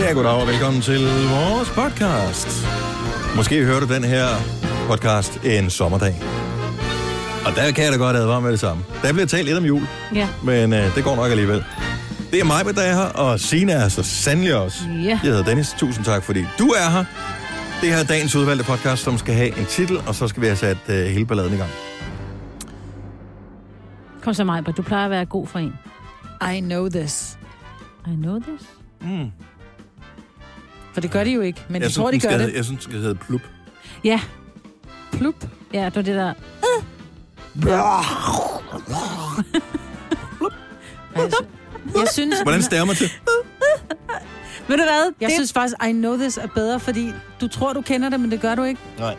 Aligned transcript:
Ja, 0.00 0.12
goddag 0.12 0.32
og 0.32 0.46
velkommen 0.48 0.82
til 0.82 1.00
vores 1.30 1.70
podcast. 1.70 2.66
Måske 3.36 3.64
hører 3.64 3.80
du 3.80 3.94
den 3.94 4.04
her 4.04 4.26
podcast 4.88 5.44
en 5.44 5.70
sommerdag. 5.70 6.14
Og 7.46 7.52
der 7.56 7.72
kan 7.72 7.84
jeg 7.84 7.92
da 7.92 7.96
godt 7.98 8.16
advare 8.16 8.40
med 8.40 8.52
det 8.52 8.60
samme. 8.60 8.84
Der 9.02 9.12
bliver 9.12 9.26
talt 9.26 9.44
lidt 9.46 9.58
om 9.58 9.64
jul, 9.64 9.82
Ja. 10.14 10.28
men 10.44 10.72
øh, 10.72 10.94
det 10.94 11.04
går 11.04 11.16
nok 11.16 11.30
alligevel. 11.30 11.64
Det 12.30 12.40
er 12.40 12.44
mig, 12.44 12.74
der 12.74 12.82
er 12.82 12.94
her, 12.94 13.04
og 13.12 13.40
Sina 13.40 13.72
er 13.72 13.88
så 13.88 14.02
sandelig 14.02 14.54
også. 14.54 14.78
Ja. 14.88 15.08
Jeg 15.08 15.18
hedder 15.20 15.44
Dennis. 15.44 15.74
Tusind 15.78 16.04
tak, 16.04 16.22
fordi 16.22 16.44
du 16.58 16.66
er 16.68 16.90
her. 16.90 17.04
Det 17.80 17.88
her 17.88 17.96
er 17.96 18.04
dagens 18.04 18.36
udvalgte 18.36 18.64
podcast, 18.64 19.02
som 19.02 19.18
skal 19.18 19.34
have 19.34 19.58
en 19.58 19.64
titel, 19.66 19.98
og 20.06 20.14
så 20.14 20.28
skal 20.28 20.40
vi 20.42 20.46
have 20.46 20.56
sat 20.56 20.78
øh, 20.88 21.06
hele 21.06 21.26
balladen 21.26 21.54
i 21.54 21.56
gang. 21.56 21.70
Kom 24.22 24.34
så 24.34 24.44
mig, 24.44 24.66
du 24.76 24.82
plejer 24.82 25.04
at 25.04 25.10
være 25.10 25.24
god 25.26 25.46
for 25.46 25.58
en. 25.58 25.72
I 26.56 26.60
know 26.60 26.88
this. 26.88 27.38
I 28.06 28.10
know 28.16 28.38
this. 28.38 28.68
Mm. 29.00 29.30
For 30.92 31.00
det 31.00 31.10
gør 31.10 31.24
de 31.24 31.30
jo 31.30 31.40
ikke, 31.40 31.64
men 31.68 31.82
Jeg 31.82 31.90
de 31.90 31.94
tror, 31.94 32.10
de 32.10 32.20
gør 32.20 32.28
skal, 32.28 32.40
det. 32.40 32.54
Jeg 32.54 32.64
synes, 32.64 32.78
det 32.80 32.90
skal 32.92 33.00
hedde 33.02 33.14
plup. 33.14 33.40
Ja, 34.04 34.20
Plup. 35.12 35.34
ja, 35.72 35.84
det 35.84 35.96
var 35.96 36.02
det 36.02 36.14
der. 36.14 36.34
Altså, 41.14 41.44
jeg 41.94 42.08
synes, 42.12 42.40
Hvordan 42.40 42.62
staver 42.62 42.84
man 42.84 42.96
til? 42.96 43.10
Ved 44.68 44.76
du 44.76 44.82
hvad? 44.82 45.12
jeg 45.20 45.28
det, 45.28 45.34
synes 45.36 45.52
faktisk, 45.52 45.76
I 45.88 45.92
know 45.92 46.16
this 46.16 46.36
er 46.36 46.46
bedre, 46.46 46.80
fordi 46.80 47.12
du 47.40 47.48
tror, 47.48 47.72
du 47.72 47.80
kender 47.80 48.08
det, 48.08 48.20
men 48.20 48.30
det 48.30 48.40
gør 48.40 48.54
du 48.54 48.62
ikke. 48.62 48.80
Nej. 48.98 49.16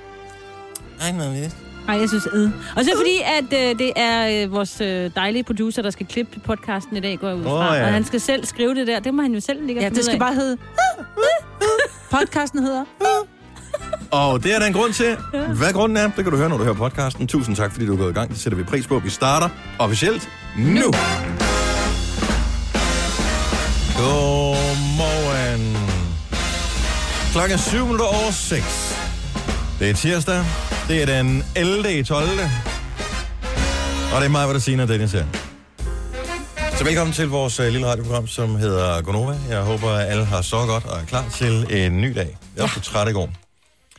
Ej, 1.01 1.11
nej, 1.11 1.25
det 1.25 1.55
Nej, 1.87 1.99
jeg 1.99 2.09
synes 2.09 2.25
ed. 2.25 2.49
Og 2.75 2.83
så 2.83 2.91
fordi, 2.97 3.17
at 3.37 3.69
øh, 3.71 3.79
det 3.79 3.91
er 3.95 4.43
øh, 4.43 4.51
vores 4.51 4.81
øh, 4.81 5.11
dejlige 5.15 5.43
producer, 5.43 5.81
der 5.81 5.89
skal 5.89 6.05
klippe 6.05 6.39
podcasten 6.39 6.97
i 6.97 6.99
dag, 6.99 7.17
går 7.19 7.27
jeg 7.27 7.37
ud 7.37 7.43
fra. 7.43 7.69
Åh, 7.71 7.77
ja. 7.77 7.85
Og 7.85 7.93
han 7.93 8.03
skal 8.05 8.19
selv 8.21 8.45
skrive 8.45 8.75
det 8.75 8.87
der. 8.87 8.99
Det 8.99 9.13
må 9.13 9.21
han 9.21 9.33
jo 9.33 9.39
selv 9.39 9.65
ligge 9.65 9.79
og 9.79 9.83
Ja, 9.83 9.89
det 9.89 10.03
skal 10.05 10.13
af. 10.13 10.19
bare 10.19 10.35
hedde... 10.35 10.57
Podcasten 12.11 12.63
hedder... 12.63 12.83
Og 14.11 14.43
det 14.43 14.55
er 14.55 14.59
der 14.59 14.65
en 14.65 14.73
grund 14.73 14.93
til. 14.93 15.17
Hvad 15.57 15.73
grunden 15.73 15.97
er, 15.97 16.03
det 16.05 16.23
kan 16.23 16.31
du 16.31 16.37
høre, 16.37 16.49
når 16.49 16.57
du 16.57 16.63
hører 16.63 16.75
podcasten. 16.75 17.27
Tusind 17.27 17.55
tak, 17.55 17.71
fordi 17.71 17.85
du 17.85 17.93
er 17.93 17.97
gået 17.97 18.09
i 18.09 18.13
gang. 18.13 18.29
Det 18.29 18.39
sætter 18.39 18.57
vi 18.57 18.63
pris 18.63 18.87
på. 18.87 18.99
Vi 18.99 19.09
starter 19.09 19.49
officielt 19.79 20.29
nu. 20.57 20.91
Godmorgen. 23.97 25.77
Klokken 27.31 27.53
er 27.57 27.61
7 27.61 27.77
minutter 27.83 28.05
over 28.05 28.31
6. 28.31 28.63
Det 29.79 29.89
er 29.89 29.93
tirsdag. 29.93 30.43
Det 30.91 31.01
er 31.01 31.05
den 31.05 31.43
11. 31.55 31.99
i 31.99 32.03
12. 32.03 32.29
Og 34.13 34.21
det 34.21 34.25
er 34.25 34.29
mig, 34.29 34.45
hvad 34.45 34.53
der 34.53 34.59
siger, 34.59 34.85
Dennis 34.85 35.11
her. 35.11 35.25
Så 36.77 36.83
velkommen 36.83 37.13
til 37.13 37.27
vores 37.27 37.59
uh, 37.59 37.65
lille 37.65 37.87
radioprogram, 37.87 38.27
som 38.27 38.55
hedder 38.55 39.01
Gonova. 39.01 39.35
Jeg 39.49 39.61
håber, 39.61 39.89
at 39.89 40.11
alle 40.11 40.25
har 40.25 40.41
så 40.41 40.65
godt 40.65 40.85
og 40.85 40.99
er 40.99 41.05
klar 41.05 41.25
til 41.33 41.67
en 41.69 42.01
ny 42.01 42.15
dag. 42.15 42.37
Jeg 42.55 42.61
var 42.61 42.67
så 42.67 42.79
træt 42.79 43.09
i 43.09 43.11
går. 43.11 43.29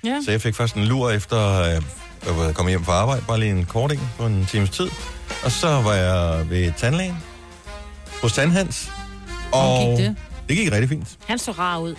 Ja. 0.04 0.20
Så 0.24 0.30
jeg 0.30 0.40
fik 0.40 0.54
først 0.54 0.74
en 0.74 0.84
lur 0.84 1.10
efter, 1.10 1.62
øh, 1.62 1.82
jeg 2.26 2.36
var 2.36 2.52
kommet 2.52 2.72
hjem 2.72 2.84
fra 2.84 2.92
arbejde, 2.92 3.22
bare 3.28 3.40
lige 3.40 3.50
en 3.50 3.64
kort 3.64 3.92
en 3.92 4.00
på 4.18 4.26
en 4.26 4.46
times 4.46 4.70
tid. 4.70 4.90
Og 5.44 5.52
så 5.52 5.68
var 5.68 5.94
jeg 5.94 6.50
ved 6.50 6.72
tandlægen 6.76 7.16
hos 8.22 8.32
Tandhans. 8.32 8.90
Og 9.52 9.96
gik 9.96 10.06
det? 10.06 10.16
det 10.48 10.56
gik 10.56 10.72
rigtig 10.72 10.88
fint. 10.88 11.18
Han 11.26 11.38
så 11.38 11.50
rar 11.50 11.78
ud. 11.78 11.94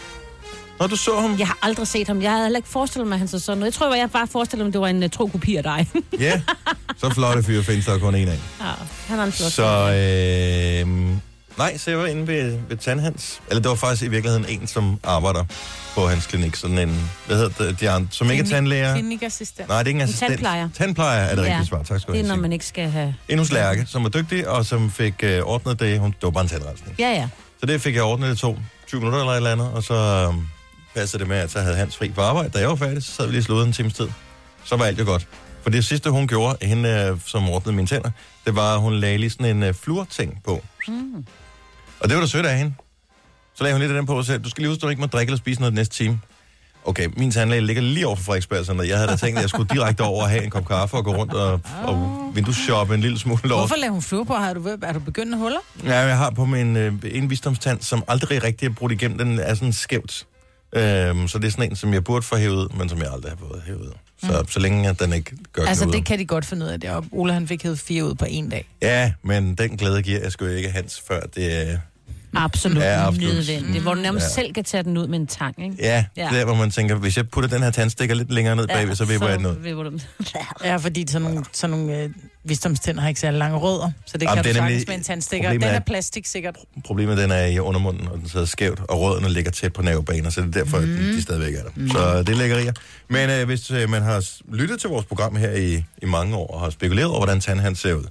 Når 0.79 0.87
du 0.87 0.95
så 0.95 1.19
ham, 1.19 1.35
Jeg 1.39 1.47
har 1.47 1.57
aldrig 1.61 1.87
set 1.87 2.07
ham. 2.07 2.21
Jeg 2.21 2.31
havde 2.31 2.43
heller 2.43 2.57
ikke 2.59 2.69
forestillet 2.69 3.07
mig, 3.07 3.15
at 3.15 3.19
han 3.19 3.27
så 3.27 3.39
sådan 3.39 3.57
noget. 3.57 3.71
Jeg 3.71 3.79
tror, 3.79 3.95
jeg 3.95 4.11
bare 4.11 4.27
forestillede 4.27 4.63
mig, 4.65 4.69
at 4.69 4.73
det 4.73 4.81
var 4.81 4.87
en 4.87 5.03
uh, 5.03 5.09
tro 5.09 5.25
kopi 5.27 5.55
af 5.55 5.63
dig. 5.63 5.87
ja, 6.19 6.41
så 6.97 7.09
flotte 7.09 7.43
fyre 7.43 7.63
findes 7.63 7.85
der 7.85 7.97
kun 7.99 8.15
en 8.15 8.27
af. 8.27 8.39
ja, 8.61 8.65
han 9.07 9.17
har 9.17 9.23
en 9.25 9.31
flot. 9.31 9.51
Så 9.51 9.63
øh, 9.65 11.07
nej, 11.57 11.77
så 11.77 11.89
jeg 11.91 11.99
var 11.99 12.05
inde 12.05 12.27
ved, 12.27 12.57
ved 12.69 12.77
Tandhans. 12.77 13.41
Eller 13.49 13.61
det 13.61 13.69
var 13.69 13.75
faktisk 13.75 14.03
i 14.03 14.07
virkeligheden 14.07 14.45
en, 14.49 14.67
som 14.67 14.99
arbejder 15.03 15.43
på 15.95 16.07
hans 16.07 16.25
klinik. 16.25 16.55
Sådan 16.55 16.77
en, 16.77 17.09
hvad 17.27 17.37
hedder 17.37 17.65
det, 17.65 17.79
de 17.79 17.89
andre, 17.89 18.07
som 18.11 18.31
ikke 18.31 18.43
er 18.43 18.47
tandlæger. 18.47 18.93
Klinikassistent. 18.93 19.67
Nej, 19.69 19.77
det 19.77 19.85
er 19.85 19.87
ikke 19.87 19.97
en 19.97 20.01
assistent. 20.03 20.29
tandplejer. 20.29 20.69
Tandplejer 20.77 21.23
er 21.23 21.35
det 21.35 21.43
Ja. 21.43 21.47
rigtige 21.49 21.65
svar. 21.67 21.83
Tak 21.83 22.01
skal 22.01 22.13
du 22.13 22.17
Det 22.17 22.23
er, 22.23 22.27
have. 22.27 22.35
når 22.35 22.41
man 22.41 22.53
ikke 22.53 22.65
skal 22.65 22.89
have... 22.89 23.15
Endnu 23.29 23.41
hos 23.41 23.51
Lærke, 23.51 23.85
som 23.87 24.03
var 24.03 24.09
dygtig, 24.09 24.47
og 24.47 24.65
som 24.65 24.91
fik 24.91 25.13
øh, 25.23 25.39
ordnet 25.41 25.79
det. 25.79 25.99
Hun, 25.99 26.09
det 26.11 26.23
var 26.23 26.29
bare 26.29 26.43
en 26.43 26.49
tandrensning. 26.49 26.95
Ja, 26.99 27.09
ja. 27.11 27.27
Så 27.59 27.65
det 27.65 27.81
fik 27.81 27.95
jeg 27.95 28.03
ordnet, 28.03 28.29
det 28.29 28.37
tog 28.37 28.57
20 28.87 28.99
minutter 28.99 29.19
eller 29.19 29.31
et 29.31 29.37
eller 29.37 29.51
andet, 29.51 29.67
og 29.73 29.83
så 29.83 29.93
øh, 29.93 30.33
passede 30.95 31.19
det 31.19 31.27
med, 31.27 31.37
at 31.37 31.51
så 31.51 31.59
havde 31.59 31.75
Hans 31.75 31.97
fri 31.97 32.09
på 32.09 32.21
arbejde. 32.21 32.49
Da 32.49 32.59
jeg 32.59 32.69
var 32.69 32.75
færdig, 32.75 33.03
så 33.03 33.11
sad 33.11 33.25
vi 33.25 33.31
lige 33.31 33.43
slået 33.43 33.67
en 33.67 33.73
times 33.73 33.93
tid. 33.93 34.07
Så 34.63 34.75
var 34.75 34.85
alt 34.85 34.99
jo 34.99 35.05
godt. 35.05 35.27
For 35.63 35.69
det 35.69 35.85
sidste, 35.85 36.09
hun 36.09 36.27
gjorde, 36.27 36.65
hende, 36.67 36.89
øh, 36.89 37.17
som 37.25 37.49
ordnede 37.49 37.75
mine 37.75 37.87
tænder, 37.87 38.09
det 38.45 38.55
var, 38.55 38.73
at 38.73 38.81
hun 38.81 38.93
lagde 38.93 39.17
lige 39.17 39.29
sådan 39.29 39.45
en 39.45 39.63
øh, 39.63 39.73
fluorting 39.73 40.41
på. 40.45 40.63
Mm. 40.87 41.25
Og 41.99 42.09
det 42.09 42.15
var 42.15 42.21
da 42.21 42.27
sødt 42.27 42.45
af 42.45 42.57
hende. 42.57 42.73
Så 43.55 43.63
lagde 43.63 43.73
hun 43.73 43.81
lidt 43.81 43.91
af 43.91 43.95
den 43.97 44.05
på 44.05 44.17
og 44.17 44.25
sagde, 44.25 44.43
du 44.43 44.49
skal 44.49 44.61
lige 44.61 44.69
huske, 44.69 44.81
du 44.81 44.87
ikke 44.87 45.01
må 45.01 45.07
drikke 45.07 45.29
eller 45.29 45.37
spise 45.37 45.59
noget 45.59 45.73
næste 45.73 45.95
time. 45.95 46.19
Okay, 46.85 47.09
min 47.17 47.31
tandlæge 47.31 47.61
ligger 47.61 47.81
lige 47.81 48.07
over 48.07 48.15
for 48.15 48.23
Frederiksberg, 48.23 48.65
så 48.65 48.81
jeg 48.81 48.97
havde 48.97 49.11
da 49.11 49.15
tænkt, 49.15 49.37
at 49.37 49.41
jeg 49.41 49.49
skulle 49.49 49.69
direkte 49.73 50.01
over 50.01 50.23
og 50.23 50.29
have 50.29 50.43
en 50.43 50.49
kop 50.49 50.65
kaffe 50.67 50.97
og 50.97 51.03
gå 51.03 51.15
rundt 51.15 51.33
og, 51.33 51.59
og 51.83 52.31
vinduesshoppe 52.35 52.93
en 52.93 53.01
lille 53.01 53.19
smule 53.19 53.41
over. 53.45 53.57
Hvorfor 53.57 53.75
laver 53.75 53.91
hun 53.91 54.01
fluer 54.01 54.23
på? 54.23 54.33
Har 54.33 54.53
du, 54.53 54.77
er 54.81 54.93
du 54.93 54.99
begyndt 54.99 55.33
at 55.33 55.39
huller? 55.39 55.59
Ja, 55.83 55.99
jeg 55.99 56.17
har 56.17 56.29
på 56.29 56.45
min 56.45 56.77
øh, 56.77 56.93
en 57.11 57.29
visdomstand, 57.29 57.81
som 57.81 58.03
aldrig 58.07 58.43
rigtig 58.43 58.65
er 58.65 58.69
brudt 58.69 58.91
igennem. 58.91 59.17
Den 59.17 59.39
er 59.39 59.53
sådan 59.55 59.73
skævt. 59.73 60.25
Øhm, 60.75 61.27
så 61.27 61.39
det 61.39 61.47
er 61.47 61.51
sådan 61.51 61.69
en, 61.69 61.75
som 61.75 61.93
jeg 61.93 62.03
burde 62.03 62.25
få 62.25 62.35
hævet 62.37 62.55
ud, 62.55 62.69
men 62.77 62.89
som 62.89 62.99
jeg 62.99 63.07
aldrig 63.13 63.31
har 63.31 63.37
fået 63.47 63.61
hævet 63.65 63.79
ud. 63.81 63.91
Så, 64.23 64.39
mm. 64.41 64.47
så 64.47 64.59
længe 64.59 64.89
at 64.89 64.99
den 64.99 65.13
ikke 65.13 65.31
gør 65.53 65.65
Altså, 65.65 65.83
knuder. 65.83 65.97
det 65.97 66.05
kan 66.07 66.19
de 66.19 66.25
godt 66.25 66.45
finde 66.45 66.65
ud 66.65 66.69
af. 66.71 66.79
Det. 66.79 66.89
Og 66.89 67.05
Ole, 67.11 67.33
han 67.33 67.47
fik 67.47 67.63
hævet 67.63 67.79
fire 67.79 68.05
ud 68.05 68.15
på 68.15 68.25
en 68.29 68.49
dag. 68.49 68.65
Ja, 68.81 69.11
men 69.23 69.55
den 69.55 69.77
glæde 69.77 70.01
giver 70.01 70.19
jeg 70.21 70.31
sgu 70.31 70.45
ikke 70.45 70.69
Hans, 70.71 71.03
før 71.07 71.19
det 71.35 71.69
er... 71.71 71.77
Absolut, 72.35 72.77
Ja, 72.83 72.91
ja, 72.93 73.07
absolut. 73.07 73.33
nødvendigt. 73.33 73.83
Hvor 73.83 73.93
du 73.93 74.01
nærmest 74.01 74.23
Ja. 74.23 74.29
ja. 74.29 74.33
selv 74.45 74.53
kan 74.53 74.63
tage 74.63 74.83
den 74.83 74.97
ud 74.97 75.07
med 75.07 75.19
en 75.19 75.27
tang, 75.27 75.63
ikke? 75.63 75.75
Ja, 75.79 76.05
Ja. 76.17 76.23
ja. 76.33 76.37
der 76.39 76.45
hvor 76.45 76.55
man 76.55 76.71
tænker, 76.71 76.95
hvis 76.95 77.17
jeg 77.17 77.29
putter 77.29 77.49
den 77.49 77.63
her 77.63 77.71
tandstikker 77.71 78.15
lidt 78.15 78.31
længere 78.31 78.55
ned 78.55 78.67
bagved, 78.67 78.95
så 78.95 79.05
vipper 79.05 79.27
jeg 79.27 79.37
den 79.39 79.45
ud. 79.45 79.99
Ja, 80.63 80.75
fordi 80.75 81.05
sådan 81.09 81.27
nogle, 81.27 81.45
sådan 81.53 81.77
nogle 81.77 81.97
øh, 82.03 82.09
visdomstænder 82.43 83.01
har 83.01 83.09
ikke 83.09 83.19
særlig 83.21 83.39
lange 83.39 83.57
rødder. 83.57 83.91
Så 84.05 84.17
det 84.17 84.21
Jamen, 84.25 84.35
kan 84.35 84.43
det 84.43 84.55
du 84.55 84.57
sagtens 84.59 84.87
med 84.87 84.95
en 84.95 85.03
tandstikker. 85.03 85.51
Den 85.51 85.63
er 85.63 85.67
er- 85.67 85.79
plastik 85.79 86.25
sikkert. 86.25 86.55
Problemet 86.85 87.17
den 87.17 87.31
er 87.31 87.45
i 87.45 87.59
undermunden, 87.59 88.07
og 88.07 88.17
den 88.17 88.29
sidder 88.29 88.45
skævt, 88.45 88.79
og 88.89 89.01
rødderne 89.01 89.29
ligger 89.29 89.51
tæt 89.51 89.73
på 89.73 89.81
nervebaner, 89.81 90.29
så 90.29 90.41
det 90.41 90.47
er 90.47 90.63
derfor, 90.63 90.79
mm. 90.79 90.85
de, 90.85 91.13
de 91.13 91.21
stadigvæk 91.21 91.53
er 91.55 91.63
der. 91.63 91.69
Mm. 91.75 91.89
Så 91.89 92.19
det 92.19 92.29
er 92.29 92.35
lækkerier. 92.35 92.73
Men 93.09 93.29
øh, 93.29 93.45
hvis 93.45 93.71
øh, 93.71 93.89
man 93.89 94.01
har 94.01 94.25
lyttet 94.55 94.79
til 94.81 94.89
vores 94.89 95.05
program 95.05 95.35
her 95.35 95.51
i, 95.51 95.83
i 96.01 96.05
mange 96.05 96.35
år, 96.35 96.47
og 96.47 96.59
har 96.61 96.69
spekuleret 96.69 97.07
over, 97.09 97.19
hvordan 97.19 97.39
tandhand 97.41 97.75
ser 97.75 97.93
ud, 97.93 98.03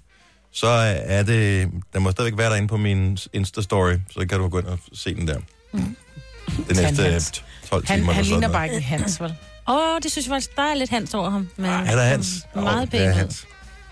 så 0.52 0.66
øh, 0.66 0.94
er 1.04 1.22
det, 1.22 1.68
den 1.94 2.02
må 2.02 2.10
stadigvæk 2.10 2.38
være 2.38 2.50
derinde 2.50 2.68
på 2.68 2.76
min 2.76 3.18
Insta-story, 3.36 3.98
så 4.10 4.26
kan 4.28 4.38
du 4.38 4.48
gå 4.48 4.58
ind 4.58 4.66
og 4.66 4.78
se 4.94 5.14
den 5.14 5.28
der. 5.28 5.38
Mm. 5.72 5.96
Det 6.68 6.76
næste 6.76 6.80
øh, 6.82 6.86
Tandhans. 6.96 7.44
12 7.70 7.86
Han, 7.88 7.98
timer. 8.00 8.12
han 8.12 8.24
ligner 8.24 8.48
bare 8.52 8.64
ikke 8.68 8.80
Hans, 8.80 9.20
vel? 9.20 9.34
Åh, 9.68 9.74
oh, 9.76 10.00
det 10.02 10.12
synes 10.12 10.26
jeg 10.26 10.30
faktisk, 10.32 10.56
der 10.56 10.62
er 10.62 10.74
lidt 10.74 10.90
hans 10.90 11.14
over 11.14 11.30
ham. 11.30 11.48
Men, 11.56 11.66
Er 11.70 11.94
der 11.96 12.02
Hans? 12.02 12.46
Meget 12.54 12.82
Åh, 12.82 12.88
pæn 12.88 13.00
Det 13.00 13.46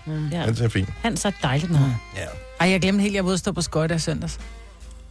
Hans. 0.05 0.33
Ja. 0.33 0.41
Hans 0.41 0.61
er 0.61 0.69
fint. 0.69 0.89
Hans 1.03 1.25
er 1.25 1.29
et 1.29 1.35
dejligt 1.43 1.71
navn. 1.71 1.95
Ja. 2.17 2.21
Ej, 2.59 2.69
jeg 2.69 2.81
glemte 2.81 3.01
helt, 3.01 3.15
jeg 3.15 3.23
var 3.23 3.27
ude 3.27 3.33
at 3.33 3.39
stå 3.39 3.51
på 3.51 3.61
skøjter 3.61 3.95
i 3.95 3.99
søndags. 3.99 4.39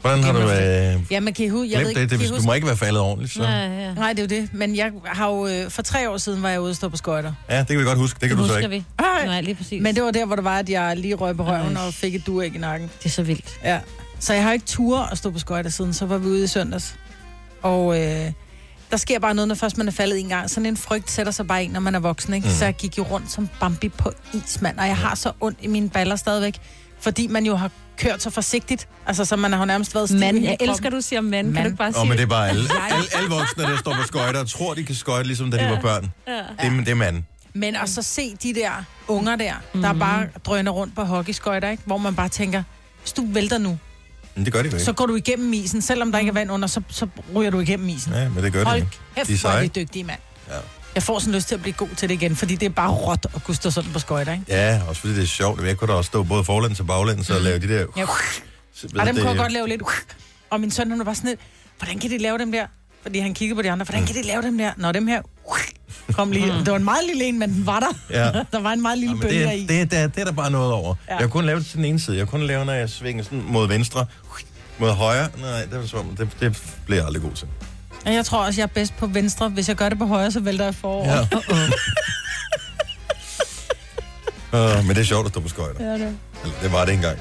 Hvordan 0.01 0.23
har 0.25 0.33
du 0.33 0.39
Glemmer 0.39 0.95
øh, 0.95 1.01
Ja, 1.11 1.21
men 1.21 1.35
kan 1.35 1.45
I 1.45 1.49
huske? 1.49 1.73
Jeg 1.73 1.81
ved 1.81 1.89
ikke, 1.89 2.01
det? 2.01 2.11
det 2.11 2.19
hvis, 2.19 2.31
du 2.31 2.43
må 2.43 2.53
ikke 2.53 2.67
være 2.67 2.77
faldet 2.77 3.03
ordentligt, 3.03 3.33
så... 3.35 3.43
Ja, 3.43 3.83
ja. 3.85 3.95
Nej, 3.95 4.13
det 4.13 4.33
er 4.33 4.37
jo 4.37 4.43
det. 4.43 4.55
Men 4.55 4.77
jeg 4.77 4.93
har 5.07 5.29
jo, 5.29 5.47
øh, 5.47 5.71
for 5.71 5.83
tre 5.83 6.11
år 6.11 6.17
siden 6.17 6.43
var 6.43 6.49
jeg 6.49 6.61
ude 6.61 6.71
at 6.71 6.77
stå 6.77 6.89
på 6.89 6.97
skøjter. 6.97 7.33
Ja, 7.51 7.59
det 7.59 7.67
kan 7.67 7.79
vi 7.79 7.85
godt 7.85 7.99
huske. 7.99 8.19
Det 8.21 8.29
kan 8.29 8.39
Det 8.39 8.43
du 8.45 8.49
så 8.49 8.55
husker 8.55 8.69
ikke. 8.73 8.85
vi. 8.99 9.05
Ej. 9.05 9.27
Nej, 9.27 9.41
lige 9.41 9.55
præcis. 9.55 9.83
Men 9.83 9.95
det 9.95 10.03
var 10.03 10.11
der, 10.11 10.25
hvor 10.27 10.35
det 10.37 10.45
var, 10.45 10.59
at 10.59 10.69
jeg 10.69 10.97
lige 10.97 11.15
røg 11.15 11.37
på 11.37 11.45
røven 11.47 11.77
Ej. 11.77 11.87
og 11.87 11.95
fik 11.95 12.15
et 12.15 12.27
duæg 12.27 12.55
i 12.55 12.59
nakken. 12.59 12.91
det 12.99 13.07
er 13.07 13.11
så 13.11 13.23
vildt. 13.23 13.59
Ja. 13.65 13.79
Så 14.21 14.35
jeg 14.35 14.43
har 14.43 14.53
ikke 14.53 14.67
tur 14.67 14.99
at 14.99 15.19
stå 15.19 15.31
på 15.31 15.39
skøjter 15.39 15.71
siden, 15.71 15.93
så 15.95 16.07
var 16.07 16.19
vi 16.19 16.27
ude 16.27 16.45
i 16.45 16.47
søndags. 16.47 16.95
Og 17.63 18.01
øh, 18.01 18.33
der 18.91 18.97
sker 18.97 19.19
bare 19.19 19.35
noget, 19.35 19.49
når 19.49 19.55
først 19.55 19.79
man 19.79 19.89
er 19.89 19.93
faldet 19.93 20.21
en 20.21 20.29
gang. 20.29 20.51
Sådan 20.51 20.67
en 20.67 20.77
frygt 20.77 21.11
sætter 21.11 21.33
sig 21.33 21.47
bare 21.47 21.65
ind, 21.65 21.73
når 21.73 21.81
man 21.81 21.95
er 21.95 21.99
voksen, 21.99 22.35
ikke? 22.35 22.49
Mm. 22.49 22.55
Så 22.55 22.65
jeg 22.65 22.75
gik 22.75 22.99
jo 22.99 23.03
rundt 23.03 23.33
som 23.33 23.49
Bambi 23.61 23.89
på 23.89 24.13
is, 24.33 24.61
mand. 24.63 24.79
Og 24.79 24.87
jeg 24.87 24.97
har 24.97 25.15
så 25.15 25.33
ondt 25.41 25.59
i 25.63 25.67
mine 25.67 25.91
baller 25.91 26.17
stadigvæk, 26.17 26.55
fordi 27.01 27.27
man 27.27 27.47
jo 27.47 27.57
har 27.57 27.71
kørt 27.99 28.23
så 28.23 28.31
forsigtigt. 28.31 28.89
Altså, 29.07 29.25
så 29.25 29.37
man 29.37 29.53
har 29.53 29.59
jo 29.59 29.65
nærmest 29.65 29.95
været 29.95 30.09
stiv 30.09 30.19
hele 30.21 30.43
jeg 30.49 30.57
elsker, 30.61 30.91
du 30.91 31.01
siger 31.01 31.21
mand. 31.21 31.47
Kan 31.47 31.53
Mand. 31.55 31.65
du 31.65 31.69
ikke 31.69 31.77
bare 31.79 31.93
sige 31.93 32.05
men 32.09 32.17
det 32.17 32.23
er 32.23 32.27
bare 32.27 32.49
alle, 32.49 32.69
alle, 32.91 33.05
alle 33.17 33.31
voksne, 33.31 33.63
der 33.65 33.77
står 33.77 33.93
på 33.95 34.03
skøjter, 34.07 34.41
og 34.41 34.49
tror, 34.49 34.75
de 34.75 34.85
kan 34.85 34.95
skøjte, 34.95 35.27
ligesom 35.27 35.51
da 35.51 35.57
de 35.65 35.71
var 35.71 35.81
børn. 35.81 36.13
Ja. 36.29 36.33
Det, 36.33 36.45
er- 36.59 36.71
det 36.85 36.89
er 36.89 36.95
mand. 36.95 37.23
Men 37.55 37.77
at 37.77 37.89
så 37.89 38.03
se 38.03 38.37
de 38.43 38.55
der 38.55 38.71
unger 39.09 39.37
der, 39.37 39.53
der 39.75 39.93
bare 39.93 40.27
drøner 40.45 40.71
rundt 40.71 40.95
på 40.95 41.03
hockeyskøjter, 41.05 41.71
ikke? 41.71 41.83
Hvor 41.87 41.99
man 41.99 42.15
bare 42.15 42.29
tænker, 42.29 42.63
hvis 43.03 43.13
du 43.13 43.25
vælter 43.29 43.59
nu, 43.59 43.79
Men 44.41 44.45
det 44.45 44.53
gør 44.53 44.63
de 44.63 44.69
ikke. 44.69 44.81
så 44.81 44.93
går 44.93 45.07
du 45.07 45.15
igennem 45.17 45.53
isen. 45.53 45.83
Selvom 45.83 46.13
der 46.13 46.19
ikke 46.19 46.29
er 46.29 46.33
vand 46.35 46.51
under, 46.51 46.69
så, 46.69 46.83
så 46.89 47.07
ryger 47.35 47.51
du 47.51 47.61
igennem 47.61 47.89
isen. 47.89 48.13
Ja, 48.13 48.29
men 48.29 48.45
det 48.45 48.53
gør 48.53 48.61
de 48.61 48.67
Hold 48.67 48.77
ikke. 48.77 48.91
kæft, 49.17 49.29
De 49.29 49.33
er 49.35 49.39
hvor 49.41 49.51
er 49.51 49.63
de 49.63 49.69
dygtige, 49.69 50.05
mand. 50.05 50.19
Ja. 50.49 50.55
Jeg 50.95 51.03
får 51.03 51.19
sådan 51.19 51.35
lyst 51.35 51.49
til 51.49 51.55
at 51.55 51.61
blive 51.63 51.73
god 51.75 51.89
til 51.97 52.09
det 52.09 52.15
igen, 52.15 52.37
fordi 52.37 52.55
det 52.55 52.67
er 52.67 52.71
bare 52.71 52.91
råt 52.91 53.27
at 53.35 53.45
kunne 53.45 53.55
stå 53.55 53.71
sådan 53.71 53.93
på 53.93 53.99
skøjter, 53.99 54.33
ikke? 54.33 54.45
Ja, 54.49 54.81
også 54.89 55.01
fordi 55.01 55.15
det 55.15 55.23
er 55.23 55.27
sjovt. 55.27 55.63
Jeg 55.67 55.77
kunne 55.77 55.89
da 55.89 55.93
også 55.93 56.09
stå 56.09 56.23
både 56.23 56.45
forlæns 56.45 56.81
og 56.81 56.87
baglæns 56.87 57.31
og 57.31 57.41
lave 57.41 57.59
de 57.59 57.69
der... 57.69 57.75
Ja. 57.97 58.01
Ved 58.83 59.01
Og 59.01 59.07
dem 59.07 59.15
det- 59.15 59.23
kunne 59.23 59.31
jeg 59.31 59.39
godt 59.39 59.53
lave 59.53 59.69
lidt. 59.69 59.83
Og 60.51 60.61
min 60.61 60.71
søn, 60.71 60.91
han 60.91 60.99
var 60.99 61.05
bare 61.05 61.15
sådan 61.15 61.29
lidt, 61.31 61.41
hvordan 61.79 61.99
kan 61.99 62.11
de 62.11 62.19
lave 62.19 62.39
dem 62.39 62.53
der? 62.53 62.67
Fordi 63.03 63.19
han 63.19 63.35
kiggede 63.35 63.57
på 63.57 63.63
de 63.63 63.71
andre, 63.71 63.85
hvordan 63.85 64.07
kan 64.07 64.15
de 64.15 64.23
lave 64.23 64.43
dem 64.43 64.59
der? 64.59 64.73
Når 64.77 64.93
dem 64.93 65.07
her 65.07 65.23
kom 66.13 66.31
lige. 66.33 66.47
Det 66.53 66.71
var 66.71 66.77
en 66.77 66.85
meget 66.85 67.05
lille 67.07 67.25
en, 67.25 67.39
men 67.39 67.51
den 67.55 67.67
var 67.67 67.81
der. 67.81 67.93
Ja. 68.11 68.25
der 68.53 68.61
var 68.61 68.73
en 68.73 68.83
meget 68.83 68.99
lille 68.99 69.11
Jamen, 69.13 69.23
bølge 69.29 69.45
det, 69.47 69.57
i. 69.59 69.67
det, 69.67 69.91
det, 69.91 70.15
det 70.15 70.21
er 70.21 70.25
der 70.25 70.33
bare 70.33 70.51
noget 70.51 70.73
over. 70.73 70.95
Ja. 71.09 71.15
Ja. 71.15 71.21
Jeg 71.21 71.31
kunne 71.31 71.47
lave 71.47 71.59
det 71.59 71.67
til 71.67 71.77
den 71.77 71.85
ene 71.85 72.01
side. 72.01 72.17
Jeg 72.19 72.27
kunne 72.29 72.47
lave, 72.47 72.65
når 72.65 72.73
jeg 72.73 72.91
svinger 72.91 73.25
sådan 73.25 73.43
mod 73.49 73.69
venstre. 73.69 74.07
Mod 74.79 74.91
højre? 74.91 75.29
Nej, 75.41 75.61
det, 75.65 75.93
var 75.93 75.99
om- 76.01 76.17
det, 76.17 76.29
det 76.41 76.63
bliver 76.85 76.99
jeg 76.99 77.07
aldrig 77.07 77.23
god 77.23 77.33
til. 77.33 77.49
Jeg 78.07 78.25
tror 78.25 78.45
også, 78.45 78.61
jeg 78.61 78.65
er 78.65 78.73
bedst 78.75 78.97
på 78.97 79.07
venstre. 79.07 79.49
Hvis 79.49 79.69
jeg 79.69 79.77
gør 79.77 79.89
det 79.89 79.99
på 79.99 80.07
højre, 80.07 80.31
så 80.31 80.41
vælter 80.41 80.65
jeg 80.65 80.75
forover. 80.75 81.07
Ja. 81.13 81.21
Uh, 84.53 84.79
men 84.87 84.89
det 84.97 84.99
er 84.99 85.05
sjovt 85.05 85.27
at 85.27 85.33
stå 85.33 85.41
på 85.41 85.49
skøjter. 85.49 85.85
Ja, 85.85 85.93
det. 85.93 86.17
Eller, 86.45 86.57
det 86.63 86.73
var 86.73 86.85
det 86.85 86.95
engang. 86.95 87.19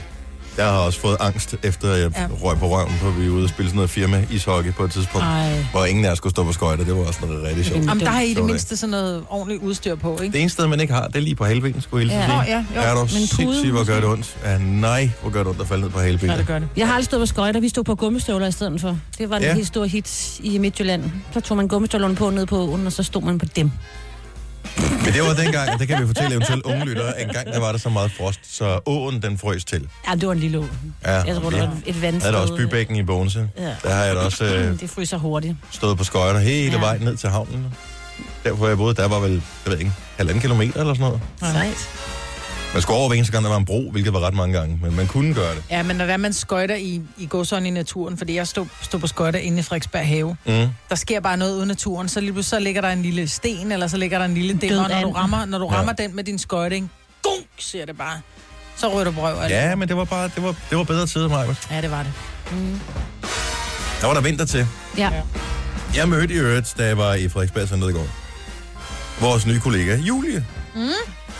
Jeg 0.57 0.65
har 0.67 0.77
også 0.77 0.99
fået 0.99 1.17
angst, 1.19 1.55
efter 1.63 1.93
jeg 1.95 2.11
Ja. 2.17 2.27
røg 2.43 2.57
på 2.57 2.67
røven, 2.67 2.93
på 3.01 3.09
vi 3.09 3.29
var 3.29 3.35
ude 3.35 3.43
og 3.43 3.49
spille 3.49 3.69
sådan 3.69 3.75
noget 3.75 3.89
firma 3.89 4.25
ishockey 4.31 4.73
på 4.73 4.83
et 4.83 4.91
tidspunkt, 4.91 5.25
Ej. 5.27 5.63
hvor 5.71 5.85
ingen 5.85 6.05
af 6.05 6.11
os 6.11 6.17
skulle 6.17 6.31
stå 6.31 6.43
på 6.43 6.51
skøjter. 6.53 6.83
Det 6.85 6.95
var 6.95 7.01
også 7.07 7.19
noget 7.25 7.43
rigtig 7.43 7.65
sjovt. 7.65 7.85
Jamen, 7.85 7.99
der 7.99 8.09
har 8.11 8.21
I 8.21 8.33
det 8.33 8.45
mindste 8.45 8.77
sådan 8.77 8.89
noget 8.91 9.23
ordentligt 9.29 9.61
udstyr 9.63 9.95
på, 9.95 10.19
ikke? 10.21 10.33
Det 10.33 10.41
eneste 10.41 10.53
sted, 10.53 10.67
man 10.67 10.79
ikke 10.79 10.93
har, 10.93 11.07
det 11.07 11.15
er 11.15 11.19
lige 11.19 11.35
på 11.35 11.45
halvbenen, 11.45 11.81
skulle 11.81 12.07
jeg 12.13 12.27
Ja. 12.29 12.43
sige. 12.45 12.57
ja, 12.57 12.65
jo. 12.75 12.81
Er 12.81 12.93
du 12.93 12.99
Men 12.99 13.07
sindssygt, 13.27 13.71
hvor 13.71 13.83
gør 13.85 13.95
det 13.95 14.05
ondt? 14.09 14.37
Ja, 14.45 14.57
nej, 14.57 15.09
hvor 15.21 15.31
gør 15.31 15.39
det 15.39 15.47
ondt 15.47 15.61
at 15.61 15.67
falde 15.67 15.81
ned 15.83 15.89
på 15.89 15.99
halvbenen. 15.99 16.31
Ja, 16.31 16.37
det 16.37 16.47
gør 16.47 16.59
det. 16.59 16.67
Jeg 16.77 16.87
har 16.87 16.93
aldrig 16.93 17.05
stået 17.05 17.19
på 17.21 17.25
skøjter. 17.25 17.59
Vi 17.59 17.69
stod 17.69 17.83
på 17.83 17.95
gummistøvler 17.95 18.47
i 18.47 18.51
stedet 18.51 18.81
for. 18.81 18.97
Det 19.17 19.29
var 19.29 19.37
en 19.37 19.43
ja. 19.43 19.53
helt 19.53 19.67
stor 19.67 19.85
hit 19.85 20.39
i 20.39 20.57
Midtjylland. 20.57 21.03
Så 21.33 21.39
tog 21.39 21.57
man 21.57 21.67
gummistøvlerne 21.67 22.15
på 22.15 22.29
ned 22.29 22.45
på 22.45 22.57
åen, 22.57 22.85
og 22.87 22.91
så 22.93 23.03
stod 23.03 23.21
man 23.21 23.37
på 23.39 23.45
dem. 23.55 23.71
Men 24.77 25.13
det 25.13 25.21
var 25.21 25.33
dengang, 25.33 25.69
og 25.73 25.79
det 25.79 25.87
kan 25.87 26.01
vi 26.01 26.07
fortælle 26.07 26.31
eventuelt 26.31 26.63
unge 26.65 26.85
lyttere, 26.85 27.21
en 27.21 27.27
gang 27.29 27.47
der 27.47 27.59
var 27.59 27.71
der 27.71 27.79
så 27.79 27.89
meget 27.89 28.11
frost, 28.17 28.39
så 28.57 28.79
åen 28.85 29.21
den 29.21 29.37
frøs 29.37 29.65
til. 29.65 29.87
Ja, 30.07 30.15
det 30.15 30.27
var 30.27 30.33
en 30.33 30.39
lille 30.39 30.57
å. 30.59 30.65
Ja, 31.05 31.11
Jeg 31.23 31.35
tror, 31.35 31.49
det 31.49 31.59
var 31.59 31.77
et 31.85 32.01
vandsted. 32.01 32.29
Jeg 32.31 32.37
havde 32.39 32.41
også 32.51 32.55
bybækken 32.55 32.95
i 32.95 33.03
Bogense. 33.03 33.49
Ja. 33.57 33.75
Der 33.83 33.93
har 33.93 34.03
jeg 34.03 34.15
da 34.15 34.19
også 34.21 34.45
øh, 34.45 34.79
Det 34.79 34.89
fryser 34.89 35.17
hurtigt. 35.17 35.55
stået 35.71 35.97
på 35.97 36.03
skøjter 36.03 36.39
hele 36.39 36.71
Ja. 36.71 36.79
vejen 36.79 37.01
ned 37.01 37.17
til 37.17 37.29
havnen. 37.29 37.65
Der 38.43 38.51
hvor 38.51 38.67
jeg 38.67 38.77
boede, 38.77 38.95
der 38.95 39.07
var 39.07 39.19
vel, 39.19 39.31
jeg 39.65 39.71
ved 39.71 39.77
ikke, 39.79 39.91
halvanden 40.17 40.41
kilometer 40.41 40.79
eller 40.79 40.93
sådan 40.93 41.05
noget. 41.41 41.53
Sejt. 41.53 41.89
Man 42.73 42.81
skulle 42.81 42.97
over 42.97 43.07
hver 43.07 43.15
eneste 43.15 43.31
gang, 43.31 43.43
der 43.45 43.49
var 43.51 43.57
en 43.57 43.65
bro, 43.65 43.91
hvilket 43.91 44.13
var 44.13 44.19
ret 44.19 44.33
mange 44.33 44.57
gange, 44.59 44.79
men 44.81 44.95
man 44.95 45.07
kunne 45.07 45.33
gøre 45.33 45.55
det. 45.55 45.63
Ja, 45.69 45.83
men 45.83 45.95
når 45.95 46.05
der 46.05 46.13
er 46.13 46.17
man 46.17 46.33
skøjter 46.33 46.75
i, 46.75 47.01
i 47.17 47.25
gåsøjne 47.25 47.67
i 47.67 47.71
naturen, 47.71 48.17
fordi 48.17 48.35
jeg 48.35 48.47
stod, 48.47 48.65
stod 48.81 48.99
på 48.99 49.07
skøjter 49.07 49.39
inde 49.39 49.59
i 49.59 49.61
Frederiksberg 49.61 50.07
Have, 50.07 50.35
Mm. 50.45 50.67
der 50.89 50.95
sker 50.95 51.19
bare 51.19 51.37
noget 51.37 51.53
ude 51.55 51.63
i 51.63 51.67
naturen, 51.67 52.09
så 52.09 52.19
lige 52.21 52.33
pludselig 52.33 52.49
så 52.49 52.59
ligger 52.59 52.81
der 52.81 52.89
en 52.89 53.01
lille 53.01 53.27
sten, 53.27 53.71
eller 53.71 53.87
så 53.87 53.97
ligger 53.97 54.17
der 54.17 54.25
en 54.25 54.33
lille 54.33 54.53
dimmer, 54.61 54.83
og 54.83 54.89
når 54.89 55.01
du 55.01 55.11
rammer, 55.11 55.45
når 55.45 55.57
du 55.57 55.65
Ja. 55.71 55.77
rammer 55.77 55.93
den 55.93 56.15
med 56.15 56.23
din 56.23 56.39
skøjting, 56.39 56.91
gunk, 57.23 57.45
siger 57.57 57.85
det 57.85 57.97
bare. 57.97 58.21
Så 58.77 58.93
rører 58.93 59.03
du 59.03 59.11
på 59.11 59.21
røv. 59.21 59.39
altså. 59.41 59.55
Ja, 59.55 59.75
men 59.75 59.87
det 59.87 59.97
var 59.97 60.03
bare, 60.05 60.29
det 60.35 60.43
var, 60.43 60.55
det 60.69 60.77
var 60.77 60.83
bedre 60.83 61.07
tider, 61.07 61.27
Maja. 61.29 61.55
ja, 61.71 61.81
det 61.81 61.91
var 61.91 62.03
det. 62.03 62.11
Der 64.01 64.07
var 64.07 64.13
der 64.13 64.21
vinter 64.21 64.45
til. 64.45 64.67
Ja. 64.97 65.09
Jeg 65.95 66.09
mødte 66.09 66.33
i 66.33 66.37
øvrigt, 66.37 66.73
da 66.77 66.85
jeg 66.85 66.97
var 66.97 67.13
i 67.13 67.29
Frederiksberg 67.29 67.67
Center 67.67 67.87
i 67.89 67.91
går, 67.93 68.07
vores 69.21 69.45
nye 69.45 69.59
kollega, 69.59 69.95
Julie. 69.97 70.45
Mm. 70.75 70.81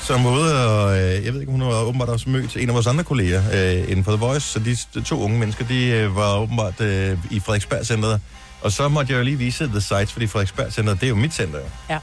Som 0.09 0.23
var 0.23 0.31
ude, 0.31 0.67
og 0.67 0.97
øh, 0.97 1.25
jeg 1.25 1.33
ved 1.33 1.39
ikke, 1.39 1.51
hun 1.51 1.61
har 1.61 1.69
åbenbart 1.69 2.09
også 2.09 2.29
mødt 2.29 2.57
en 2.57 2.69
af 2.69 2.75
vores 2.75 2.87
andre 2.87 3.03
kolleger 3.03 3.41
øh, 3.53 3.91
inden 3.91 4.03
for 4.03 4.11
The 4.11 4.19
Voice, 4.19 4.47
så 4.47 4.59
de, 4.59 4.77
de 4.93 5.01
to 5.01 5.21
unge 5.21 5.39
mennesker, 5.39 5.65
de 5.65 5.85
øh, 5.85 6.15
var 6.15 6.37
åbenbart 6.37 6.81
øh, 6.81 7.17
i 7.31 7.39
Frederiksberg 7.39 7.85
Center. 7.85 8.19
Og 8.61 8.71
så 8.71 8.87
måtte 8.87 9.13
jeg 9.13 9.19
jo 9.19 9.23
lige 9.23 9.37
vise 9.37 9.67
The 9.67 9.81
Sites, 9.81 10.11
fordi 10.13 10.27
Frederiksberg 10.27 10.73
Center, 10.73 10.93
det 10.93 11.03
er 11.03 11.07
jo 11.07 11.15
mit 11.15 11.33
center. 11.33 11.59
Ja. 11.89 11.97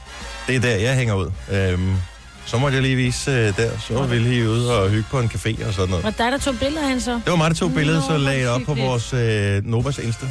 Det 0.47 0.55
er 0.55 0.59
der, 0.59 0.75
jeg 0.75 0.95
hænger 0.95 1.13
ud. 1.15 1.31
Øhm, 1.51 1.95
så 2.45 2.57
måtte 2.57 2.75
jeg 2.75 2.81
lige 2.81 2.95
vise 2.95 3.31
øh, 3.31 3.57
der, 3.57 3.69
så 3.87 3.93
var 3.93 4.05
vi 4.07 4.19
lige 4.19 4.49
ude 4.49 4.81
og 4.81 4.89
hygge 4.89 5.05
på 5.11 5.19
en 5.19 5.31
café 5.33 5.67
og 5.67 5.73
sådan 5.73 5.89
noget. 5.89 6.05
Og 6.05 6.17
dig, 6.17 6.31
der 6.31 6.37
tog 6.37 6.55
billeder 6.59 6.81
af 6.81 6.87
hende 6.87 7.03
så? 7.03 7.13
Det 7.13 7.31
var 7.31 7.35
mig, 7.35 7.49
der 7.49 7.55
tog 7.55 7.73
billedet, 7.73 8.03
så 8.03 8.17
lagde 8.17 8.41
jeg 8.41 8.49
op 8.49 8.61
på 8.65 8.73
vores 8.73 9.13
øh, 9.13 9.65
Novas 9.65 9.97
Insta. 9.97 10.25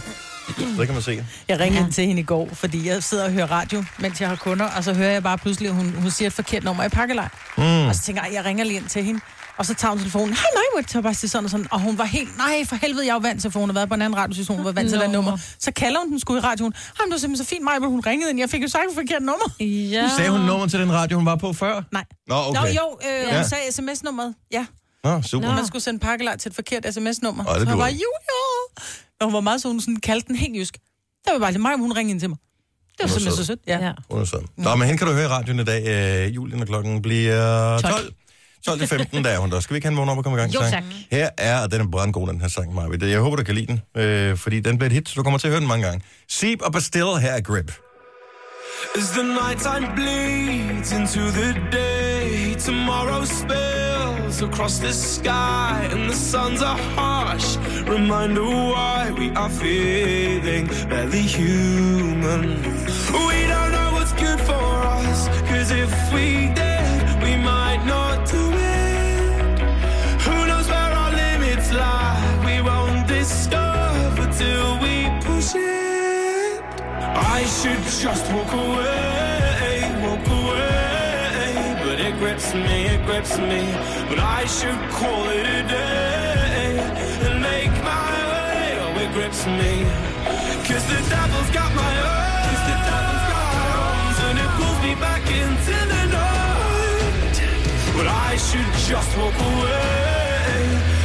Så 0.76 0.84
kan 0.86 0.94
man 0.94 1.02
se. 1.02 1.24
Jeg 1.48 1.60
ringede 1.60 1.84
Ja. 1.84 1.90
til 1.90 2.06
hende 2.06 2.20
i 2.20 2.24
går, 2.24 2.48
fordi 2.52 2.88
jeg 2.88 3.02
sidder 3.02 3.24
og 3.24 3.30
hører 3.32 3.46
radio, 3.46 3.84
mens 3.98 4.20
jeg 4.20 4.28
har 4.28 4.36
kunder, 4.36 4.66
og 4.76 4.84
så 4.84 4.94
hører 4.94 5.10
jeg 5.12 5.22
bare 5.22 5.38
pludselig, 5.38 5.68
at 5.68 5.74
hun, 5.74 5.94
hun 6.02 6.10
siger 6.10 6.26
et 6.26 6.32
forkert 6.32 6.64
nummer 6.64 6.84
i 6.84 6.88
pakkelej. 6.88 7.28
Mm. 7.58 7.86
Og 7.86 7.94
så 7.94 8.02
tænker 8.02 8.24
jeg, 8.24 8.34
jeg 8.34 8.44
ringer 8.44 8.64
lige 8.64 8.76
ind 8.76 8.88
til 8.88 9.04
hende. 9.04 9.20
Og 9.58 9.66
så 9.66 9.74
tager 9.74 9.90
hun 9.92 9.98
telefonen, 9.98 10.28
hej 10.34 10.46
nej, 10.54 10.62
hvor 10.72 10.82
jeg 10.94 11.02
bare 11.02 11.14
sådan 11.14 11.44
og 11.44 11.50
sådan. 11.50 11.66
Og 11.70 11.80
hun 11.80 11.98
var 11.98 12.04
helt, 12.04 12.36
nej 12.38 12.64
for 12.66 12.76
helvede, 12.76 13.04
jeg 13.06 13.10
er 13.10 13.14
jo 13.14 13.18
vant 13.20 13.40
til, 13.42 13.50
for 13.50 13.60
hun 13.60 13.68
har 13.68 13.74
været 13.74 13.88
på 13.88 13.94
en 13.94 14.02
anden 14.02 14.16
radiostation, 14.18 14.56
hun 14.56 14.64
var 14.66 14.72
vant 14.72 14.88
til 14.88 14.98
Nå. 14.98 15.04
det 15.04 15.10
nummer. 15.12 15.38
Så 15.58 15.72
kalder 15.72 16.00
hun 16.00 16.10
den 16.10 16.20
sgu 16.20 16.36
i 16.36 16.40
radioen. 16.40 16.72
Hej, 16.76 17.04
men 17.04 17.06
det 17.06 17.12
var 17.12 17.18
simpelthen 17.18 17.44
så 17.44 17.48
fint, 17.50 17.64
mig, 17.64 17.88
hun 17.88 18.00
ringede 18.00 18.30
ind. 18.30 18.38
Jeg 18.40 18.50
fik 18.50 18.62
jo 18.62 18.68
sagt 18.68 18.84
et 18.90 18.94
forkert 18.94 19.22
nummer. 19.22 19.44
Ja. 19.60 20.08
Sagde 20.16 20.30
hun 20.30 20.40
nummer 20.40 20.66
til 20.66 20.80
den 20.80 20.92
radio, 20.92 21.16
hun 21.16 21.26
var 21.26 21.36
på 21.36 21.52
før? 21.52 21.82
Nej. 21.92 22.04
Nå, 22.28 22.34
Okay. 22.34 22.60
Nå 22.60 22.66
jo, 22.66 22.98
øh, 23.08 23.28
Ja. 23.28 23.36
hun 23.36 23.48
sagde 23.48 23.72
sms-nummeret. 23.72 24.34
Ja, 24.52 24.66
Nå, 25.04 25.22
super. 25.22 25.48
Nå. 25.48 25.54
man 25.54 25.66
skulle 25.66 25.82
sende 25.82 25.98
pakkelej 26.00 26.36
til 26.36 26.48
et 26.48 26.54
forkert 26.54 26.86
sms-nummer. 26.94 27.44
Ej, 27.44 27.58
det 27.58 27.68
så 27.68 27.74
var, 27.76 27.86
ikke. 27.86 28.00
Julia! 28.00 28.86
Og 29.20 29.26
hun 29.26 29.34
var 29.34 29.40
meget 29.40 29.62
så, 29.62 29.68
hun 29.68 29.80
sådan 29.80 29.96
kaldte 29.96 30.28
den 30.28 30.36
helt 30.36 30.56
jysk. 30.56 30.78
Der 31.24 31.32
var 31.32 31.38
bare 31.38 31.52
lidt 31.52 31.62
mig, 31.62 31.76
hun 31.78 31.92
ringede 31.92 32.12
ind 32.12 32.20
til 32.20 32.28
mig. 32.28 32.38
Det 32.38 32.94
var 32.98 33.04
er 33.04 33.08
simpelthen 33.08 33.36
sød. 33.36 33.44
så 33.44 33.46
sødt. 33.46 33.60
Ja. 33.66 33.86
Ja. 33.86 33.92
Hun 34.10 34.20
er 34.20 34.24
sådan. 34.24 34.46
Nå, 34.56 34.76
men 34.76 34.86
hende 34.86 34.98
kan 34.98 35.06
du 35.06 35.12
høre 35.12 35.24
i 35.24 35.28
radioen 35.28 35.60
i 35.60 35.64
dag. 35.64 35.82
Øh, 36.26 36.34
julen 36.34 36.60
og 36.60 36.66
klokken 36.66 37.02
bliver 37.02 37.78
12. 37.78 38.12
12 38.66 38.78
til 38.78 38.88
15, 38.88 39.24
der 39.24 39.30
er 39.30 39.38
hun 39.38 39.50
der. 39.50 39.60
Skal 39.60 39.74
vi 39.74 39.76
ikke 39.76 39.86
have 39.86 39.92
en 39.92 39.96
vågen 39.96 40.08
op 40.08 40.18
og 40.18 40.24
komme 40.24 40.38
i 40.38 40.40
gang? 40.40 40.54
Jo, 40.54 40.60
sang? 40.60 40.72
tak. 40.72 40.84
Her 41.10 41.28
er, 41.38 41.62
og 41.62 41.72
den 41.72 41.80
er 41.80 41.86
brandgod, 41.90 42.28
den 42.28 42.40
her 42.40 42.48
sang, 42.48 42.74
Marvind. 42.74 43.04
Jeg 43.04 43.20
håber, 43.20 43.36
du 43.36 43.44
kan 43.44 43.54
lide 43.54 43.66
den, 43.66 44.02
øh, 44.02 44.36
fordi 44.36 44.60
den 44.60 44.78
bliver 44.78 44.86
et 44.86 44.92
hit, 44.92 45.08
så 45.08 45.14
du 45.16 45.22
kommer 45.22 45.38
til 45.38 45.46
at 45.46 45.50
høre 45.50 45.60
den 45.60 45.68
mange 45.68 45.86
gange. 45.86 46.04
Seep 46.28 46.62
og 46.62 46.72
Bastille, 46.72 47.20
her 47.20 47.32
er 47.32 47.40
Grip. 47.40 47.72
As 48.96 49.12
the 49.12 49.22
nighttime 49.22 49.94
bleeds 49.94 50.92
into 50.92 51.20
the 51.30 51.52
day, 51.70 52.54
tomorrow 52.54 53.24
spills 53.24 54.40
across 54.42 54.78
the 54.78 54.92
sky, 54.92 55.88
and 55.92 56.08
the 56.08 56.14
suns 56.14 56.62
are 56.62 56.78
harsh. 56.96 57.56
Reminder 57.86 58.44
why 58.44 59.12
we 59.18 59.30
are 59.30 59.50
feeling 59.50 60.66
barely 60.88 61.22
human. 61.22 62.42
We 63.28 63.38
don't 63.52 63.72
know 63.76 63.90
what's 63.96 64.14
good 64.14 64.40
for 64.40 64.68
us, 64.98 65.28
cause 65.48 65.70
if 65.70 65.92
we 66.14 66.48
did, 66.54 67.22
we 67.22 67.36
might 67.36 67.82
not 67.84 68.26
do 68.30 68.44
it. 68.52 69.58
Who 70.24 70.46
knows 70.46 70.68
where 70.68 70.92
our 71.02 71.12
limits 71.12 71.70
lie? 71.72 72.42
We 72.46 72.62
won't 72.62 73.06
discover 73.06 74.26
till. 74.38 74.75
I 77.36 77.44
should 77.44 77.82
just 78.00 78.32
walk 78.32 78.50
away, 78.50 79.84
walk 80.04 80.26
away. 80.40 81.76
But 81.84 82.00
it 82.00 82.14
grips 82.18 82.54
me, 82.54 82.86
it 82.94 83.04
grips 83.04 83.36
me. 83.36 83.62
But 84.08 84.20
I 84.20 84.46
should 84.46 84.80
call 84.96 85.28
it 85.28 85.44
a 85.44 85.62
day 85.68 86.80
and 87.26 87.36
make 87.42 87.74
my 87.84 88.12
way. 88.32 88.78
Oh, 88.80 89.02
it 89.04 89.12
grips 89.12 89.44
me. 89.44 89.84
Cause 90.64 90.84
the 90.88 91.00
devil's 91.12 91.50
got 91.52 91.70
my 91.84 91.94
arms, 92.08 92.60
the 92.70 92.76
devil's 92.88 93.24
got 93.32 93.46
my 93.58 93.68
arms, 93.84 94.18
and 94.26 94.36
it 94.44 94.50
pulls 94.56 94.78
me 94.86 94.92
back 95.06 95.24
into 95.42 95.76
the 95.92 96.02
night. 96.16 97.36
But 97.96 98.06
I 98.28 98.32
should 98.46 98.72
just 98.88 99.10
walk 99.20 99.38
away, 99.52 100.95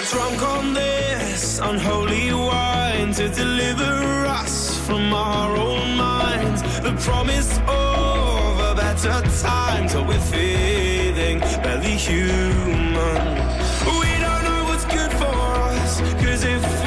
got 0.00 0.08
drunk 0.08 0.42
on 0.42 0.74
this 0.74 1.60
unholy 1.60 2.32
wine 2.32 3.12
to 3.12 3.28
deliver 3.28 4.26
us 4.26 4.76
from 4.86 5.12
our 5.14 5.56
own 5.56 5.96
minds. 5.96 6.62
The 6.80 6.94
promise 7.06 7.58
of 7.68 8.58
a 8.70 8.74
better 8.74 9.20
time 9.40 9.86
till 9.86 10.04
we're 10.04 10.26
feeling 10.34 11.38
barely 11.62 11.96
human. 12.08 13.22
We 14.00 14.10
don't 14.24 14.42
know 14.48 14.64
what's 14.68 14.86
good 14.86 15.12
for 15.12 15.36
us, 15.78 16.00
cause 16.22 16.42
if 16.42 16.83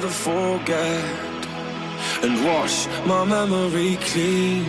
Rather 0.00 0.14
forget 0.14 1.04
and 2.22 2.42
wash 2.46 2.86
my 3.04 3.22
memory 3.22 3.98
clean. 4.00 4.64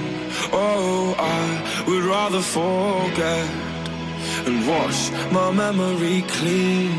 Oh, 0.51 1.15
I 1.17 1.85
would 1.87 2.03
rather 2.03 2.41
forget 2.41 3.47
and 4.45 4.67
wash 4.67 5.09
my 5.31 5.49
memory 5.51 6.25
clean. 6.35 6.91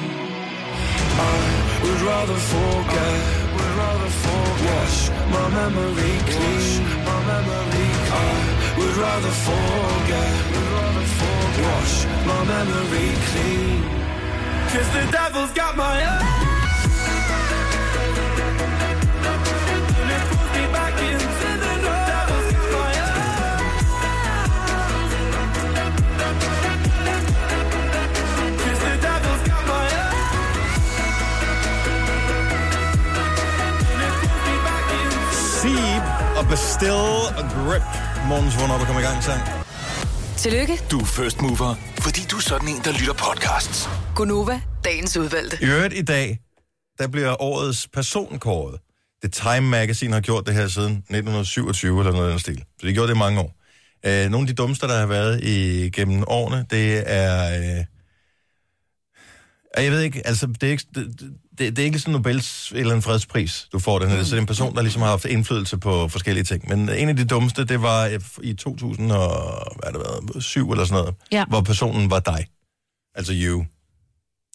I 1.28 1.36
would 1.82 2.00
rather 2.00 2.40
forget. 2.54 3.20
Would 3.52 3.74
rather 3.84 4.10
forget. 4.24 4.64
Wash 4.72 4.98
my 5.36 5.46
memory 5.60 6.16
clean. 6.32 6.80
My 7.04 7.18
memory 7.32 7.90
clean. 8.08 8.16
I 8.16 8.32
would 8.78 8.96
rather 8.96 9.34
forget. 9.44 10.32
Would 10.52 10.68
rather 10.78 11.06
forget. 11.20 11.64
Wash 11.68 11.96
my 12.30 12.40
memory 12.54 13.10
clean. 13.28 13.82
Cause 14.72 14.88
the 14.96 15.04
devil's 15.12 15.52
got 15.52 15.76
my 15.76 16.00
And 16.00 16.51
og 36.42 36.48
Bastille 36.48 36.92
og 37.38 37.44
Grip. 37.54 37.82
Morgens 38.28 38.54
vågn 38.60 38.70
op 38.70 38.80
og 38.80 38.86
komme 38.86 39.00
i 39.00 39.04
gang 39.04 39.22
sang. 39.24 39.40
Tillykke, 40.36 40.76
Du 40.90 40.98
er 41.00 41.04
first 41.04 41.40
mover, 41.40 41.74
fordi 41.98 42.20
du 42.30 42.36
er 42.36 42.40
sådan 42.40 42.68
en, 42.68 42.80
der 42.84 42.92
lytter 42.92 43.14
podcasts. 43.26 43.88
Gunova, 44.16 44.60
dagens 44.84 45.16
udvalgte. 45.16 45.58
I 45.62 45.64
øvrigt 45.64 45.94
i 45.94 46.02
dag, 46.02 46.38
der 46.98 47.08
bliver 47.08 47.42
årets 47.42 47.88
person 47.88 48.38
kåret. 48.38 48.80
The 49.22 49.30
Time 49.30 49.60
Magazine 49.60 50.12
har 50.12 50.20
gjort 50.20 50.46
det 50.46 50.54
her 50.54 50.68
siden 50.68 50.92
1927 50.92 51.98
eller 52.00 52.12
noget 52.12 52.26
af 52.26 52.30
den 52.30 52.38
stil. 52.40 52.58
Så 52.58 52.82
de 52.82 52.86
har 52.86 52.94
gjort 52.94 53.08
det 53.08 53.14
i 53.14 53.18
mange 53.18 53.40
år. 53.40 53.52
Øh, 54.06 54.30
nogle 54.30 54.44
af 54.44 54.46
de 54.46 54.54
dummeste, 54.54 54.86
der 54.86 54.98
har 54.98 55.06
været 55.06 55.44
i 55.44 55.90
gennem 55.90 56.24
årene, 56.26 56.66
det 56.70 57.02
er... 57.06 57.58
Øh, 57.58 57.84
jeg 59.84 59.92
ved 59.92 60.00
ikke, 60.00 60.26
altså, 60.26 60.46
det 60.46 60.62
er 60.62 60.70
ikke, 60.70 60.86
det, 60.94 61.32
det, 61.58 61.76
det 61.76 61.78
er 61.78 61.86
ikke 61.86 61.98
sådan 61.98 62.12
Nobels 62.12 62.72
eller 62.74 62.94
en 62.94 63.02
fredspris, 63.02 63.68
du 63.72 63.78
får 63.78 63.98
den 63.98 64.08
her. 64.10 64.22
Så 64.24 64.30
det 64.30 64.36
er 64.36 64.40
en 64.40 64.46
person, 64.46 64.74
der 64.76 64.82
ligesom 64.82 65.02
har 65.02 65.08
haft 65.08 65.24
indflydelse 65.24 65.78
på 65.78 66.08
forskellige 66.08 66.44
ting. 66.44 66.68
Men 66.68 66.88
en 66.88 67.08
af 67.08 67.16
de 67.16 67.24
dummeste, 67.24 67.64
det 67.64 67.82
var 67.82 68.18
i 68.42 68.54
2000 68.54 69.12
og, 69.12 69.22
hvad 69.76 69.84
har 69.84 69.90
det 69.92 70.00
været, 70.34 70.44
7 70.44 70.70
eller 70.70 70.84
sådan 70.84 71.00
noget, 71.02 71.14
Ja. 71.32 71.44
hvor 71.48 71.60
personen 71.60 72.10
var 72.10 72.20
dig. 72.20 72.46
Altså 73.14 73.32
you. 73.36 73.64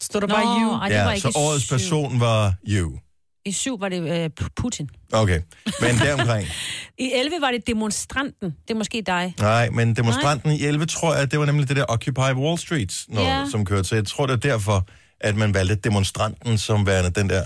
Stod 0.02 0.22
der 0.22 0.28
bare 0.28 0.62
you? 0.62 0.72
ej, 0.74 0.88
det 0.90 0.98
var 0.98 1.04
Ja, 1.04 1.10
ikke 1.10 1.22
så 1.22 1.32
årets 1.36 1.64
syv. 1.66 1.74
person 1.76 2.20
var 2.20 2.54
you. 2.68 3.00
I 3.46 3.52
syv 3.52 3.82
var 3.82 3.90
det 3.90 4.24
øh, 4.24 4.30
Putin. 4.56 4.90
Okay, 5.12 5.42
men 5.82 5.96
deromkring. 5.98 6.48
I 7.00 7.12
11 7.14 7.36
var 7.42 7.52
det 7.52 7.68
demonstranten. 7.68 8.50
Det 8.68 8.74
er 8.74 8.78
måske 8.78 9.04
dig. 9.06 9.34
Nej, 9.40 9.70
men 9.70 9.96
demonstranten 9.96 10.52
i 10.52 10.64
11, 10.64 10.86
tror 10.86 11.16
jeg, 11.16 11.32
det 11.32 11.40
var 11.40 11.46
nemlig 11.46 11.68
det 11.70 11.76
der 11.78 11.86
Occupy 11.90 12.20
Wall 12.20 12.58
Street, 12.58 13.06
når, 13.10 13.22
Ja. 13.22 13.46
som 13.52 13.66
kørte. 13.66 13.84
Så 13.84 13.96
jeg 13.96 14.08
tror, 14.08 14.26
det 14.26 14.34
er 14.34 14.50
derfor, 14.50 14.88
at 15.22 15.36
man 15.36 15.54
valgte 15.54 15.76
demonstranten 15.76 16.58
som 16.58 16.86
værende 16.88 17.10
den 17.22 17.30
der 17.30 17.44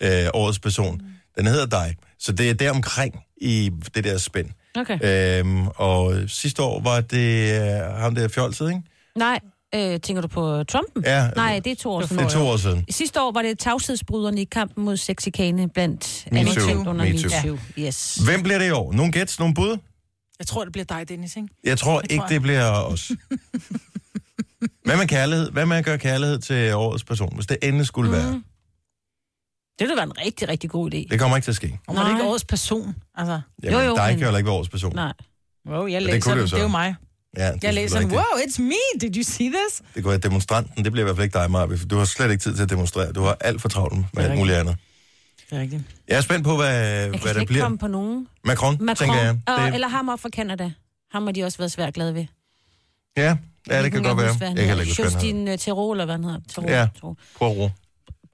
øh, 0.00 0.28
årets 0.34 0.58
person. 0.58 1.00
Den 1.38 1.46
hedder 1.46 1.66
dig. 1.66 1.96
Så 2.18 2.32
det 2.32 2.50
er 2.50 2.54
deromkring 2.54 3.14
i 3.36 3.70
det 3.94 4.04
der 4.04 4.18
spænd. 4.18 4.46
Okay. 4.76 5.38
Øhm, 5.40 5.66
og 5.68 6.14
sidste 6.28 6.62
år 6.62 6.80
var 6.82 7.00
det 7.00 7.54
øh, 7.60 7.94
ham 8.00 8.14
der 8.14 8.28
fjolset, 8.28 8.68
ikke? 8.68 8.82
Nej, 9.16 9.40
øh, 9.74 10.00
tænker 10.00 10.20
du 10.22 10.28
på 10.28 10.64
Trumpen? 10.64 11.04
Ja. 11.04 11.28
Nej, 11.36 11.60
det 11.64 11.72
er 11.72 11.76
to 11.76 11.90
år 11.90 12.00
Det 12.00 12.08
siden. 12.08 12.24
er 12.24 12.28
to 12.28 12.46
år 12.48 12.56
siden. 12.56 12.84
Sidste 12.90 13.22
år 13.22 13.32
var 13.32 13.42
det 13.42 13.58
tavshedsbryderne 13.58 14.40
i 14.40 14.44
kampen 14.44 14.84
mod 14.84 14.96
sexikane 14.96 15.68
blandt 15.68 16.26
andet 16.32 16.86
under 16.86 16.92
Me 17.04 17.18
too. 17.18 17.30
MeToo. 17.52 17.58
Yes. 17.78 18.14
Hvem 18.24 18.42
bliver 18.42 18.58
det 18.58 18.66
i 18.66 18.70
år? 18.70 18.92
Nogle 18.92 19.12
gæts, 19.12 19.38
nogle 19.38 19.54
bud? 19.54 19.76
Jeg 20.38 20.46
tror, 20.46 20.64
det 20.64 20.72
bliver 20.72 20.84
dig, 20.84 21.08
Dennis, 21.08 21.36
ikke? 21.36 21.48
Jeg 21.64 21.78
tror 21.78 21.92
tror 21.92 22.00
ikke, 22.10 22.22
jeg. 22.22 22.30
det 22.30 22.42
bliver 22.42 22.70
os. 22.70 23.10
Hvad 24.84 24.96
med 24.96 25.06
kærlighed? 25.08 25.50
Hvad 25.50 25.66
med 25.66 25.76
at 25.76 25.84
gøre 25.84 25.98
kærlighed 25.98 26.38
til 26.38 26.74
årets 26.74 27.04
person, 27.04 27.34
hvis 27.34 27.46
det 27.46 27.56
endelig 27.62 27.86
skulle 27.86 28.10
Mm. 28.10 28.16
være? 28.16 28.42
Det 29.78 29.88
ville 29.88 29.96
være 29.96 30.04
en 30.04 30.18
rigtig, 30.18 30.48
rigtig 30.48 30.70
god 30.70 30.94
idé. 30.94 31.06
Det 31.10 31.20
kommer 31.20 31.36
ikke 31.36 31.44
til 31.46 31.50
at 31.52 31.56
ske. 31.56 31.78
Og 31.86 31.96
var 31.96 32.04
det 32.04 32.10
ikke 32.10 32.22
årets 32.22 32.44
person? 32.44 32.94
Altså, 33.14 33.40
Jamen, 33.62 33.78
Jo, 33.80 33.84
jo, 33.86 33.96
dig 33.96 34.06
men- 34.10 34.18
kan 34.18 34.30
jo 34.30 34.36
ikke 34.36 34.46
være 34.46 34.54
årets 34.56 34.68
person. 34.70 34.94
Nej. 34.94 35.12
wow, 35.68 35.86
jeg 35.86 36.00
det 36.00 36.06
læser 36.10 36.30
det 36.30 36.40
den. 36.40 36.48
så. 36.48 36.56
Det 36.56 36.60
er 36.60 36.64
jo 36.64 36.68
mig. 36.70 36.94
Ja, 37.36 37.52
det 37.52 37.64
Jeg 37.64 37.74
læser 37.74 38.00
den. 38.00 38.10
Wow, 38.12 38.22
it's 38.22 38.62
me. 38.62 39.00
Did 39.00 39.16
you 39.16 39.22
see 39.22 39.46
this? 39.48 39.82
Det 39.94 40.02
kunne 40.02 40.10
være 40.10 40.18
demonstranten. 40.20 40.84
Det 40.84 40.92
bliver 40.92 41.04
i 41.04 41.06
hvert 41.06 41.16
fald 41.16 41.24
ikke 41.24 41.38
dig, 41.38 41.50
Marve, 41.50 41.78
for 41.78 41.86
du 41.86 41.96
har 41.96 42.04
slet 42.04 42.30
ikke 42.30 42.42
tid 42.42 42.54
til 42.56 42.62
at 42.62 42.70
demonstrere. 42.70 43.12
Du 43.12 43.22
har 43.22 43.36
alt 43.40 43.60
for 43.62 43.68
travlt 43.68 43.94
med 44.14 44.24
alt 44.24 44.38
muligt 44.38 44.56
andet. 44.56 44.76
Det 45.50 45.56
er 45.58 45.60
rigtigt. 45.62 45.82
Jeg 46.08 46.16
er 46.16 46.20
spændt 46.20 46.44
på, 46.44 46.56
hvad, 46.56 46.68
Jeg 46.68 47.02
kan 47.02 47.10
hvad 47.10 47.20
slet 47.20 47.34
det 47.34 47.40
ikke 47.40 47.50
bliver. 47.52 47.64
komme 47.64 47.78
på 47.78 47.86
nogen. 47.86 48.28
Macron, 48.44 48.76
Macron, 48.80 48.96
tænker 49.08 49.22
jeg. 49.22 49.38
og, 49.46 49.60
Det, 49.66 49.74
eller 49.74 49.88
ham 49.88 50.08
op 50.08 50.20
fra 50.20 50.28
Canada. 50.28 50.70
Ham 51.12 51.24
har 51.24 51.32
de 51.32 51.44
også 51.44 51.58
været 51.58 51.72
svært 51.72 51.94
glade 51.94 52.14
ved. 52.14 52.26
ja, 53.16 53.36
ja, 53.70 53.82
det 53.82 53.92
kan 53.92 54.02
godt 54.02 54.18
være. 54.18 54.26
Jeg 54.40 54.56
kan 54.56 54.56
heller 54.66 54.80
ikke 54.82 54.90
huske, 54.90 55.02
hvad 55.02 55.10
han 55.10 55.20
Justin 55.20 55.48
øh, 55.48 55.58
Theroux, 55.58 55.94
eller 55.94 56.04
hvad 56.04 56.14
han 56.14 56.24
hedder. 56.24 56.38
Theroux, 56.48 56.70
Ja. 56.70 56.86
Theroux. 56.96 57.16
hedder. 57.40 57.68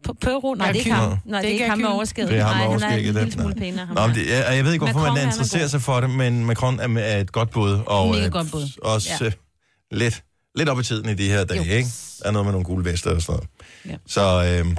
P- 0.08 0.12
Pøro? 0.20 0.54
Nej, 0.54 0.66
det 0.66 0.74
er 0.74 0.78
ikke 0.78 0.92
ham. 0.92 1.18
Nej, 1.24 1.40
det 1.40 1.48
er 1.48 1.52
ikke 1.52 1.68
ham 1.68 1.78
med 1.78 1.86
Kyl. 1.86 1.92
overskæg. 1.92 2.28
Det 2.28 2.38
er 2.38 2.44
ham 2.44 2.56
med 2.56 2.56
Nej, 2.56 2.62
han 2.62 2.82
er 2.82 2.86
overskægget, 2.86 3.08
en 3.08 3.14
lille 3.14 3.32
smule 3.32 3.48
Nej. 3.54 3.58
pænere. 3.58 3.88
Nå, 3.94 4.14
det, 4.14 4.28
jeg, 4.28 4.56
jeg 4.56 4.64
ved 4.64 4.72
ikke, 4.72 4.84
hvorfor 4.84 4.98
Macron, 5.00 5.14
man 5.14 5.22
er 5.24 5.26
interesserer 5.28 5.66
sig 5.66 5.82
for 5.82 6.00
det, 6.00 6.10
men 6.10 6.44
Macron 6.46 6.80
er, 6.80 7.00
er 7.00 7.20
et 7.20 7.32
godt 7.32 7.50
bud. 7.50 7.78
Og, 7.86 8.08
Mega 8.10 8.26
øh, 8.26 8.32
godt 8.32 8.50
bud. 8.52 8.78
Også 8.82 9.08
Ja. 9.20 9.26
øh, 9.26 9.32
lidt, 9.90 10.22
lidt 10.54 10.68
op 10.68 10.80
i 10.80 10.82
tiden 10.82 11.08
i 11.08 11.14
de 11.14 11.28
her 11.28 11.44
dage, 11.44 11.62
Jo. 11.64 11.72
ikke? 11.72 11.88
Der 12.22 12.28
er 12.28 12.30
noget 12.30 12.46
med 12.46 12.52
nogle 12.52 12.64
gule 12.64 12.84
vester 12.84 13.14
og 13.14 13.22
sådan 13.22 13.32
noget. 13.32 13.48
Ja. 13.88 13.96
Så, 14.06 14.60
øh, 14.66 14.76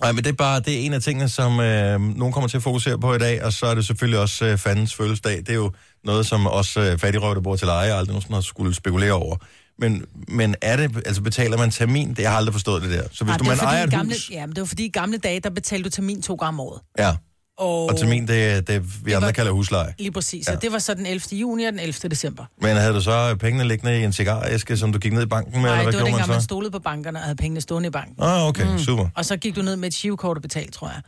nej, 0.00 0.12
men 0.12 0.24
det 0.24 0.30
er 0.30 0.36
bare 0.36 0.60
det 0.60 0.74
er 0.74 0.78
en 0.78 0.92
af 0.92 1.02
tingene, 1.02 1.28
som 1.28 1.60
øh, 1.60 2.00
nogen 2.00 2.32
kommer 2.32 2.48
til 2.48 2.56
at 2.56 2.62
fokusere 2.62 2.98
på 2.98 3.14
i 3.14 3.18
dag, 3.18 3.44
og 3.44 3.52
så 3.52 3.66
er 3.66 3.74
det 3.74 3.86
selvfølgelig 3.86 4.20
også 4.20 4.44
øh, 4.44 4.58
fandens 4.58 4.94
fødselsdag. 4.94 5.38
Det 5.38 5.48
er 5.48 5.54
jo 5.54 5.72
noget, 6.04 6.26
som 6.26 6.46
også 6.46 6.80
øh, 6.80 6.98
fattigrøv, 6.98 7.34
der 7.34 7.40
bor 7.40 7.56
til 7.56 7.66
leje, 7.66 7.92
aldrig 7.92 8.08
nogensinde 8.08 8.34
har 8.34 8.40
skulle 8.40 8.74
spekulere 8.74 9.12
over. 9.12 9.36
Men, 9.78 10.04
men 10.28 10.54
er 10.62 10.76
det, 10.76 10.96
altså 11.06 11.22
betaler 11.22 11.58
man 11.58 11.70
termin? 11.70 12.10
Det 12.10 12.18
jeg 12.18 12.30
har 12.30 12.36
aldrig 12.36 12.54
forstået 12.54 12.82
det 12.82 12.90
der. 12.90 13.02
Så 13.12 13.24
hvis 13.24 13.32
Ej, 13.32 13.38
du 13.38 13.44
man 13.44 13.58
ejer 13.58 13.84
et 13.84 13.90
gamle, 13.90 14.12
hus... 14.12 14.30
Ja, 14.30 14.46
men 14.46 14.54
det 14.54 14.60
var 14.60 14.66
fordi 14.66 14.84
i 14.84 14.88
gamle 14.88 15.18
dage, 15.18 15.40
der 15.40 15.50
betalte 15.50 15.84
du 15.84 15.90
termin 15.90 16.22
to 16.22 16.34
gange 16.34 16.48
om 16.48 16.60
året. 16.60 16.80
Ja, 16.98 17.16
Og, 17.58 17.84
og 17.90 17.96
termin, 17.96 18.28
det 18.28 18.44
er 18.44 18.60
det, 18.60 19.06
vi 19.06 19.12
andre 19.12 19.26
var- 19.26 19.32
kalder 19.32 19.52
husleje. 19.52 19.94
Lige 19.98 20.12
præcis. 20.12 20.48
Ja. 20.48 20.54
Og 20.54 20.62
det 20.62 20.72
var 20.72 20.78
så 20.78 20.94
den 20.94 21.06
11. 21.06 21.20
juni 21.38 21.64
og 21.64 21.72
den 21.72 21.80
11. 21.80 22.08
december. 22.08 22.44
Men 22.60 22.76
havde 22.76 22.94
du 22.94 23.00
så 23.00 23.36
pengene 23.40 23.68
liggende 23.68 24.00
i 24.00 24.04
en 24.04 24.12
cigaræske, 24.12 24.76
som 24.76 24.92
du 24.92 24.98
gik 24.98 25.12
ned 25.12 25.22
i 25.22 25.26
banken 25.26 25.52
med, 25.52 25.60
Nej, 25.60 25.70
eller 25.70 25.82
hvad 25.82 25.92
det 25.92 26.00
var 26.00 26.06
dengang, 26.06 26.28
man 26.28 26.34
man 26.34 26.42
stolede 26.42 26.70
på 26.70 26.78
bankerne 26.78 27.18
og 27.18 27.22
havde 27.22 27.36
pengene 27.36 27.60
stående 27.60 27.86
i 27.86 27.90
banken. 27.90 28.14
Ah, 28.22 28.46
okay, 28.48 28.72
mm. 28.72 28.78
super. 28.78 29.08
Og 29.14 29.24
så 29.24 29.36
gik 29.36 29.56
du 29.56 29.62
ned 29.62 29.76
med 29.76 29.88
et 29.88 29.94
shivkort 29.94 30.36
og 30.36 30.42
betalte, 30.42 30.72
tror 30.72 30.88
jeg. 30.88 31.02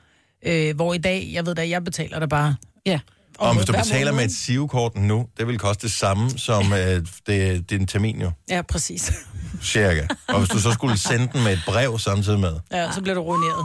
Øh, 0.71 0.77
hvor 0.77 0.95
i 0.95 0.99
dag, 0.99 1.31
jeg 1.33 1.47
ved 1.47 1.55
da, 1.55 1.69
jeg 1.69 1.85
betaler 1.85 2.19
det 2.21 2.29
bare. 2.29 2.57
Ja. 2.87 3.01
Og 3.39 3.55
hvis 3.55 3.67
du 3.67 3.73
betaler 3.73 4.13
med 4.13 4.25
et 4.25 4.33
SIV-kort 4.33 4.97
nu, 4.97 5.27
det 5.39 5.47
vil 5.47 5.59
koste 5.59 5.87
det 5.87 5.93
samme 5.97 6.31
som 6.39 6.73
øh, 6.73 7.07
det, 7.27 7.71
din 7.71 7.87
termin 7.87 8.21
jo, 8.21 8.31
Ja, 8.51 8.63
præcis. 8.63 9.13
cirka. 9.63 10.07
Og 10.29 10.39
hvis 10.39 10.49
du 10.49 10.59
så 10.61 10.73
skulle 10.73 10.99
sende 10.99 11.29
den 11.33 11.45
med 11.45 11.53
et 11.53 11.63
brev 11.67 11.99
samtidig 11.99 12.41
med. 12.41 12.53
Ja, 12.73 12.93
så 12.93 13.01
bliver 13.03 13.15
du 13.15 13.21
ruineret. 13.23 13.65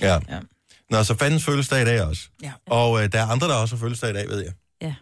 Ja. 0.00 0.12
Ja. 0.34 0.38
Nå, 0.92 1.02
så 1.04 1.14
fandens 1.18 1.44
fødselsdag 1.44 1.82
i 1.82 1.84
dag 1.84 2.02
også. 2.02 2.22
Ja. 2.42 2.52
Og 2.66 3.02
øh, 3.02 3.12
der 3.12 3.18
er 3.20 3.26
andre, 3.26 3.48
der 3.48 3.54
også 3.54 3.76
har 3.76 3.80
fødselsdag 3.80 4.10
i 4.10 4.12
dag, 4.12 4.28
ved 4.28 4.44
jeg. 4.44 4.52
Ja. 4.82 4.94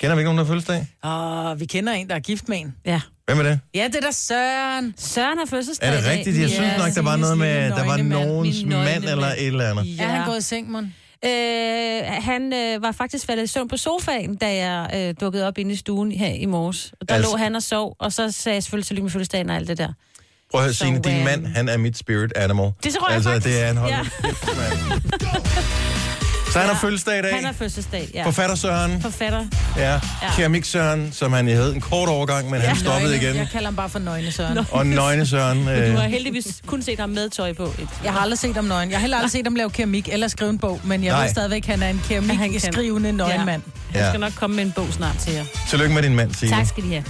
Kender 0.00 0.14
vi 0.16 0.20
ikke 0.20 0.24
nogen, 0.24 0.38
der 0.38 0.44
har 0.44 0.52
fødselsdag? 0.52 0.86
Og 1.02 1.60
vi 1.60 1.66
kender 1.66 1.92
en, 1.92 2.08
der 2.08 2.14
er 2.14 2.20
gift 2.20 2.48
med 2.48 2.58
en. 2.58 2.74
Ja. 2.86 3.00
Hvem 3.26 3.38
er 3.38 3.42
det? 3.42 3.60
Ja, 3.74 3.84
det 3.86 3.96
er 3.96 4.00
da 4.00 4.10
Søren. 4.10 4.94
Søren 4.96 5.38
har 5.38 5.46
fødselsdag 5.46 5.88
Er 5.88 5.92
det 5.92 6.00
i 6.00 6.04
dag. 6.04 6.18
rigtigt? 6.18 6.38
Jeg 6.40 6.48
synes 6.50 6.72
Ja, 6.72 6.78
nok, 6.78 6.94
der 6.94 7.02
var 7.02 7.16
noget 7.16 7.38
med, 7.38 7.54
lille 7.62 7.76
der 7.76 7.84
var 7.84 7.96
nøgne 7.96 8.08
mand. 8.14 8.28
nogens 8.28 8.56
Min 8.62 8.68
nøgne 8.68 8.84
mand 8.84 9.04
eller 9.04 9.16
mand. 9.26 9.38
et 9.38 9.46
eller 9.46 9.70
andet. 9.70 9.96
Ja. 9.98 10.04
Er 10.04 10.08
han 10.08 10.26
gået 10.26 10.38
i 10.38 10.42
seng, 10.42 10.70
mon? 10.70 10.94
Øh, 11.24 12.02
han 12.06 12.52
øh, 12.52 12.82
var 12.82 12.92
faktisk 12.92 13.26
faldet 13.26 13.44
i 13.44 13.46
søvn 13.46 13.68
på 13.68 13.76
sofaen, 13.76 14.36
da 14.36 14.54
jeg 14.54 14.90
øh, 14.94 15.14
dukkede 15.20 15.46
op 15.46 15.58
inde 15.58 15.72
i 15.72 15.76
stuen 15.76 16.12
her 16.12 16.28
i 16.34 16.44
morges. 16.46 16.92
Og 17.00 17.08
der 17.08 17.14
Altså- 17.14 17.26
altså... 17.30 17.36
lå 17.38 17.42
han 17.44 17.56
og 17.56 17.62
sov, 17.62 17.96
og 17.98 18.12
så 18.12 18.30
sagde 18.30 18.54
jeg 18.54 18.62
selvfølgelig 18.62 18.86
tillykke 18.86 19.02
med 19.04 19.10
fødselsdagen 19.10 19.50
og 19.50 19.56
alt 19.56 19.68
det 19.68 19.78
der. 19.78 19.92
Prøv 20.50 20.60
at 20.60 20.64
høre, 20.64 20.74
Så, 20.74 20.78
Signe, 20.78 20.98
din 20.98 21.24
mand, 21.24 21.46
han 21.46 21.68
er 21.68 21.76
mit 21.76 21.98
spirit 21.98 22.32
animal. 22.36 22.70
Det 22.84 22.94
tror 22.94 23.08
jeg 23.08 23.14
altså, 23.14 23.30
faktisk. 23.30 23.54
det 23.56 23.64
er 23.64 23.70
en 23.70 23.76
hold 23.76 23.90
Ja. 23.92 24.00
Så 26.52 26.58
han 26.60 26.68
har 26.68 26.74
Ja. 26.74 26.80
fødselsdag 26.88 27.18
i 27.18 27.22
dag. 27.22 27.34
Han 27.34 27.44
har 27.44 27.52
fødselsdag, 27.52 28.08
ja. 28.14 28.24
Forfatter 28.24 28.56
Søren. 28.56 29.02
Forfatter. 29.02 29.46
Ja. 29.76 29.92
Ja. 29.92 29.98
Keramik 30.36 30.64
Søren, 30.64 31.12
som 31.12 31.32
han 31.32 31.48
hed 31.48 31.74
en 31.74 31.80
kort 31.80 32.08
overgang, 32.08 32.50
men 32.50 32.60
han 32.60 32.76
stoppede 32.76 33.10
Nøgne. 33.10 33.24
igen. 33.26 33.36
Jeg 33.36 33.48
kalder 33.52 33.66
ham 33.66 33.76
bare 33.76 33.88
for 33.88 33.98
Nøgne 33.98 34.32
Søren. 34.32 34.58
Og 34.70 34.86
Nøgne 34.86 35.26
Søren. 35.26 35.64
Du 35.64 35.70
Øh, 35.70 35.94
har 35.98 36.08
heldigvis 36.08 36.62
kun 36.66 36.82
set 36.82 37.00
ham 37.00 37.10
med 37.10 37.28
tøj 37.30 37.52
på. 37.52 37.66
Ikke? 37.78 37.92
Jeg 38.04 38.12
har 38.12 38.20
aldrig 38.20 38.38
set 38.38 38.54
ham 38.54 38.64
nøgen. 38.64 38.90
Jeg 38.90 38.96
har 38.98 39.00
heller 39.00 39.16
aldrig 39.16 39.30
set 39.30 39.46
ham 39.46 39.54
lave 39.54 39.70
keramik 39.70 40.08
eller 40.12 40.28
skrive 40.28 40.50
en 40.50 40.58
bog, 40.58 40.80
men 40.84 41.04
jeg 41.04 41.12
Nej. 41.12 41.22
ved 41.22 41.30
stadigvæk, 41.30 41.62
at 41.62 41.70
han 41.70 41.82
er 41.82 41.88
en 41.88 41.96
At 42.10 42.16
han 42.16 42.26
keramik 42.28 42.60
kan. 42.60 42.72
skrivende 42.72 43.12
nøgenmand. 43.12 43.62
Han 43.92 44.00
Ja. 44.02 44.08
skal 44.10 44.20
nok 44.20 44.32
komme 44.36 44.56
med 44.56 44.64
en 44.64 44.72
bog 44.72 44.86
snart 44.90 45.16
til 45.18 45.32
jer. 45.32 45.44
tillykke 45.70 45.94
med 45.94 46.02
din 46.02 46.14
mand, 46.14 46.34
Signe. 46.34 46.56
Tak 46.56 46.66
skal 46.66 46.82
de 46.84 46.88
have. 46.88 47.04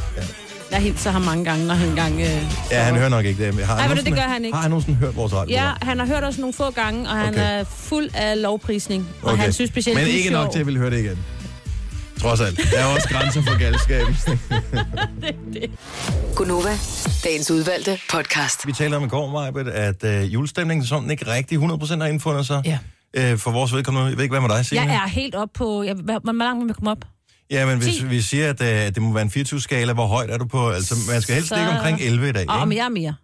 Jeg 0.71 0.81
hilser 0.83 1.11
ham 1.11 1.23
mange 1.23 1.45
gange, 1.45 1.67
når 1.67 1.75
han 1.75 1.89
engang... 1.89 2.15
Øh, 2.21 2.43
Ja, 2.71 2.83
han 2.83 2.95
hører 2.97 3.09
nok 3.09 3.25
ikke 3.25 3.47
det. 3.47 3.55
Har 3.67 3.75
Nej, 3.75 3.77
men 3.77 3.83
det 3.83 3.89
nogensinde- 4.05 4.19
gør 4.21 4.29
han 4.29 4.45
ikke. 4.45 4.55
Har 4.55 4.63
han 4.63 4.71
nogensinde 4.71 4.99
hørt 4.99 5.17
vores 5.17 5.35
radio? 5.35 5.55
Ja, 5.55 5.71
han 5.83 5.99
har 5.99 6.07
hørt 6.07 6.25
os 6.25 6.39
nogle 6.39 6.53
få 6.53 6.71
gange, 6.71 7.09
og 7.09 7.17
han 7.17 7.29
Okay. 7.35 7.61
er 7.61 7.65
fuld 7.65 8.09
af 8.15 8.43
lovprisning. 8.43 9.09
Og 9.23 9.33
Okay. 9.33 9.43
han 9.43 9.53
synes 9.53 9.71
specielt, 9.71 9.99
Men 9.99 10.07
er 10.07 10.11
ikke 10.13 10.31
nok 10.31 10.51
til, 10.51 10.59
at 10.59 10.61
jeg 10.61 10.67
vil 10.67 10.79
høre 10.79 10.91
det 10.91 10.99
igen. 11.05 11.19
Trods 12.21 12.41
alt. 12.41 12.61
Der 12.73 12.79
er 12.79 12.85
også 12.95 13.09
grænser 13.09 13.43
for 13.43 13.59
galskaben. 13.59 14.17
Gunova, 16.37 16.79
dagens 17.25 17.51
udvalgte 17.51 17.99
podcast. 18.11 18.67
Vi 18.67 18.73
talte 18.73 18.95
om 18.95 19.05
i 19.05 19.09
går, 19.09 19.31
Majbet, 19.31 19.69
at 19.69 20.05
øh, 20.05 20.35
julestemningen 20.35 20.87
sådan 20.87 21.11
ikke 21.11 21.27
rigtig 21.33 21.59
100% 21.59 21.99
har 22.01 22.07
indfundet 22.07 22.47
sig. 22.47 22.63
Ja. 22.65 22.79
Øh, 23.15 23.39
for 23.39 23.51
vores 23.51 23.75
vedkommende. 23.75 24.09
Jeg 24.09 24.17
ved 24.17 24.25
ikke, 24.25 24.33
hvad 24.39 24.49
med 24.49 24.57
dig, 24.57 24.67
Signe? 24.67 24.85
Jeg 24.85 24.95
er 25.05 25.09
helt 25.09 25.35
op 25.35 25.49
på... 25.55 25.83
Jeg, 25.83 25.95
hvor, 25.95 26.21
hvor 26.25 26.33
langt 26.33 26.61
må 26.61 26.67
vi 26.67 26.73
komme 26.73 26.91
op? 26.91 26.99
Ja, 27.51 27.67
men 27.67 27.79
hvis 27.79 27.97
10. 27.97 28.05
vi 28.05 28.21
siger, 28.21 28.51
at 28.51 28.63
øh, 28.63 28.69
det 28.95 29.03
må 29.03 29.13
være 29.13 29.23
en 29.23 29.31
24-skala, 29.37 29.93
hvor 29.93 30.07
højt 30.07 30.31
er 30.31 30.39
du 30.39 30.47
på? 30.47 30.71
Altså, 30.71 30.95
man 31.11 31.23
skal 31.23 31.35
helst 31.35 31.49
Så- 31.49 31.55
ligge 31.57 31.71
omkring 31.71 32.01
11 32.01 32.29
i 32.29 32.33
dag, 32.33 32.47
Åh, 32.51 32.57
ikke? 32.57 32.67
men 32.67 32.79
jeg 32.79 32.85
er 32.85 32.89
mere. 32.89 33.15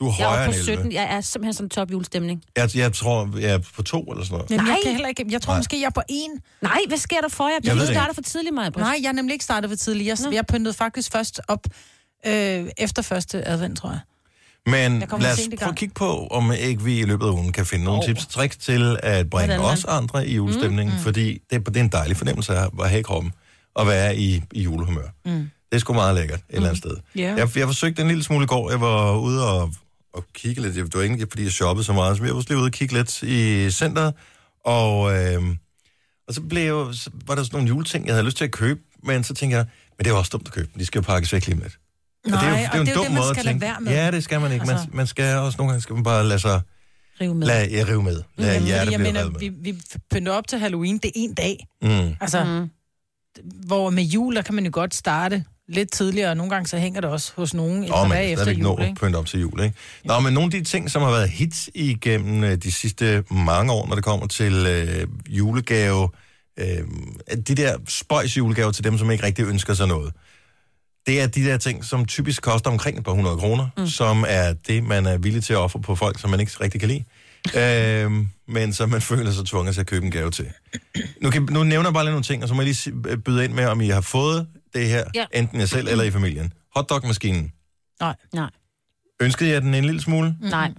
Du 0.00 0.08
er 0.08 0.12
Jeg 0.18 0.24
er 0.24 0.28
højere 0.28 0.46
oppe 0.48 0.56
end 0.56 0.64
på 0.64 0.70
11. 0.70 0.82
17. 0.82 0.92
Jeg 0.92 1.02
er 1.16 1.20
simpelthen 1.20 1.54
sådan 1.54 1.68
top 1.70 1.90
julestemning. 1.90 2.42
Jeg, 2.56 2.76
jeg 2.76 2.92
tror, 2.92 3.30
jeg 3.40 3.50
er 3.50 3.58
på 3.76 3.82
to 3.82 4.02
eller 4.02 4.24
sådan 4.24 4.34
noget. 4.36 4.50
Jamen, 4.50 4.66
jeg 4.66 4.72
Nej. 4.74 4.80
kan 4.84 4.92
heller 4.92 5.08
ikke. 5.08 5.24
Jeg 5.30 5.42
tror 5.42 5.52
Nej. 5.52 5.58
måske, 5.58 5.80
jeg 5.80 5.86
er 5.86 5.90
på 5.90 6.02
en. 6.08 6.30
Nej, 6.62 6.78
hvad 6.88 6.98
sker 6.98 7.20
der 7.20 7.28
for 7.28 7.44
jer? 7.48 7.54
Jeg 7.54 7.66
Jeg 7.66 7.76
ved 7.76 7.86
du 7.86 7.92
starter 7.92 8.14
for 8.14 8.22
tidligt, 8.22 8.54
Maja. 8.54 8.68
Nej, 8.76 8.98
jeg 9.02 9.08
er 9.08 9.12
nemlig 9.12 9.32
ikke 9.32 9.44
startet 9.44 9.70
for 9.70 9.76
tidligt. 9.76 10.06
Jeg, 10.06 10.16
Nå. 10.24 10.30
jeg 10.30 10.46
pyntede 10.46 10.74
faktisk 10.74 11.12
først 11.12 11.40
op 11.48 11.60
øh, 12.26 12.64
efter 12.78 13.02
første 13.02 13.48
advent, 13.48 13.78
tror 13.78 13.90
jeg. 13.90 14.00
Men 14.66 15.00
Jeg 15.00 15.08
lad 15.20 15.32
os 15.32 15.40
prøve 15.58 15.68
at 15.70 15.76
kigge 15.76 15.94
på, 15.94 16.26
om 16.30 16.52
ikke 16.52 16.82
vi 16.82 16.98
i 16.98 17.02
løbet 17.04 17.26
af 17.26 17.30
ugen 17.30 17.52
kan 17.52 17.66
finde 17.66 17.84
nogle 17.84 18.00
Oh. 18.00 18.06
tips 18.06 18.24
og 18.24 18.30
tricks 18.30 18.56
til 18.56 18.96
at 19.02 19.30
bringe 19.30 19.46
Hvordan 19.56 19.72
os 19.72 19.84
andre 19.84 20.26
i 20.28 20.34
julestemningen, 20.34 20.94
mm. 20.96 21.02
fordi 21.02 21.38
det, 21.50 21.66
det 21.66 21.76
er 21.76 21.80
en 21.80 21.88
dejlig 21.88 22.16
fornemmelse 22.16 22.52
at 22.56 22.70
at 22.82 22.88
have 22.88 23.00
i 23.00 23.02
kroppen 23.02 23.32
at 23.78 23.86
være 23.86 24.16
i, 24.16 24.42
i 24.52 24.62
julehumør. 24.62 25.08
Mm. 25.24 25.32
Det 25.32 25.76
er 25.76 25.78
sgu 25.78 25.92
meget 25.92 26.14
lækkert 26.14 26.38
et 26.38 26.44
eller 26.56 26.68
andet 26.68 26.78
sted. 26.84 26.96
Ja. 27.16 27.34
Jeg, 27.36 27.56
jeg 27.56 27.66
forsøgte 27.66 28.02
en 28.02 28.08
lille 28.08 28.22
smule 28.24 28.44
i 28.44 28.46
går. 28.46 28.70
Jeg 28.70 28.80
var 28.80 29.16
ude 29.18 29.48
og, 29.48 29.72
og 30.14 30.24
kigge 30.34 30.62
lidt. 30.62 30.74
Det 30.74 30.94
var 30.94 31.02
ikke, 31.02 31.26
fordi 31.30 31.42
jeg 31.44 31.52
shoppede 31.52 31.84
så 31.84 31.92
meget, 31.92 32.16
så 32.16 32.24
jeg 32.24 32.34
var 32.34 32.44
lige 32.48 32.58
ude 32.58 32.66
og 32.66 32.72
kigge 32.72 32.94
lidt 32.94 33.22
i 33.22 33.70
centret. 33.70 34.14
Og, 34.64 35.16
øh, 35.16 35.42
og 36.28 36.34
så, 36.34 36.40
blev 36.42 36.62
jeg, 36.62 36.70
jo- 36.70 36.92
så 36.92 37.10
var 37.26 37.34
der 37.34 37.42
sådan 37.42 37.56
nogle 37.56 37.68
juleting, 37.68 38.06
jeg 38.06 38.14
havde 38.14 38.24
lyst 38.26 38.36
til 38.36 38.44
at 38.44 38.50
købe, 38.50 38.80
men 39.04 39.24
så 39.24 39.34
tænkte 39.34 39.56
jeg, 39.58 39.66
men 39.98 40.04
det 40.04 40.10
er 40.10 40.14
også 40.14 40.30
dumt 40.32 40.46
at 40.48 40.52
købe. 40.54 40.68
De 40.78 40.86
skal 40.86 40.98
jo 40.98 41.02
pakkes 41.02 41.32
væk 41.32 41.46
lige 41.46 41.54
om 41.56 41.62
lidt. 41.62 41.78
Nej, 42.26 42.36
og 42.36 42.42
det 42.42 42.48
er 42.48 42.50
jo, 42.50 42.56
det 42.56 42.68
er 42.72 42.76
jo 42.76 42.80
en 42.80 42.86
det 42.86 42.92
jo 42.94 42.96
dum 42.96 43.04
det, 43.04 43.12
man 43.12 43.20
måde 43.22 43.28
skal 43.34 43.38
at 43.38 43.44
lade 43.44 43.52
tænke. 43.54 43.64
være 43.66 43.80
med. 43.80 43.92
Ja, 43.92 44.10
det 44.10 44.24
skal 44.24 44.40
man 44.40 44.52
ikke. 44.52 44.66
Man, 44.66 44.74
Altså. 44.74 44.88
man 44.92 45.06
skal 45.06 45.36
også 45.36 45.58
nogle 45.58 45.70
gange 45.70 45.82
skal 45.82 45.94
man 45.94 46.04
bare 46.04 46.24
lade 46.26 46.38
sig 46.38 46.60
Rive 47.20 47.34
med. 47.34 47.46
lade 47.46 47.76
jeg 47.76 47.88
rive 47.88 48.02
med. 48.02 48.22
Jamen, 48.38 48.62
hjertet 48.62 48.70
jeg 48.70 48.86
blive 48.86 48.98
mener, 48.98 49.20
revet 49.20 49.32
med. 49.32 49.40
vi, 49.40 49.48
vi 49.72 49.78
pynter 50.10 50.32
op 50.32 50.46
til 50.48 50.58
Halloween, 50.58 50.98
det 50.98 51.04
er 51.08 51.12
en 51.14 51.34
dag. 51.34 51.66
Mm. 51.82 52.14
Altså, 52.20 52.44
mm. 52.44 52.70
Hvor 53.66 53.90
med 53.90 54.02
jul, 54.02 54.34
der 54.36 54.42
kan 54.42 54.54
man 54.54 54.64
jo 54.64 54.70
godt 54.74 54.94
starte 54.94 55.44
lidt 55.68 55.92
tidligere, 55.92 56.30
og 56.30 56.36
nogle 56.36 56.50
gange 56.50 56.68
så 56.68 56.78
hænger 56.78 57.00
det 57.00 57.10
også 57.10 57.32
hos 57.36 57.54
nogen 57.54 57.84
et 57.84 57.90
par 57.90 58.08
dage 58.08 58.28
er 58.28 58.32
efter 58.32 58.62
nå 58.62 58.70
jul, 58.70 58.80
at 58.80 58.88
ikke? 58.88 59.00
pynte 59.00 59.16
op 59.16 59.26
til 59.26 59.40
jul, 59.40 59.60
ikke? 59.60 59.76
Nå, 60.04 60.20
men 60.20 60.32
nogle 60.32 60.46
af 60.46 60.50
de 60.50 60.64
ting, 60.64 60.90
som 60.90 61.02
har 61.02 61.10
været 61.10 61.28
hits 61.28 61.70
igennem 61.74 62.44
øh, 62.44 62.56
de 62.56 62.72
sidste 62.72 63.24
mange 63.30 63.72
år, 63.72 63.86
når 63.86 63.94
det 63.94 64.04
kommer 64.04 64.26
til 64.26 64.66
øh, 64.66 65.06
julegave, 65.28 66.08
øh, 66.58 66.66
de 67.36 67.54
der 67.54 67.76
spøjs 67.88 68.36
julegaver 68.36 68.72
til 68.72 68.84
dem, 68.84 68.98
som 68.98 69.10
ikke 69.10 69.24
rigtig 69.24 69.44
ønsker 69.44 69.74
sig 69.74 69.88
noget, 69.88 70.12
det 71.06 71.20
er 71.20 71.26
de 71.26 71.44
der 71.44 71.56
ting, 71.56 71.84
som 71.84 72.04
typisk 72.04 72.42
koster 72.42 72.70
omkring 72.70 72.98
et 72.98 73.04
par 73.04 73.12
hundrede 73.12 73.36
kroner, 73.36 73.66
mm. 73.76 73.86
som 73.86 74.24
er 74.28 74.52
det, 74.52 74.84
man 74.84 75.06
er 75.06 75.18
villig 75.18 75.44
til 75.44 75.52
at 75.52 75.58
ofre 75.58 75.80
på 75.80 75.94
folk, 75.94 76.20
som 76.20 76.30
man 76.30 76.40
ikke 76.40 76.52
rigtig 76.60 76.80
kan 76.80 76.88
lide. 76.88 77.04
Øh, 77.56 78.12
men 78.48 78.72
som 78.72 78.88
man 78.90 79.02
føler 79.12 79.30
sig 79.32 79.46
tvunget 79.46 79.74
til 79.74 79.80
at 79.80 79.86
købe 79.86 80.06
en 80.06 80.12
gave 80.12 80.30
til. 80.30 80.46
Nu, 81.22 81.30
kan, 81.30 81.48
nu 81.50 81.62
nævner 81.64 81.88
jeg 81.88 81.94
bare 81.94 82.04
lige 82.04 82.12
nogle 82.12 82.24
ting, 82.24 82.42
og 82.42 82.48
så 82.48 82.54
må 82.54 82.60
jeg 82.60 82.64
lige 82.64 82.74
si- 82.74 82.92
byde 83.24 83.44
ind 83.44 83.52
med, 83.52 83.64
om 83.66 83.80
I 83.80 83.88
har 83.88 84.00
fået 84.00 84.46
det 84.74 84.88
her, 84.88 85.04
Ja. 85.14 85.24
enten 85.34 85.60
jeg 85.60 85.68
selv 85.68 85.88
eller 85.88 86.04
i 86.04 86.10
familien. 86.10 86.52
Hotdog-maskinen. 86.76 87.52
Nej. 88.00 88.14
Nej. 88.34 88.50
Ønskede 89.20 89.50
jeg 89.50 89.62
den 89.62 89.74
en 89.74 89.84
lille 89.84 90.00
smule? 90.00 90.36
Nej. 90.40 90.70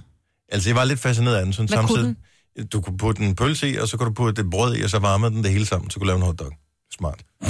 Altså, 0.51 0.69
jeg 0.69 0.75
var 0.75 0.83
lidt 0.85 0.99
fascineret 0.99 1.35
af 1.35 1.43
den, 1.45 1.53
sådan 1.53 1.67
Hvad 1.69 1.77
samtidig. 1.77 2.03
kunne 2.03 2.15
Du 2.67 2.81
kunne 2.81 2.97
putte 2.97 3.21
en 3.23 3.35
pølse 3.35 3.69
i, 3.69 3.77
og 3.77 3.87
så 3.87 3.97
kunne 3.97 4.07
du 4.07 4.13
putte 4.13 4.41
et 4.41 4.49
brød 4.49 4.75
i, 4.77 4.81
og 4.81 4.89
så 4.89 4.99
varmede 4.99 5.31
den 5.31 5.43
det 5.43 5.51
hele 5.51 5.65
sammen, 5.65 5.89
så 5.91 5.99
kunne 5.99 6.05
du 6.05 6.07
lave 6.07 6.17
en 6.17 6.23
hotdog. 6.25 6.51
Smart. 6.97 7.19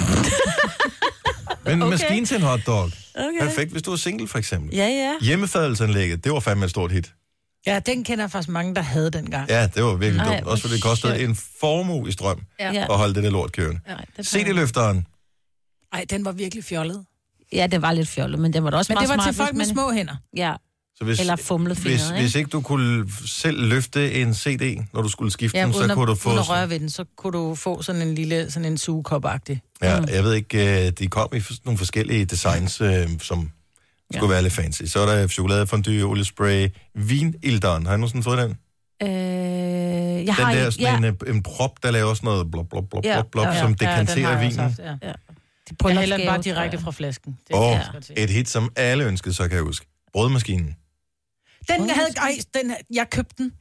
Men 1.65 1.73
en 1.73 1.81
Okay. 1.81 1.91
maskine 1.91 2.25
til 2.25 2.37
en 2.37 2.43
hotdog. 2.43 2.83
Okay. 3.15 3.39
Perfekt, 3.41 3.71
hvis 3.71 3.81
du 3.81 3.91
er 3.91 3.95
single, 3.95 4.27
for 4.27 4.37
eksempel. 4.37 4.75
Ja, 4.75 4.85
ja. 4.87 5.13
Hjemmefadelsanlægget, 5.21 6.23
det 6.23 6.31
var 6.31 6.39
fandme 6.39 6.65
et 6.65 6.71
stort 6.71 6.91
hit. 6.91 7.13
Ja, 7.67 7.79
den 7.79 8.03
kender 8.03 8.23
jeg 8.23 8.31
faktisk 8.31 8.49
mange, 8.49 8.75
der 8.75 8.81
havde 8.81 9.11
dengang. 9.11 9.49
Ja, 9.49 9.67
det 9.75 9.83
var 9.83 9.95
virkelig 9.95 10.21
Ej, 10.25 10.35
dumt. 10.39 10.47
Også 10.47 10.61
fordi 10.61 10.73
det 10.75 10.83
kostede 10.83 11.23
en 11.23 11.35
formue 11.59 12.09
i 12.09 12.11
strøm 12.11 12.41
Ja. 12.59 12.85
at 12.89 12.97
holde 12.97 13.15
det 13.15 13.23
der 13.23 13.29
lort 13.29 13.51
kørende. 13.51 13.79
Nej, 13.87 14.05
det 14.17 14.27
CD-løfteren. 14.27 15.05
Ej, 15.93 16.05
den 16.09 16.25
var 16.25 16.31
virkelig 16.31 16.63
fjollet. 16.63 17.05
Ja, 17.53 17.67
det 17.67 17.81
var 17.81 17.91
lidt 17.91 18.07
fjollet, 18.07 18.39
men 18.39 18.53
det 18.53 18.63
var 18.63 18.69
da 18.69 18.77
også 18.77 18.91
Men 18.93 18.95
meget 18.95 19.09
det 19.09 19.17
var 19.17 19.23
smart, 19.23 19.33
til 19.33 19.37
folk 19.37 19.49
hvis 19.49 19.57
med 19.57 19.65
man- 19.65 19.73
små 19.75 19.91
hænder. 19.91 20.15
Ja, 20.35 20.53
Så 20.97 21.03
hvis, 21.03 21.19
eller 21.19 21.35
fumlet 21.35 21.77
hvis, 21.77 22.01
fingre, 22.01 22.15
ikke? 22.17 22.21
hvis 22.23 22.35
ikke 22.35 22.49
du 22.49 22.61
kunne 22.61 23.11
selv 23.25 23.63
løfte 23.63 24.13
en 24.13 24.33
CD, 24.33 24.85
når 24.93 25.01
du 25.01 25.09
skulle 25.09 25.31
skifte 25.31 25.57
Ja, 25.57 25.63
den, 25.65 25.69
uden, 25.75 25.83
så 25.85 25.91
at, 25.91 25.95
kunne 25.95 26.07
du 26.07 26.15
få... 26.15 26.29
uden 26.29 26.39
at 26.39 26.45
sådan- 26.45 26.59
røre 26.61 26.69
ved 26.69 26.79
den, 26.79 26.89
så 26.89 27.05
kunne 27.17 27.33
du 27.37 27.55
få 27.55 27.81
sådan 27.81 28.01
en 28.01 28.15
lille, 28.15 28.51
sådan 28.51 28.65
en 28.71 28.77
sugekop-agtig. 28.77 29.61
Ja, 29.81 30.01
jeg 30.07 30.23
ved 30.23 30.33
ikke, 30.33 30.85
øh, 30.85 30.91
de 30.91 31.07
kom 31.07 31.29
i 31.35 31.41
nogle 31.65 31.77
forskellige 31.77 32.25
designs, 32.25 32.81
øh, 32.81 33.09
som 33.21 33.51
skulle 34.13 34.25
Ja. 34.25 34.33
være 34.33 34.41
lidt 34.41 34.53
fancy. 34.53 34.83
Så 34.83 34.99
er 34.99 35.05
der 35.15 35.27
chokoladefondue, 35.27 36.03
oliespray, 36.03 36.67
vinilderen. 36.95 37.85
Har 37.85 37.93
I 37.93 37.97
nogensinde 37.97 38.23
fået 38.23 38.37
den? 38.37 38.57
Øh, 39.03 39.09
jeg 39.09 40.25
Den 40.25 40.29
har 40.33 40.53
der 40.53 40.65
en, 40.65 40.71
sådan 40.71 41.03
ja, 41.03 41.09
en, 41.09 41.17
øh, 41.27 41.35
en 41.35 41.43
prop, 41.43 41.83
der 41.83 41.91
laver 41.91 42.13
sådan 42.13 42.27
noget 42.27 42.51
blop, 42.51 42.69
blop, 42.69 42.83
blop, 42.89 43.05
Ja, 43.05 43.13
blop, 43.15 43.31
blop, 43.31 43.45
ja, 43.47 43.59
som 43.59 43.73
den 43.75 43.87
har 43.87 43.93
dekanterer 43.99 44.29
jeg 44.29 44.37
også 44.37 44.47
vinen. 44.47 44.59
haft, 44.59 44.79
ja. 44.79 45.11
de 45.69 45.75
Jeg 45.89 45.99
hælder 45.99 46.17
den 46.17 46.27
bare 46.27 46.41
direkte 46.41 46.75
jeg. 46.75 46.83
fra 46.83 46.91
flasken. 46.91 47.37
Det 47.47 47.55
jeg 47.55 47.89
godt 47.93 48.05
se. 48.05 48.13
et 48.17 48.29
hit, 48.29 48.49
som 48.49 48.71
alle 48.75 49.05
ønskede, 49.05 49.33
så 49.33 49.43
kan 49.47 49.55
jeg 49.55 49.63
huske. 49.63 49.85
Brødmaskinen. 50.13 50.75
Den 51.69 51.89
havde, 51.89 52.07
ej, 52.17 52.31
den, 52.53 52.73
jeg 52.93 53.09
købte 53.09 53.33
den. 53.43 53.51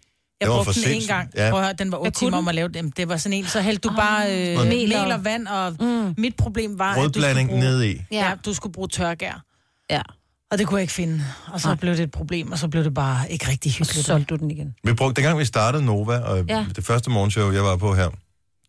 Jeg 0.40 0.48
brugte 0.48 0.82
den 0.84 0.90
en 1.02 1.06
gang. 1.06 1.30
Ja. 1.36 1.50
Prøv 1.50 1.58
at 1.60 1.64
høre, 1.66 1.74
den 1.78 1.92
var 1.92 1.98
Hvad 1.98 2.06
8 2.06 2.18
kunne 2.18 2.28
timer 2.30 2.38
om 2.38 2.48
at 2.48 2.54
lave 2.54 2.68
den. 2.68 2.90
Det 2.96 3.08
var 3.08 3.16
sådan 3.16 3.38
en, 3.38 3.44
så 3.44 3.60
hældte 3.60 3.88
du 3.88 3.94
bare 3.96 4.48
øh, 4.48 4.54
Noget- 4.54 4.68
mel, 4.68 4.88
Mel 4.88 4.96
og- 4.96 5.06
og 5.12 5.24
vand, 5.24 5.46
og 5.48 5.76
Mm. 5.80 6.14
mit 6.18 6.36
problem 6.36 6.78
var, 6.78 6.90
at 6.92 6.96
du 6.96 7.02
skulle 7.02 7.26
Rødblanding 7.26 7.48
bruge, 7.48 7.60
ned 7.60 7.82
i. 7.84 7.96
ja. 8.10 8.28
Ja. 8.28 8.34
du 8.44 8.54
skulle 8.54 8.72
bruge 8.72 8.88
tørgær. 8.88 9.42
Ja, 9.90 10.00
Og 10.50 10.58
det 10.58 10.66
kunne 10.66 10.78
jeg 10.78 10.82
ikke 10.82 10.92
finde. 10.94 11.24
Og 11.52 11.60
så 11.60 11.68
Nej. 11.68 11.76
blev 11.76 11.92
det 11.96 12.00
et 12.02 12.10
problem, 12.10 12.52
og 12.52 12.58
så 12.58 12.68
blev 12.68 12.84
det 12.84 12.94
bare 12.94 13.32
ikke 13.32 13.48
rigtig 13.48 13.70
og 13.70 13.74
så 13.74 13.78
hyggeligt. 13.92 14.06
solgte 14.06 14.36
du 14.36 14.36
den 14.36 14.50
igen. 14.50 14.74
Vi 14.84 14.92
brugte, 14.92 15.14
dengang 15.22 15.38
vi 15.38 15.44
startede 15.44 15.84
Nova, 15.84 16.18
og 16.18 16.44
Ja. 16.48 16.66
det 16.76 16.84
første 16.84 17.10
morgenshow, 17.10 17.50
jeg 17.52 17.64
var 17.64 17.76
på 17.76 17.94
her, 17.94 18.10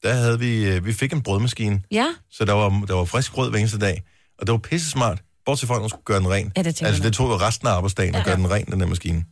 der 0.04 0.14
havde 0.14 0.40
vi, 0.40 0.66
øh, 0.66 0.86
vi 0.86 0.94
fik 0.94 1.14
en 1.14 1.22
brødmaskine, 1.24 1.82
Ja, 1.92 2.08
så 2.32 2.46
der 2.46 2.54
var, 2.54 2.70
der 2.88 2.94
var 2.94 3.06
frisk 3.06 3.34
brød 3.34 3.50
hver 3.50 3.60
eneste 3.60 3.80
dag. 3.80 4.04
Og 4.38 4.48
det 4.48 4.52
var 4.52 4.58
pisse 4.58 4.90
smart, 4.90 5.22
bortset 5.46 5.68
fra, 5.68 5.76
at 5.76 5.82
man 5.82 5.90
skulle 5.90 6.04
gøre 6.04 6.20
den 6.20 6.30
ren. 6.30 6.52
ja 6.58 6.62
det 6.62 6.68
Altså, 6.68 6.86
jeg. 6.86 7.04
det 7.04 7.14
tog 7.14 7.30
jo 7.30 7.36
resten 7.38 7.68
af 7.68 7.72
arbejdsdagen 7.72 8.16
at 8.16 8.20
Ja. 8.20 8.26
gøre 8.26 8.36
den 8.36 8.50
ren, 8.52 8.66
den 8.66 8.80
der 8.80 8.86
maskine. 8.88 9.26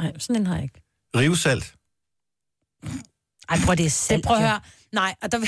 Nej, 0.00 0.12
sådan 0.18 0.36
en 0.36 0.46
har 0.46 0.54
jeg 0.54 0.62
ikke. 0.62 0.80
Rivsalt. 1.16 1.74
Ej, 3.48 3.58
prøv 3.64 3.76
det 3.76 3.86
er 3.86 3.90
selv. 3.90 4.16
Det, 4.16 4.24
prøv 4.26 4.36
at 4.36 4.42
høre. 4.42 4.60
Nej, 4.92 5.14
og 5.22 5.32
der... 5.32 5.38
Ej, 5.38 5.44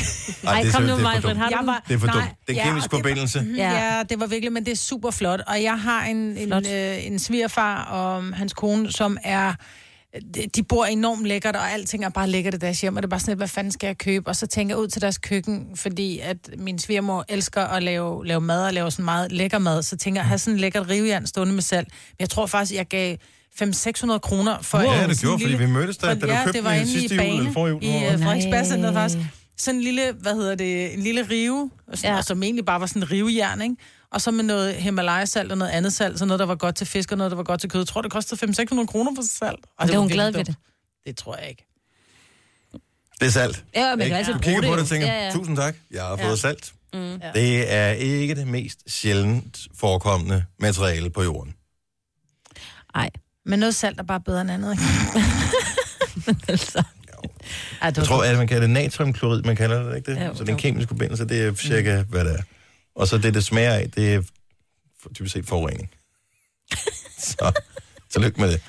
Ej, 0.54 0.60
det 0.62 0.68
er 0.68 0.72
kom 0.72 0.82
nu, 0.82 0.88
det 0.88 0.92
er 0.92 0.96
for 0.96 1.02
Maja, 1.02 1.20
dumt. 1.20 1.36
har 1.38 1.48
du 1.48 1.54
Jeg 1.54 1.58
den? 1.58 1.66
var- 1.66 1.84
Det 1.88 1.94
er 1.94 1.98
for 1.98 2.06
dumt. 2.06 2.24
Den 2.48 2.56
ja, 2.56 2.64
kemiske 2.64 2.86
og 2.86 2.90
det 2.90 2.92
var- 2.92 2.98
forbindelse. 2.98 3.46
Ja. 3.56 4.02
Det 4.08 4.20
var 4.20 4.26
virkelig, 4.26 4.52
men 4.52 4.64
det 4.64 4.72
er 4.72 4.76
super 4.76 5.10
flot. 5.10 5.40
Og 5.46 5.62
jeg 5.62 5.80
har 5.80 6.04
en, 6.04 6.16
en, 6.16 6.52
øh, 6.52 7.06
en 7.06 7.18
svigerfar 7.18 7.84
og 7.84 8.36
hans 8.36 8.52
kone, 8.52 8.92
som 8.92 9.18
er... 9.24 9.54
de- 10.56 10.62
bor 10.62 10.84
enormt 10.84 11.26
lækkert, 11.26 11.56
og 11.56 11.70
alting 11.72 12.04
er 12.04 12.08
bare 12.08 12.28
lækkert 12.28 12.54
i 12.54 12.56
deres 12.56 12.80
hjem, 12.80 12.96
og 12.96 13.02
det 13.02 13.06
er 13.06 13.10
bare 13.10 13.20
sådan 13.20 13.30
lidt, 13.32 13.38
hvad 13.38 13.48
fanden 13.48 13.72
skal 13.72 13.86
jeg 13.86 13.98
købe? 13.98 14.28
Og 14.28 14.36
så 14.36 14.46
tænker 14.46 14.74
jeg 14.74 14.82
ud 14.82 14.88
til 14.88 15.02
deres 15.02 15.18
køkken, 15.18 15.66
fordi 15.76 16.18
at 16.18 16.36
min 16.58 16.78
svigermor 16.78 17.24
elsker 17.28 17.62
at 17.64 17.82
lave, 17.82 18.26
lave 18.26 18.40
mad 18.40 18.64
og 18.66 18.72
lave 18.72 18.90
sådan 18.90 19.04
meget 19.04 19.32
lækker 19.32 19.58
mad, 19.58 19.82
så 19.82 19.96
tænker 19.96 20.20
jeg, 20.20 20.24
at 20.24 20.28
have 20.28 20.38
sådan 20.38 20.54
en 20.54 20.60
lækkert 20.60 20.88
rivejern 20.88 21.26
stående 21.26 21.52
med 21.54 21.62
salt. 21.62 21.88
Men 21.90 22.16
jeg 22.20 22.30
tror 22.30 22.46
faktisk, 22.46 22.74
jeg 22.74 22.86
gav 22.86 23.16
500-600 23.56 24.18
kroner 24.18 24.62
for 24.62 24.80
Ja, 24.80 25.06
det 25.08 25.20
gjorde, 25.20 25.42
fordi 25.42 25.54
vi 25.56 25.66
mødtes 25.66 25.96
der, 25.96 26.06
for- 26.06 26.14
da 26.14 26.26
du 26.26 26.32
ja, 26.32 26.44
købte 26.44 26.58
det 26.58 26.64
var 26.64 26.74
den 26.74 26.86
sidste 26.86 27.14
i 27.14 27.18
jul, 27.18 27.26
Bane, 27.26 27.38
eller 27.38 27.52
forrige 27.52 27.72
jul, 27.72 27.82
i 27.82 27.88
uh, 28.14 28.22
Frederiksberg 28.22 28.78
Nej. 28.80 28.92
faktisk. 28.92 29.18
Sådan 29.56 29.78
en 29.78 29.84
lille, 29.84 30.12
hvad 30.12 30.34
hedder 30.34 30.54
det, 30.54 30.94
en 30.94 31.00
lille 31.00 31.22
rive, 31.30 31.70
og 31.86 31.98
sådan, 31.98 32.08
Ja. 32.08 32.12
ja. 32.12 32.18
og 32.18 32.24
som 32.24 32.42
egentlig 32.42 32.64
bare 32.64 32.80
var 32.80 32.86
sådan 32.86 33.02
en 33.02 33.10
rivejern, 33.10 33.62
ikke? 33.62 33.76
Og 34.12 34.20
så 34.20 34.30
med 34.30 34.44
noget 34.44 34.74
Himalaya-salt 34.74 35.52
og 35.52 35.58
noget 35.58 35.70
andet 35.72 35.92
salt, 35.92 36.18
så 36.18 36.24
noget, 36.24 36.40
der 36.40 36.46
var 36.46 36.54
godt 36.54 36.76
til 36.76 36.86
fisk 36.86 37.12
og 37.12 37.18
noget, 37.18 37.30
der 37.30 37.36
var 37.36 37.42
godt 37.44 37.60
til 37.60 37.70
kød. 37.70 37.80
Jeg 37.80 37.86
tror, 37.88 38.02
det 38.02 38.10
kostede 38.12 38.46
500-600 38.50 38.86
kroner 38.86 39.10
for 39.16 39.22
salt. 39.38 39.58
Og 39.78 39.86
Det 39.86 39.92
er 39.94 39.96
var 39.98 40.00
hun 40.00 40.08
glad 40.10 40.26
ved 40.26 40.34
dumt. 40.34 40.46
det. 40.46 40.56
Det 41.06 41.16
tror 41.16 41.36
jeg 41.36 41.48
ikke. 41.48 41.66
Det 43.20 43.26
er 43.26 43.30
salt. 43.30 43.64
Ja, 43.74 43.90
kan 43.96 44.00
Ikke? 44.00 44.16
altid 44.16 44.32
Du 44.34 44.38
kigger 44.38 44.60
det 44.60 44.68
på 44.70 44.74
det 44.74 44.82
og 44.82 44.88
tænker, 44.88 45.06
Ja, 45.06 45.24
ja. 45.24 45.32
tusind 45.32 45.56
tak, 45.56 45.76
jeg 45.90 46.02
har 46.02 46.16
Ja. 46.18 46.28
fået 46.28 46.38
salt. 46.38 46.72
Mm. 46.94 47.20
Det 47.34 47.72
er 47.72 47.88
ikke 47.88 48.34
det 48.34 48.46
mest 48.46 48.78
sjældent 48.86 49.58
forekommende 49.76 50.44
materiale 50.58 51.10
på 51.10 51.22
jorden. 51.22 51.54
Ej, 52.94 53.10
Men 53.46 53.58
noget 53.58 53.74
salt 53.74 53.98
er 53.98 54.02
bare 54.02 54.20
bedre 54.20 54.40
end 54.40 54.50
andet, 54.50 54.72
ikke? 54.72 54.84
altså. 56.48 56.82
Ej, 57.82 57.90
det 57.90 57.96
Jeg 57.96 58.06
tror, 58.06 58.24
at 58.24 58.38
man 58.38 58.48
kalder 58.48 58.60
det 58.60 58.70
natriumklorid, 58.70 59.42
man 59.42 59.56
kalder 59.56 59.82
det, 59.82 59.96
ikke 59.96 60.10
det? 60.10 60.20
Ja, 60.20 60.34
så 60.34 60.44
den 60.44 60.54
jo. 60.54 60.56
kemiske 60.56 60.88
forbindelse, 60.88 61.24
det 61.24 61.46
er 61.46 61.54
cirka, 61.54 62.02
hvad 62.02 62.24
det 62.24 62.32
er. 62.32 62.42
Og 62.94 63.08
så 63.08 63.18
det, 63.18 63.34
det 63.34 63.44
smager 63.44 63.72
af, 63.72 63.90
det 63.90 64.14
er 64.14 64.22
typisk 65.14 65.32
set 65.32 65.46
forurening. 65.46 65.90
så, 67.18 67.52
tillykke 68.10 68.40
med 68.40 68.52
det. 68.52 68.60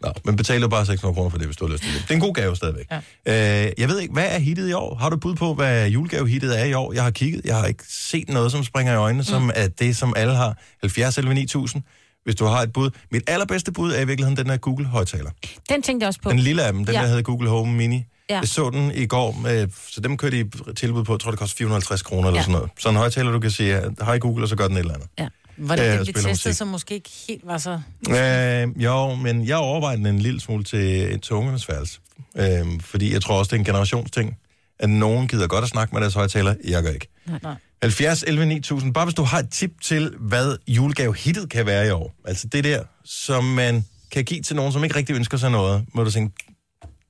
Nå, 0.00 0.12
men 0.24 0.36
betaler 0.36 0.68
bare 0.68 0.86
600 0.86 1.14
kroner 1.14 1.30
for 1.30 1.38
det, 1.38 1.46
hvis 1.46 1.56
du 1.56 1.66
har 1.66 1.72
lyst 1.72 1.82
til 1.82 1.92
det. 1.94 2.02
Det 2.02 2.10
er 2.10 2.14
en 2.14 2.20
god 2.20 2.34
gave 2.34 2.56
stadigvæk. 2.56 2.86
Ja. 3.26 3.66
Øh, 3.66 3.72
jeg 3.78 3.88
ved 3.88 4.00
ikke, 4.00 4.12
hvad 4.12 4.26
er 4.30 4.38
hittet 4.38 4.68
i 4.68 4.72
år? 4.72 4.94
Har 4.94 5.08
du 5.08 5.16
bud 5.16 5.34
på, 5.34 5.54
hvad 5.54 5.88
julegave-hittet 5.88 6.60
er 6.60 6.64
i 6.64 6.72
år? 6.72 6.92
Jeg 6.92 7.02
har 7.02 7.10
kigget, 7.10 7.44
jeg 7.44 7.56
har 7.56 7.66
ikke 7.66 7.84
set 7.88 8.28
noget, 8.28 8.52
som 8.52 8.64
springer 8.64 8.92
i 8.92 8.96
øjnene, 8.96 9.24
som 9.24 9.50
er 9.54 9.68
det, 9.68 9.96
som 9.96 10.14
alle 10.16 10.34
har. 10.34 10.56
70 10.80 11.18
eller 11.18 11.32
9000, 11.32 11.82
hvis 12.24 12.34
du 12.34 12.44
har 12.44 12.62
et 12.62 12.72
bud. 12.72 12.90
Mit 13.10 13.22
allerbedste 13.26 13.72
bud 13.72 13.92
er 13.92 14.00
i 14.00 14.06
virkeligheden 14.06 14.36
den 14.36 14.50
her 14.50 14.56
Google-højtaler. 14.56 15.30
Den 15.68 15.82
tænkte 15.82 16.04
jeg 16.04 16.08
også 16.08 16.20
på. 16.20 16.30
Den 16.30 16.38
lille 16.38 16.62
af 16.64 16.72
dem, 16.72 16.84
den 16.84 16.94
Ja. 16.94 17.00
der 17.00 17.06
hedder 17.06 17.22
Google 17.22 17.48
Home 17.48 17.72
Mini. 17.72 18.04
Ja. 18.30 18.38
Jeg 18.38 18.48
så 18.48 18.70
den 18.70 18.92
i 18.94 19.06
går, 19.06 19.32
med, 19.42 19.68
så 19.88 20.00
dem 20.00 20.16
kørte 20.16 20.40
i 20.40 20.44
tilbud 20.76 21.04
på, 21.04 21.12
jeg 21.12 21.20
tror 21.20 21.30
det 21.30 21.38
koster 21.40 21.56
450 21.56 22.02
kroner 22.02 22.28
eller 22.28 22.38
Ja. 22.40 22.42
sådan 22.42 22.52
noget. 22.52 22.70
Så 22.78 22.88
en 22.88 22.96
højtaler, 22.96 23.30
du 23.32 23.40
kan 23.40 23.50
sige, 23.50 23.80
hej 24.04 24.18
Google, 24.18 24.44
og 24.44 24.48
så 24.48 24.56
gør 24.56 24.68
den 24.68 24.76
et 24.76 24.80
eller 24.80 24.94
andet. 24.94 25.08
Ja. 25.18 25.28
Var 25.56 25.76
det 25.76 25.84
spiller 25.94 26.12
testede, 26.12 26.28
musik. 26.32 26.52
som 26.54 26.68
måske 26.68 26.94
ikke 26.94 27.10
helt 27.28 27.46
var 27.46 27.58
så... 27.58 27.80
Øh, 28.10 28.82
jo, 28.84 29.14
men 29.14 29.46
jeg 29.46 29.56
overvejer 29.56 29.96
den 29.96 30.06
en 30.06 30.18
lille 30.18 30.40
smule 30.40 30.64
til 30.64 31.14
et 31.14 31.30
ungernes 31.30 31.68
værelse. 31.68 32.00
Øh, 32.36 32.80
fordi 32.80 33.12
jeg 33.12 33.22
tror 33.22 33.38
også, 33.38 33.48
det 33.50 33.56
er 33.56 33.58
en 33.58 33.64
generationsting, 33.64 34.36
at 34.82 34.90
nogen 34.90 35.28
gider 35.28 35.46
godt 35.46 35.62
at 35.62 35.70
snakke 35.70 35.94
med 35.94 36.02
deres 36.02 36.14
højtaler. 36.14 36.54
Jeg 36.64 36.82
gør 36.82 36.90
ikke. 36.90 37.08
Nej. 37.42 37.54
70 37.82 38.22
11 38.22 38.46
9000. 38.46 38.94
Bare 38.94 39.04
hvis 39.04 39.14
du 39.14 39.22
har 39.22 39.38
et 39.38 39.50
tip 39.50 39.80
til, 39.82 40.14
hvad 40.18 40.56
julegave-hittet 40.68 41.50
kan 41.50 41.66
være 41.66 41.86
i 41.86 41.90
år. 41.90 42.14
Altså 42.24 42.48
det 42.48 42.64
der, 42.64 42.84
som 43.04 43.44
man 43.44 43.84
kan 44.10 44.24
give 44.24 44.42
til 44.42 44.56
nogen, 44.56 44.72
som 44.72 44.84
ikke 44.84 44.96
rigtig 44.96 45.16
ønsker 45.16 45.36
sig 45.36 45.50
noget, 45.50 45.84
må 45.94 46.04
du 46.04 46.10
tænke, 46.10 46.52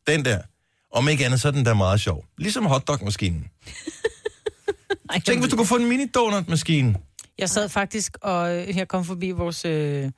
den 0.06 0.24
der, 0.24 0.38
om 0.92 1.08
ikke 1.08 1.26
andet, 1.26 1.40
så 1.40 1.48
er 1.48 1.52
den 1.52 1.64
der 1.64 1.74
meget 1.74 2.00
sjov. 2.00 2.24
Ligesom 2.38 2.66
hotdog-maskinen. 2.66 3.46
Tænk, 5.26 5.40
hvis 5.40 5.50
du 5.50 5.56
kunne 5.56 5.66
få 5.66 5.76
en 5.76 5.88
mini-donut-maskine. 5.88 6.94
Jeg 7.38 7.50
sad 7.50 7.68
faktisk, 7.68 8.18
og 8.22 8.56
øh, 8.56 8.76
jeg 8.76 8.88
kom 8.88 9.04
forbi 9.04 9.30
vores, 9.30 9.64
øh, 9.64 10.10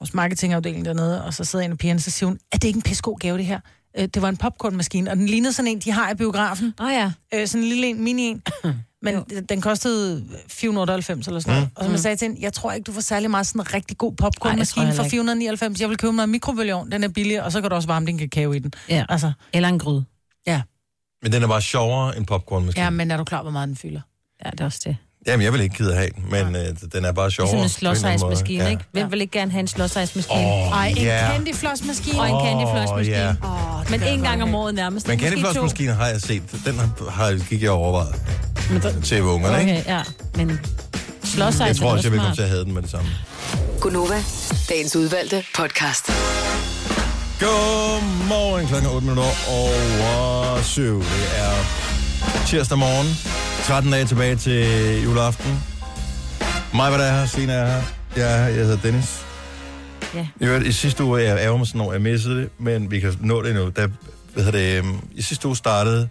vores 0.00 0.14
marketingafdeling 0.14 0.84
dernede, 0.84 1.24
og 1.24 1.34
så 1.34 1.44
sidder 1.44 1.64
en 1.64 1.70
af 1.70 1.78
pigerne, 1.78 2.00
så 2.00 2.10
siger 2.10 2.26
hun, 2.26 2.38
at 2.52 2.62
det 2.62 2.68
ikke 2.68 2.76
en 2.76 2.82
pissegod 2.82 3.18
gave, 3.18 3.38
det 3.38 3.46
her. 3.46 3.60
Øh, 3.98 4.08
det 4.14 4.22
var 4.22 4.28
en 4.28 4.36
popcornmaskine, 4.36 5.10
og 5.10 5.16
den 5.16 5.26
lignede 5.26 5.52
sådan 5.52 5.70
en, 5.70 5.78
de 5.78 5.90
har 5.92 6.10
i 6.10 6.14
biografen. 6.14 6.74
Åh 6.80 6.86
oh, 6.86 6.92
ja. 6.92 7.12
Øh, 7.34 7.46
sådan 7.48 7.62
en 7.62 7.68
lille 7.68 7.86
en, 7.86 8.04
mini 8.04 8.22
en. 8.22 8.42
Men 9.04 9.14
den- 9.30 9.44
den 9.44 9.60
kostede 9.60 10.24
498 10.48 11.26
eller 11.26 11.40
sådan 11.40 11.54
noget. 11.54 11.68
Mm. 11.68 11.72
Og 11.76 11.84
som 11.84 11.92
jeg 11.92 12.00
sagde 12.00 12.16
til 12.16 12.28
hende, 12.28 12.42
jeg 12.42 12.52
tror 12.52 12.72
ikke, 12.72 12.84
du 12.84 12.92
får 12.92 13.00
særlig 13.00 13.30
meget 13.30 13.46
sådan 13.46 13.60
en 13.60 13.74
rigtig 13.74 13.98
god 13.98 14.12
popcornmaskine 14.16 14.92
for 14.94 15.02
ikke. 15.02 15.10
499. 15.10 15.80
Jeg 15.80 15.88
vil 15.88 15.96
købe 15.96 16.12
mig 16.12 16.24
en 16.24 16.30
mikrobølgeovn, 16.30 16.92
den 16.92 17.04
er 17.04 17.08
billig, 17.08 17.42
og 17.42 17.52
så 17.52 17.60
kan 17.60 17.70
du 17.70 17.76
også 17.76 17.88
varme 17.88 18.06
din 18.06 18.18
kakao 18.18 18.52
i 18.52 18.58
den. 18.58 18.72
ja. 18.88 19.04
Altså, 19.08 19.32
Eller 19.52 19.68
en 19.68 19.78
gryde. 19.78 20.04
ja. 20.46 20.62
Men 21.22 21.32
den 21.32 21.42
er 21.42 21.48
bare 21.48 21.62
sjovere 21.62 22.16
end 22.16 22.26
popcornmaskinen. 22.26 22.84
ja, 22.84 22.90
men 22.90 23.10
er 23.10 23.16
du 23.16 23.24
klar, 23.24 23.42
hvor 23.42 23.50
meget 23.50 23.68
den 23.68 23.76
fylder? 23.76 24.00
Ja, 24.44 24.50
det 24.50 24.60
er 24.60 24.64
også 24.64 24.80
det. 24.84 24.96
Jamen, 25.26 25.44
jeg 25.44 25.52
vil 25.52 25.60
ikke 25.60 25.74
kide 25.76 25.90
at 25.90 25.96
have 25.98 26.10
den, 26.16 26.24
men 26.30 26.56
øh, 26.56 26.66
den 26.92 27.04
er 27.04 27.12
bare 27.12 27.30
sjovere. 27.30 27.52
Ligesom 27.52 27.58
en 27.58 27.86
på 27.86 27.90
en 27.90 27.96
slåsejsmaskine, 27.96 28.64
Ja. 28.64 28.70
ikke? 28.70 28.84
Hvem 28.92 29.10
vil 29.12 29.20
ikke 29.20 29.38
gerne 29.38 29.50
have 29.50 29.60
en 29.60 29.68
slåsejsmaskine? 29.68 30.40
Åh, 30.40 30.72
Ej, 30.72 30.88
en 30.88 30.96
candyfloss-maskine. 30.96 32.20
Og 32.20 32.28
en 32.28 32.46
candyfloss-maskine. 32.46 33.16
ja. 33.16 33.28
Åh, 33.28 33.82
det 33.82 33.90
Men 33.90 34.02
en 34.02 34.22
gang 34.22 34.42
om 34.42 34.54
året 34.54 34.74
nærmest. 34.74 35.08
Men 35.08 35.18
candyfloss-maskinen 35.20 35.94
har 35.94 36.06
jeg 36.06 36.20
set. 36.20 36.42
Den 36.64 36.78
har, 36.78 37.10
har 37.10 37.48
gik 37.48 37.62
jeg 37.62 37.70
overvejet 37.70 38.14
til 39.04 39.22
ungerne, 39.22 39.60
ikke? 39.60 39.72
Okay, 39.80 39.90
ja. 39.90 40.02
Men 40.36 40.60
slåsejs 41.24 41.68
Jeg 41.68 41.76
tror 41.76 41.88
er 41.88 41.92
også, 41.92 42.06
jeg 42.08 42.12
vil 42.12 42.20
komme 42.20 42.34
til 42.36 42.42
at 42.42 42.48
have 42.48 42.64
den 42.64 42.74
med 42.74 42.82
det 42.82 42.90
samme. 42.90 43.08
Gunova, 43.80 44.22
dagens 44.68 44.96
udvalgte 44.96 45.44
podcast. 45.56 46.06
Godmorgen 47.40 48.66
klokken 48.66 48.90
8 48.90 49.00
minutter 49.06 49.30
over 49.48 50.62
7. 50.62 50.98
Det 50.98 51.04
er 51.36 51.52
tirsdag 52.46 52.78
morgen. 52.78 53.51
13 53.64 53.92
dage 53.92 54.04
tilbage 54.06 54.36
til 54.36 55.02
juleaften. 55.02 55.62
Mig 56.74 56.92
var 56.92 56.98
der 56.98 57.12
her, 57.12 57.26
Signe 57.26 57.52
er 57.52 57.66
her. 57.66 57.82
Jeg, 58.16 58.32
er 58.32 58.36
her. 58.38 58.46
jeg 58.46 58.64
hedder 58.64 58.76
Dennis. 58.82 59.20
Ja. 60.14 60.26
I, 60.40 60.44
øvrigt, 60.44 60.66
I 60.66 60.72
sidste 60.72 61.04
uge, 61.04 61.22
jeg 61.22 61.38
ærger 61.38 61.56
mig 61.56 61.66
sådan 61.66 61.80
over, 61.80 61.92
jeg 61.92 62.02
missede 62.02 62.36
det, 62.40 62.50
men 62.58 62.90
vi 62.90 63.00
kan 63.00 63.16
nå 63.20 63.42
det 63.42 63.54
nu. 63.54 63.70
Da, 63.76 63.86
hvad 64.34 64.52
det, 64.52 64.78
øhm, 64.78 64.98
I 65.14 65.22
sidste 65.22 65.46
uge 65.48 65.56
startede 65.56 66.08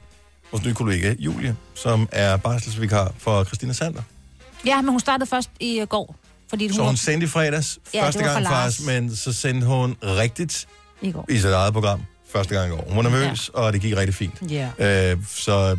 vores 0.51 0.65
nye 0.65 0.73
kollega, 0.73 1.15
Julie, 1.19 1.55
som 1.75 2.09
er 2.11 2.37
barselsvikar 2.37 3.11
for 3.17 3.43
Christina 3.43 3.73
Sander. 3.73 4.01
Ja, 4.65 4.81
men 4.81 4.89
hun 4.89 4.99
startede 4.99 5.29
først 5.29 5.49
i 5.59 5.79
øh, 5.79 5.87
går. 5.87 6.15
Fordi 6.49 6.67
hun, 6.67 6.75
Så 6.75 6.83
hun 6.83 6.97
sendte 6.97 7.25
i 7.25 7.27
fredags 7.27 7.79
Ja, 7.93 8.05
første 8.05 8.19
var 8.19 8.33
gang 8.33 8.47
faktisk, 8.47 8.85
men 8.87 9.15
så 9.15 9.33
sendte 9.33 9.67
hun 9.67 9.95
rigtigt 10.03 10.67
i 11.01 11.11
går. 11.11 11.25
i 11.29 11.37
sit 11.37 11.45
eget 11.51 11.73
program 11.73 12.01
første 12.33 12.55
gang 12.55 12.69
i 12.69 12.75
år. 12.75 12.85
Hun 12.87 12.95
var 12.97 13.03
nervøs, 13.09 13.49
ja. 13.55 13.59
og 13.59 13.73
det 13.73 13.81
gik 13.81 13.95
rigtig 13.97 14.15
fint. 14.15 14.33
Ja. 14.49 15.11
Øh, 15.11 15.17
så 15.29 15.77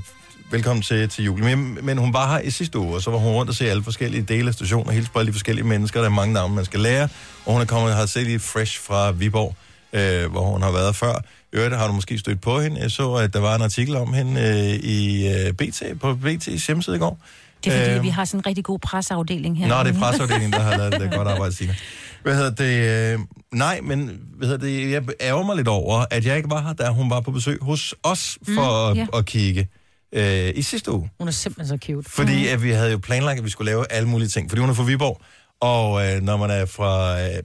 velkommen 0.52 0.82
til, 0.82 1.08
til 1.08 1.24
jul. 1.24 1.42
Men, 1.44 1.78
men 1.82 1.98
hun 1.98 2.12
var 2.12 2.32
her 2.32 2.40
i 2.40 2.50
sidste 2.50 2.78
uge, 2.78 2.94
og 2.94 3.02
så 3.02 3.10
var 3.10 3.18
hun 3.18 3.32
rundt 3.32 3.48
og 3.48 3.54
se 3.54 3.70
alle 3.70 3.82
forskellige 3.82 4.22
dele 4.22 4.48
af 4.48 4.54
stationen, 4.54 4.94
helt 4.94 5.12
på 5.12 5.18
alle 5.18 5.26
de 5.26 5.32
forskellige 5.32 5.66
mennesker. 5.66 6.00
Der 6.00 6.06
er 6.06 6.10
mange 6.12 6.34
navne, 6.34 6.54
man 6.54 6.64
skal 6.64 6.80
lære. 6.80 7.08
Og 7.46 7.52
hun 7.52 7.62
er 7.62 7.66
kommet 7.66 7.94
har 7.94 8.06
set 8.06 8.26
lidt 8.26 8.42
fresh 8.42 8.80
fra 8.80 9.10
Viborg, 9.10 9.54
øh, 9.92 10.30
hvor 10.30 10.42
hun 10.42 10.62
har 10.62 10.72
været 10.72 10.96
før. 10.96 11.14
Øvrigt 11.52 11.76
har 11.76 11.86
du 11.86 11.92
måske 11.92 12.18
stødt 12.18 12.40
på 12.40 12.60
hende. 12.60 12.80
Jeg 12.80 12.90
så, 12.90 13.12
at 13.12 13.32
der 13.32 13.40
var 13.40 13.56
en 13.56 13.62
artikel 13.62 13.96
om 13.96 14.12
hende 14.12 14.40
øh, 14.40 14.90
i 14.90 15.28
øh, 15.28 15.52
BT, 15.52 15.82
på 16.00 16.18
BT's 16.24 16.66
hjemmeside 16.66 16.96
i 16.96 16.98
går. 16.98 17.18
Det 17.64 17.72
er 17.72 17.84
fordi, 17.84 17.96
Øh, 17.96 18.02
vi 18.02 18.08
har 18.08 18.24
sådan 18.24 18.40
en 18.40 18.46
rigtig 18.46 18.64
god 18.64 18.78
presseafdeling 18.78 19.58
her. 19.58 19.68
Nå, 19.68 19.84
det 19.84 19.96
er 19.96 20.00
presseafdelingen, 20.00 20.52
der 20.52 20.60
har 20.60 20.76
lavet 20.76 21.00
det 21.00 21.12
godt 21.12 21.28
arbejde, 21.28 21.54
Signe. 21.54 21.76
Hvad 22.22 22.36
hedder 22.36 22.50
det? 22.50 23.14
Øh, 23.14 23.20
nej, 23.52 23.80
men 23.82 24.20
hvad 24.36 24.48
hedder 24.48 24.66
det? 24.66 24.90
jeg 24.90 25.02
ærger 25.20 25.46
mig 25.46 25.56
lidt 25.56 25.68
over, 25.68 26.04
at 26.10 26.26
jeg 26.26 26.36
ikke 26.36 26.50
var 26.50 26.62
her, 26.62 26.72
da 26.72 26.88
hun 26.88 27.10
var 27.10 27.20
på 27.20 27.30
besøg 27.30 27.58
hos 27.62 27.94
os 28.02 28.38
for 28.54 28.90
mm, 28.90 28.96
ja. 28.96 29.06
at, 29.12 29.18
at 29.18 29.26
kigge 29.26 29.68
øh, 30.12 30.52
i 30.54 30.62
sidste 30.62 30.92
uge. 30.92 31.10
Hun 31.18 31.28
er 31.28 31.32
simpelthen 31.32 31.78
så 31.78 31.86
cute. 31.86 32.10
Fordi 32.10 32.48
at 32.48 32.62
vi 32.62 32.70
havde 32.70 32.90
jo 32.90 32.98
planlagt, 32.98 33.38
at 33.38 33.44
vi 33.44 33.50
skulle 33.50 33.70
lave 33.70 33.92
alle 33.92 34.08
mulige 34.08 34.28
ting. 34.28 34.50
Fordi 34.50 34.60
hun 34.60 34.70
er 34.70 34.74
fra 34.74 34.82
Viborg, 34.82 35.20
og 35.60 36.06
øh, 36.06 36.22
når 36.22 36.36
man 36.36 36.50
er 36.50 36.66
fra... 36.66 37.20
Øh, 37.22 37.42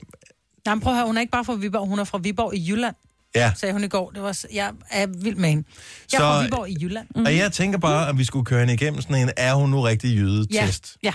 Nej, 0.66 0.76
men 0.76 0.82
prøv 0.82 0.94
at 0.94 0.98
høre, 0.98 1.08
hun 1.08 1.18
er 1.18 1.22
ikke 1.22 1.32
bare 1.32 1.46
fra 1.46 1.54
Viborg, 1.56 1.88
hun 1.88 2.00
er 2.00 2.04
fra 2.04 2.18
Viborg 2.18 2.56
i 2.56 2.70
Jylland, 2.70 2.96
ja, 3.36 3.54
sagde 3.56 3.74
hun 3.74 3.84
i 3.84 3.88
går. 3.88 4.12
Det 4.12 4.24
var, 4.24 4.40
jeg 4.54 4.72
er 4.92 5.08
vild 5.08 5.36
med 5.36 5.50
hende. 5.50 5.64
Jeg 6.12 6.18
er 6.18 6.22
fra 6.22 6.44
Viborg 6.44 6.70
i 6.70 6.78
Jylland. 6.82 7.08
mm. 7.16 7.26
og 7.26 7.36
jeg 7.38 7.52
tænker 7.52 7.78
bare, 7.80 8.10
at 8.10 8.18
vi 8.18 8.24
skulle 8.24 8.46
køre 8.46 8.60
hende 8.60 8.74
igennem 8.74 9.02
sådan 9.02 9.16
en, 9.16 9.30
er 9.38 9.54
hun 9.54 9.70
nu 9.70 9.82
rigtig 9.82 10.16
jyde-test? 10.16 10.98
Ja. 11.04 11.14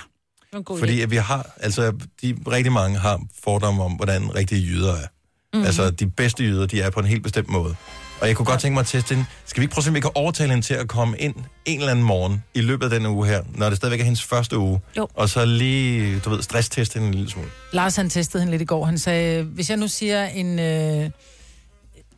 En 0.55 0.65
god 0.65 0.79
Fordi 0.79 1.01
at 1.01 1.11
vi 1.11 1.17
har, 1.17 1.51
altså, 1.61 1.93
de, 2.23 2.37
rigtig 2.47 2.73
mange 2.73 2.99
har 2.99 3.21
fordomme 3.45 3.83
om, 3.83 3.93
hvordan 3.93 4.35
rigtige 4.35 4.61
jyder 4.67 4.93
er. 4.93 5.07
Mm. 5.55 5.63
Altså, 5.65 5.91
de 5.91 6.11
bedste 6.11 6.45
jyder, 6.45 6.67
de 6.67 6.81
er 6.81 6.91
på 6.91 7.01
en 7.01 7.07
helt 7.07 7.23
bestemt 7.23 7.49
måde. 7.49 7.77
Og 8.23 8.29
jeg 8.29 8.37
kunne 8.37 8.47
godt 8.47 8.61
tænke 8.61 8.75
mig 8.75 8.81
at 8.81 8.87
teste 8.87 9.15
hende. 9.15 9.29
Skal 9.47 9.61
vi 9.61 9.65
ikke 9.65 9.73
prøve 9.75 9.81
at 9.81 9.85
se, 9.85 9.91
om 9.91 9.95
vi 9.95 10.01
kan 10.01 10.11
overtale 10.15 10.51
hende 10.51 10.67
til 10.67 10.75
at 10.75 10.89
komme 10.89 11.19
ind 11.19 11.35
en 11.65 11.79
eller 11.79 11.91
anden 11.91 12.05
morgen 12.05 12.45
i 12.55 12.61
løbet 12.61 12.85
af 12.85 12.91
denne 12.91 13.11
uge 13.11 13.27
her, 13.27 13.43
når 13.55 13.69
det 13.69 13.77
stadigvæk 13.77 14.01
er 14.01 14.05
hendes 14.05 14.23
første 14.23 14.59
uge. 14.59 14.81
Jo. 14.97 15.09
Og 15.15 15.29
så 15.29 15.45
lige, 15.45 16.19
du 16.19 16.31
ved, 16.31 16.43
stressteste 16.43 16.95
hende 16.95 17.09
en 17.09 17.15
lille 17.15 17.31
smule. 17.31 17.49
Lars 17.73 17.97
han 17.97 18.11
testede 18.11 18.43
hende 18.43 18.51
lidt 18.51 18.63
i 18.63 18.65
går. 18.65 18.85
Han 18.85 18.99
sagde, 18.99 19.43
hvis 19.43 19.71
jeg 19.71 19.77
nu 19.79 19.89
siger 19.89 20.25
en, 20.27 20.59
øh, 20.59 21.11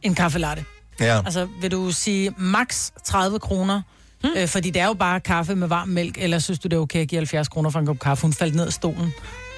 en 0.03 0.15
kaffe 0.15 0.39
latte, 0.39 0.65
Ja. 1.01 1.17
altså 1.27 1.49
vil 1.61 1.71
du 1.71 1.91
sige 1.91 2.31
max 2.39 2.91
30 3.05 3.39
kroner, 3.39 3.83
hmm. 4.23 4.31
øh, 4.37 4.49
fordi 4.49 4.71
det 4.71 4.83
er 4.83 4.87
jo 4.87 4.95
bare 4.95 5.21
kaffe 5.21 5.55
med 5.57 5.69
varm 5.69 5.89
mælk, 5.89 6.19
eller 6.19 6.39
synes 6.39 6.59
du 6.59 6.69
det 6.69 6.77
er 6.77 6.81
okay 6.81 7.01
at 7.01 7.09
give 7.09 7.19
70 7.19 7.49
kroner 7.49 7.71
for 7.71 7.79
en 7.79 7.87
kop 7.87 7.99
kaffe? 7.99 8.23
Hun 8.23 8.33
faldt 8.33 8.55
ned 8.55 8.67
af 8.67 8.73
stolen. 8.73 9.13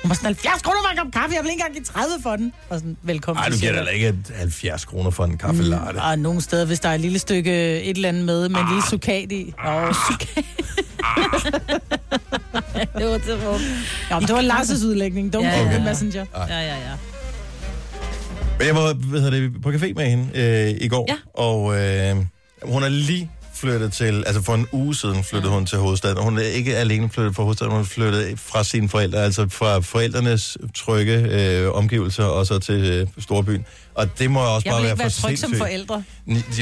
Hun 0.07 0.11
var 0.11 0.15
sådan, 0.15 0.27
70 0.27 0.63
kroner 0.63 0.79
for 0.85 0.91
en 0.91 0.97
kop 0.99 1.13
kaffe, 1.13 1.35
jeg 1.37 1.43
vil 1.45 1.51
ikke 1.51 1.61
engang 1.63 1.73
give 1.75 1.85
30 1.85 2.09
for 2.23 2.37
den. 2.37 2.53
Og 2.71 2.79
sådan, 2.79 2.97
velkommen 3.03 3.43
Ej, 3.43 3.49
du 3.49 3.53
til 3.59 3.61
giver 3.69 3.85
da 3.85 3.91
ikke 3.91 4.15
70 4.37 4.85
kroner 4.85 5.11
for 5.11 5.25
en 5.25 5.39
kaffe 5.39 5.63
latte. 5.63 5.99
Og 5.99 6.19
nogle 6.19 6.41
steder, 6.41 6.65
hvis 6.67 6.81
der 6.81 6.89
er 6.89 6.95
et 6.95 7.01
lille 7.01 7.19
stykke 7.19 7.83
et 7.83 7.97
eller 7.97 8.09
andet 8.09 8.25
med, 8.25 8.49
med 8.49 8.61
en 8.61 8.67
lille 8.69 8.83
sukat 8.91 9.33
i. 9.33 9.55
Åh, 9.67 9.95
sukat. 9.95 10.45
Det 12.99 13.07
var 13.07 13.19
det 13.19 13.45
var. 13.47 13.61
Ja, 14.11 14.19
men 14.19 14.29
det 14.29 14.35
var 14.37 14.43
Lars' 14.43 14.87
udlægning. 14.87 15.37
Don't 15.37 15.41
Ja, 15.41 15.49
ja, 15.49 15.57
ja, 15.63 15.65
ja. 15.65 15.73
ja. 15.73 15.85
messenger. 15.85 16.25
Ja, 16.37 16.59
ja, 16.59 16.61
ja. 16.67 16.93
Men 18.59 18.67
jeg 18.67 18.75
var 18.75 18.95
hvad 18.95 19.21
hedder 19.21 19.41
det, 19.41 19.63
på 19.63 19.71
café 19.71 19.93
med 19.95 20.05
hende 20.11 20.29
øh, 20.35 20.75
i 20.81 20.89
går, 20.89 21.07
Ja. 21.09 21.17
og 21.43 21.81
øh, 21.81 22.17
hun 22.63 22.83
er 22.83 22.89
lige 22.89 23.31
flyttet 23.57 23.93
til, 23.93 24.25
altså 24.27 24.43
for 24.43 24.55
en 24.55 24.67
uge 24.73 24.95
siden 24.95 25.25
flyttede 25.25 25.53
hun 25.53 25.67
til 25.67 25.79
hovedstaden. 25.79 26.19
Og 26.19 26.25
Hun 26.25 26.39
er 26.39 26.43
ikke 26.43 26.77
alene 26.77 27.11
flyttet 27.11 27.37
fra 27.37 27.43
hovedstaden, 27.43 27.73
hun 27.73 27.85
flyttet 27.87 28.39
fra 28.41 28.65
sine 28.65 28.89
forældre, 28.89 29.19
altså 29.19 29.49
fra 29.49 29.81
forældrenes 29.81 30.59
trygge 30.75 31.15
øh, 31.31 31.73
omgivelser 31.73 32.25
og 32.25 32.47
så 32.47 32.59
til 32.59 32.75
øh, 32.85 33.07
storbyen. 33.19 33.65
Og 33.95 34.19
det 34.19 34.31
må 34.31 34.41
også 34.41 34.63
Jeg 34.65 34.73
bare 34.73 34.83
være 34.83 34.91
for 34.91 35.03
være 35.03 35.11
tryg 35.11 35.39
som 35.39 35.55
forældre. 35.55 36.03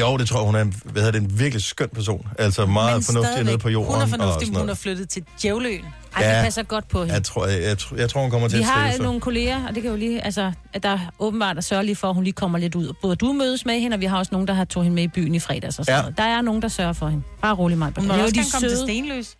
Jo, 0.01 0.17
det 0.17 0.29
tror 0.29 0.39
jeg, 0.39 0.47
hun 0.47 0.55
er 0.55 0.61
en, 0.61 0.75
hvad 0.85 1.03
hedder 1.03 1.21
det, 1.21 1.31
en 1.31 1.39
virkelig 1.39 1.63
skøn 1.63 1.89
person. 1.95 2.27
Altså 2.39 2.67
meget 2.67 2.97
Men 2.97 3.03
fornuftig 3.05 3.45
nede 3.45 3.59
på 3.59 3.69
jorden. 3.69 3.93
Hun 3.93 4.01
er 4.01 4.03
og 4.03 4.09
fornuftig, 4.09 4.49
hun 4.49 4.57
er 4.57 4.61
noget. 4.65 4.79
flyttet 4.79 5.09
til 5.09 5.23
Djævløen. 5.43 5.85
Ej, 6.17 6.23
Ja. 6.25 6.37
det 6.37 6.45
passer 6.45 6.63
godt 6.63 6.89
på 6.89 7.01
hende. 7.01 7.15
Jeg 7.15 7.23
tror, 7.25 7.47
jeg, 7.47 7.63
jeg, 7.63 7.77
jeg 7.99 8.11
tror, 8.11 8.21
hun 8.21 8.31
kommer 8.31 8.49
til 8.49 8.59
Vi 8.59 8.63
at 8.63 8.69
har 8.69 8.87
trives. 8.87 9.01
nogle 9.01 9.21
kolleger, 9.21 9.67
og 9.69 9.75
det 9.75 9.83
kan 9.83 9.91
jo 9.91 9.97
lige, 9.97 10.25
altså, 10.25 10.53
at 10.73 10.83
der 10.83 10.99
åbenbart 11.19 11.57
er 11.57 11.61
sørger 11.61 11.83
lige 11.83 11.97
for, 11.97 12.09
at 12.09 12.15
hun 12.15 12.25
lige 12.25 12.33
kommer 12.35 12.59
lidt 12.59 12.75
ud. 12.75 12.93
Både 13.03 13.17
du 13.17 13.33
mødes 13.33 13.67
med 13.67 13.81
hende, 13.81 13.95
og 13.95 14.01
vi 14.01 14.07
har 14.07 14.19
også 14.19 14.29
nogen, 14.33 14.49
der 14.49 14.55
har 14.55 14.65
tog 14.65 14.83
hende 14.83 14.95
med 14.95 15.03
i 15.03 15.09
byen 15.09 15.35
i 15.35 15.39
fredags 15.41 15.79
og 15.79 15.85
sådan 15.85 15.97
ja. 15.99 16.03
noget. 16.03 16.19
Der 16.19 16.25
er 16.25 16.41
nogen, 16.43 16.63
der 16.63 16.69
sørger 16.69 16.84
for 16.93 17.09
hende. 17.09 17.25
Bare 17.43 17.55
rolig 17.55 17.79
mig. 17.79 17.93
Hun 17.97 18.07
må 18.09 18.15
også 18.15 18.35
gerne 18.35 18.51
komme 18.53 18.69
til 18.69 18.79
Stenløs. 18.79 19.37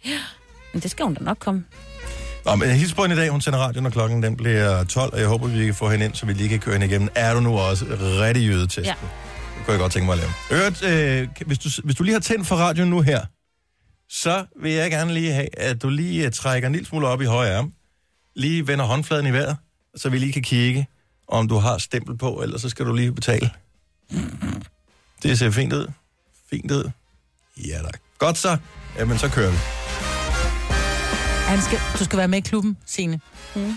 Men 0.73 0.83
det 0.83 0.91
skal 0.91 1.05
hun 1.05 1.15
da 1.15 1.25
nok 1.25 1.39
komme. 1.39 1.65
Nå, 2.45 2.55
men 2.55 2.71
hils 2.71 2.95
på 2.95 3.03
hende 3.03 3.17
i 3.17 3.19
dag. 3.19 3.31
Hun 3.31 3.41
sender 3.41 3.59
radio, 3.59 3.81
når 3.81 3.91
klokken 3.91 4.23
den 4.23 4.37
bliver 4.37 4.85
12, 4.85 5.13
og 5.13 5.21
jeg 5.21 5.29
håber, 5.29 5.47
vi 5.49 5.65
kan 5.65 5.75
få 5.75 5.89
hende 5.89 6.05
ind, 6.05 6.15
så 6.15 6.27
vi 6.27 6.33
lige 6.33 6.49
kan 6.49 6.61
køre 6.61 6.75
hende 6.75 6.87
igennem. 6.87 7.09
Er 7.15 7.35
du 7.35 7.41
nu 7.41 7.59
også 7.59 7.85
rigtig 8.01 8.47
jødetesten? 8.47 8.85
Ja. 8.85 8.95
Det 9.57 9.65
kunne 9.65 9.73
jeg 9.73 9.81
godt 9.81 9.93
tænke 9.93 10.07
mig 10.07 10.13
at 10.13 10.19
lave. 10.19 10.61
Øvrigt, 10.61 10.83
øh, 10.83 11.47
hvis, 11.47 11.59
du, 11.59 11.69
hvis 11.85 11.97
du 11.97 12.03
lige 12.03 12.13
har 12.13 12.21
tændt 12.21 12.47
for 12.47 12.57
radioen 12.57 12.91
nu 12.91 13.01
her, 13.01 13.21
så 14.09 14.45
vil 14.63 14.73
jeg 14.73 14.91
gerne 14.91 15.15
lige 15.15 15.33
have, 15.33 15.59
at 15.59 15.83
du 15.83 15.89
lige 15.89 16.27
øh, 16.27 16.33
trækker 16.33 16.67
en 16.67 16.73
lille 16.73 16.87
smule 16.87 17.09
op 17.09 17.23
i 17.23 17.25
højre 17.25 17.57
arm. 17.57 17.73
Lige 18.37 18.67
vender 18.67 18.85
håndfladen 18.85 19.27
i 19.27 19.33
vejret, 19.33 19.57
så 19.97 20.09
vi 20.09 20.19
lige 20.19 20.33
kan 20.33 20.43
kigge, 20.43 20.87
om 21.29 21.49
du 21.49 21.57
har 21.57 21.79
stempel 21.79 22.17
på, 22.19 22.35
eller 22.43 22.59
så 22.59 22.69
skal 22.69 22.87
du 22.87 22.93
lige 22.95 23.13
betale. 23.13 23.51
Det 25.23 25.39
ser 25.39 25.51
fint 25.51 25.73
ud. 25.73 25.87
Fint 26.51 26.71
ud. 26.71 26.91
Ja 27.57 27.83
da. 27.83 27.89
Godt 28.19 28.39
så. 28.39 28.57
Jamen, 28.99 29.19
så 29.19 29.29
kører 29.29 29.51
vi. 29.51 29.57
Han 31.47 31.63
skal, 31.63 31.79
du 31.99 32.05
skal 32.05 32.19
være 32.19 32.29
med 32.29 32.39
i 32.39 32.41
klubben, 32.41 32.77
Signe. 32.87 33.21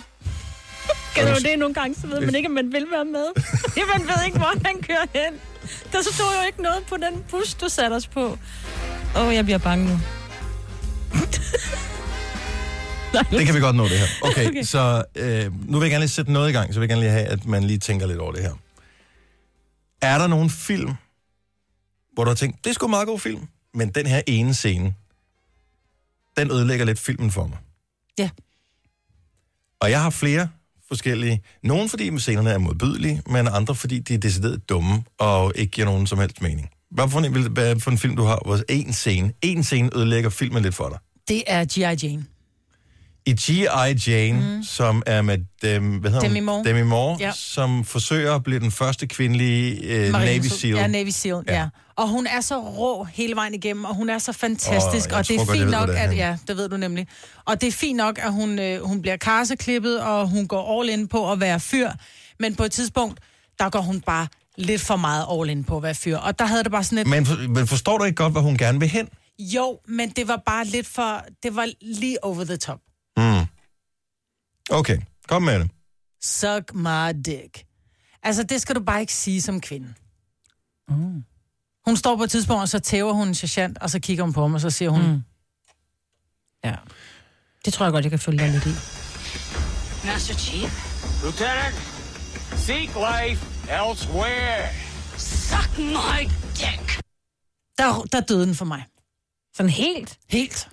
Kan 1.15 1.27
du 1.27 1.39
det 1.49 1.59
nogle 1.59 1.73
gange, 1.73 1.95
så 2.01 2.07
ved 2.07 2.21
man 2.21 2.35
ikke, 2.35 2.47
om 2.47 2.53
man 2.53 2.71
vil 2.71 2.85
være 2.91 3.05
med. 3.05 3.25
man 3.97 4.07
ved 4.07 4.25
ikke, 4.25 4.37
hvor 4.37 4.51
han 4.65 4.81
kører 4.81 5.05
hen. 5.13 5.33
Der 5.91 6.01
stod 6.01 6.41
jo 6.41 6.47
ikke 6.47 6.61
noget 6.61 6.83
på 6.89 6.95
den 6.97 7.23
bus, 7.29 7.53
du 7.53 7.69
satte 7.69 7.93
os 7.93 8.07
på. 8.07 8.37
Åh, 9.15 9.27
oh, 9.27 9.35
jeg 9.35 9.45
bliver 9.45 9.57
bange 9.57 9.85
nu. 9.91 9.99
Det 13.37 13.45
kan 13.45 13.55
vi 13.55 13.59
godt 13.59 13.75
nå, 13.75 13.83
det 13.83 13.99
her. 13.99 14.05
Okay, 14.21 14.31
okay. 14.31 14.47
Okay. 14.49 14.63
så 14.63 15.03
øh, 15.15 15.69
nu 15.69 15.79
vil 15.79 15.85
jeg 15.85 15.91
gerne 15.91 16.01
lige 16.01 16.09
sætte 16.09 16.31
noget 16.31 16.49
i 16.49 16.53
gang, 16.53 16.73
så 16.73 16.79
vil 16.79 16.87
jeg 16.87 16.89
gerne 16.89 17.01
lige 17.01 17.11
have, 17.11 17.25
at 17.25 17.45
man 17.45 17.63
lige 17.63 17.79
tænker 17.79 18.07
lidt 18.07 18.19
over 18.19 18.31
det 18.31 18.41
her. 18.41 18.53
Er 20.01 20.17
der 20.17 20.27
nogen 20.27 20.49
film, 20.49 20.93
hvor 22.13 22.23
du 22.23 22.29
har 22.29 22.35
tænkt, 22.35 22.63
det 22.63 22.69
er 22.69 22.73
sgu 22.73 22.85
en 22.85 22.89
meget 22.89 23.07
god 23.07 23.19
film, 23.19 23.47
men 23.77 23.89
den 23.89 24.05
her 24.05 24.21
ene 24.27 24.53
scene, 24.53 24.93
den 26.37 26.51
ødelægger 26.51 26.85
lidt 26.85 26.99
filmen 26.99 27.31
for 27.31 27.47
mig? 27.47 27.57
Ja. 28.19 28.29
Og 29.79 29.91
jeg 29.91 30.01
har 30.01 30.09
flere 30.09 30.49
forskellige. 30.87 31.41
Nogle 31.63 31.89
fordi 31.89 32.19
scenerne 32.19 32.49
er 32.49 32.57
modbydelige, 32.57 33.21
men 33.27 33.47
andre 33.47 33.75
fordi 33.75 33.99
de 33.99 34.13
er 34.13 34.17
decideret 34.17 34.69
dumme 34.69 35.03
og 35.17 35.53
ikke 35.55 35.71
giver 35.71 35.85
nogen 35.85 36.07
som 36.07 36.19
helst 36.19 36.41
mening. 36.41 36.69
Hvad 36.91 37.09
for 37.09 37.19
en, 37.19 37.51
hvad 37.51 37.79
for 37.79 37.91
en 37.91 37.97
film 37.97 38.15
du 38.15 38.23
har, 38.23 38.41
hvor 38.45 38.59
en 38.69 38.93
scene, 38.93 39.33
en 39.41 39.63
scene 39.63 39.97
ødelægger 39.97 40.29
filmen 40.29 40.63
lidt 40.63 40.75
for 40.75 40.89
dig? 40.89 40.99
Det 41.27 41.43
er 41.47 41.65
G.I. 41.65 42.07
Jane. 42.07 42.25
I 43.27 43.33
G.I. 43.33 44.09
Jane, 44.11 44.55
mm. 44.57 44.63
som 44.63 45.03
er 45.05 45.21
med 45.21 45.37
dem, 45.61 45.97
hvad 45.97 46.11
hedder 46.11 46.27
Demi? 46.27 46.39
Moore. 46.39 46.63
Demi 46.63 46.81
Moore, 46.83 47.17
Ja. 47.19 47.31
som 47.35 47.85
forsøger 47.85 48.35
at 48.35 48.43
blive 48.43 48.59
den 48.59 48.71
første 48.71 49.07
kvindelige 49.07 49.81
øh, 49.83 50.11
Marine 50.11 50.25
Navy 50.31 50.45
SEAL. 50.47 50.75
Ja, 50.75 50.87
Navy 50.87 51.09
SEAL, 51.09 51.43
Ja. 51.47 51.59
ja. 51.59 51.67
Og 51.95 52.07
hun 52.07 52.27
er 52.27 52.41
så 52.41 52.59
rå 52.59 53.03
hele 53.03 53.35
vejen 53.35 53.53
igennem, 53.53 53.85
og 53.85 53.95
hun 53.95 54.09
er 54.09 54.17
så 54.17 54.31
fantastisk, 54.33 55.09
jeg 55.09 55.17
og 55.17 55.27
det 55.27 55.35
er 55.35 55.45
fint 55.53 55.69
nok, 55.69 55.85
hvad 55.85 55.95
det 55.95 56.03
er 56.03 56.09
at... 56.09 56.17
Ja, 56.17 56.37
det 56.47 56.57
ved 56.57 56.69
du 56.69 56.77
nemlig. 56.77 57.07
Og 57.45 57.61
det 57.61 57.67
er 57.67 57.71
fint 57.71 57.97
nok, 57.97 58.19
at 58.23 58.31
hun, 58.33 58.59
øh, 58.59 58.81
hun 58.83 59.01
bliver 59.01 59.17
karseklippet, 59.17 60.01
og 60.01 60.27
hun 60.29 60.47
går 60.47 60.81
all 60.81 60.89
in 60.89 61.07
på 61.07 61.31
at 61.31 61.39
være 61.39 61.59
fyr. 61.59 61.89
Men 62.39 62.55
på 62.55 62.63
et 62.63 62.71
tidspunkt, 62.71 63.19
der 63.59 63.69
går 63.69 63.81
hun 63.81 64.01
bare 64.01 64.27
lidt 64.57 64.81
for 64.81 64.95
meget 64.95 65.25
all 65.31 65.49
in 65.49 65.63
på 65.63 65.77
at 65.77 65.83
være 65.83 65.95
fyr. 65.95 66.17
Og 66.17 66.39
der 66.39 66.45
havde 66.45 66.63
det 66.63 66.71
bare 66.71 66.83
sådan 66.83 66.97
et... 66.97 67.07
Men, 67.07 67.25
for, 67.25 67.47
men 67.49 67.67
forstår 67.67 67.97
du 67.97 68.03
ikke 68.03 68.15
godt, 68.15 68.31
hvor 68.33 68.41
hun 68.41 68.57
gerne 68.57 68.79
vil 68.79 68.89
hen? 68.89 69.07
Jo, 69.39 69.79
men 69.87 70.09
det 70.09 70.27
var 70.27 70.41
bare 70.45 70.65
lidt 70.65 70.87
for... 70.87 71.23
Det 71.43 71.55
var 71.55 71.67
lige 71.81 72.23
over 72.23 72.43
the 72.43 72.57
top. 72.57 72.79
Mm. 74.69 74.75
Okay, 74.75 74.97
kom 75.27 75.41
med 75.43 75.59
det. 75.59 75.69
Suck 76.21 76.73
my 76.73 77.21
dick. 77.25 77.65
Altså, 78.23 78.43
det 78.43 78.61
skal 78.61 78.75
du 78.75 78.83
bare 78.83 79.01
ikke 79.01 79.13
sige 79.13 79.41
som 79.41 79.61
kvinde. 79.61 79.93
Mm. 80.89 81.23
Hun 81.85 81.97
står 81.97 82.15
på 82.17 82.23
et 82.23 82.29
tidspunkt, 82.31 82.61
og 82.61 82.69
så 82.69 82.79
tæver 82.79 83.13
hun 83.13 83.27
en 83.27 83.35
sergeant, 83.35 83.77
og 83.77 83.89
så 83.89 83.99
kigger 83.99 84.23
hun 84.23 84.33
på 84.33 84.41
ham, 84.41 84.53
og 84.53 84.61
så 84.61 84.69
siger 84.69 84.89
hun... 84.89 85.11
Mm. 85.11 85.21
Ja. 86.63 86.75
Det 87.65 87.73
tror 87.73 87.85
jeg 87.85 87.91
godt, 87.93 88.05
jeg 88.05 88.09
kan 88.11 88.19
følge 88.19 88.39
dig 88.39 88.49
lidt 88.51 88.65
i. 88.65 88.69
Master 90.07 90.33
Chief? 90.33 90.71
Lieutenant, 91.21 91.75
seek 92.55 92.89
life 92.89 93.45
elsewhere. 93.71 94.69
Suck 95.17 95.77
my 95.77 96.19
dick. 96.55 97.01
Der, 97.77 98.03
der 98.11 98.19
døde 98.21 98.45
den 98.45 98.55
for 98.55 98.65
mig. 98.65 98.85
Sådan 99.55 99.69
helt. 99.69 100.17
Helt. 100.29 100.69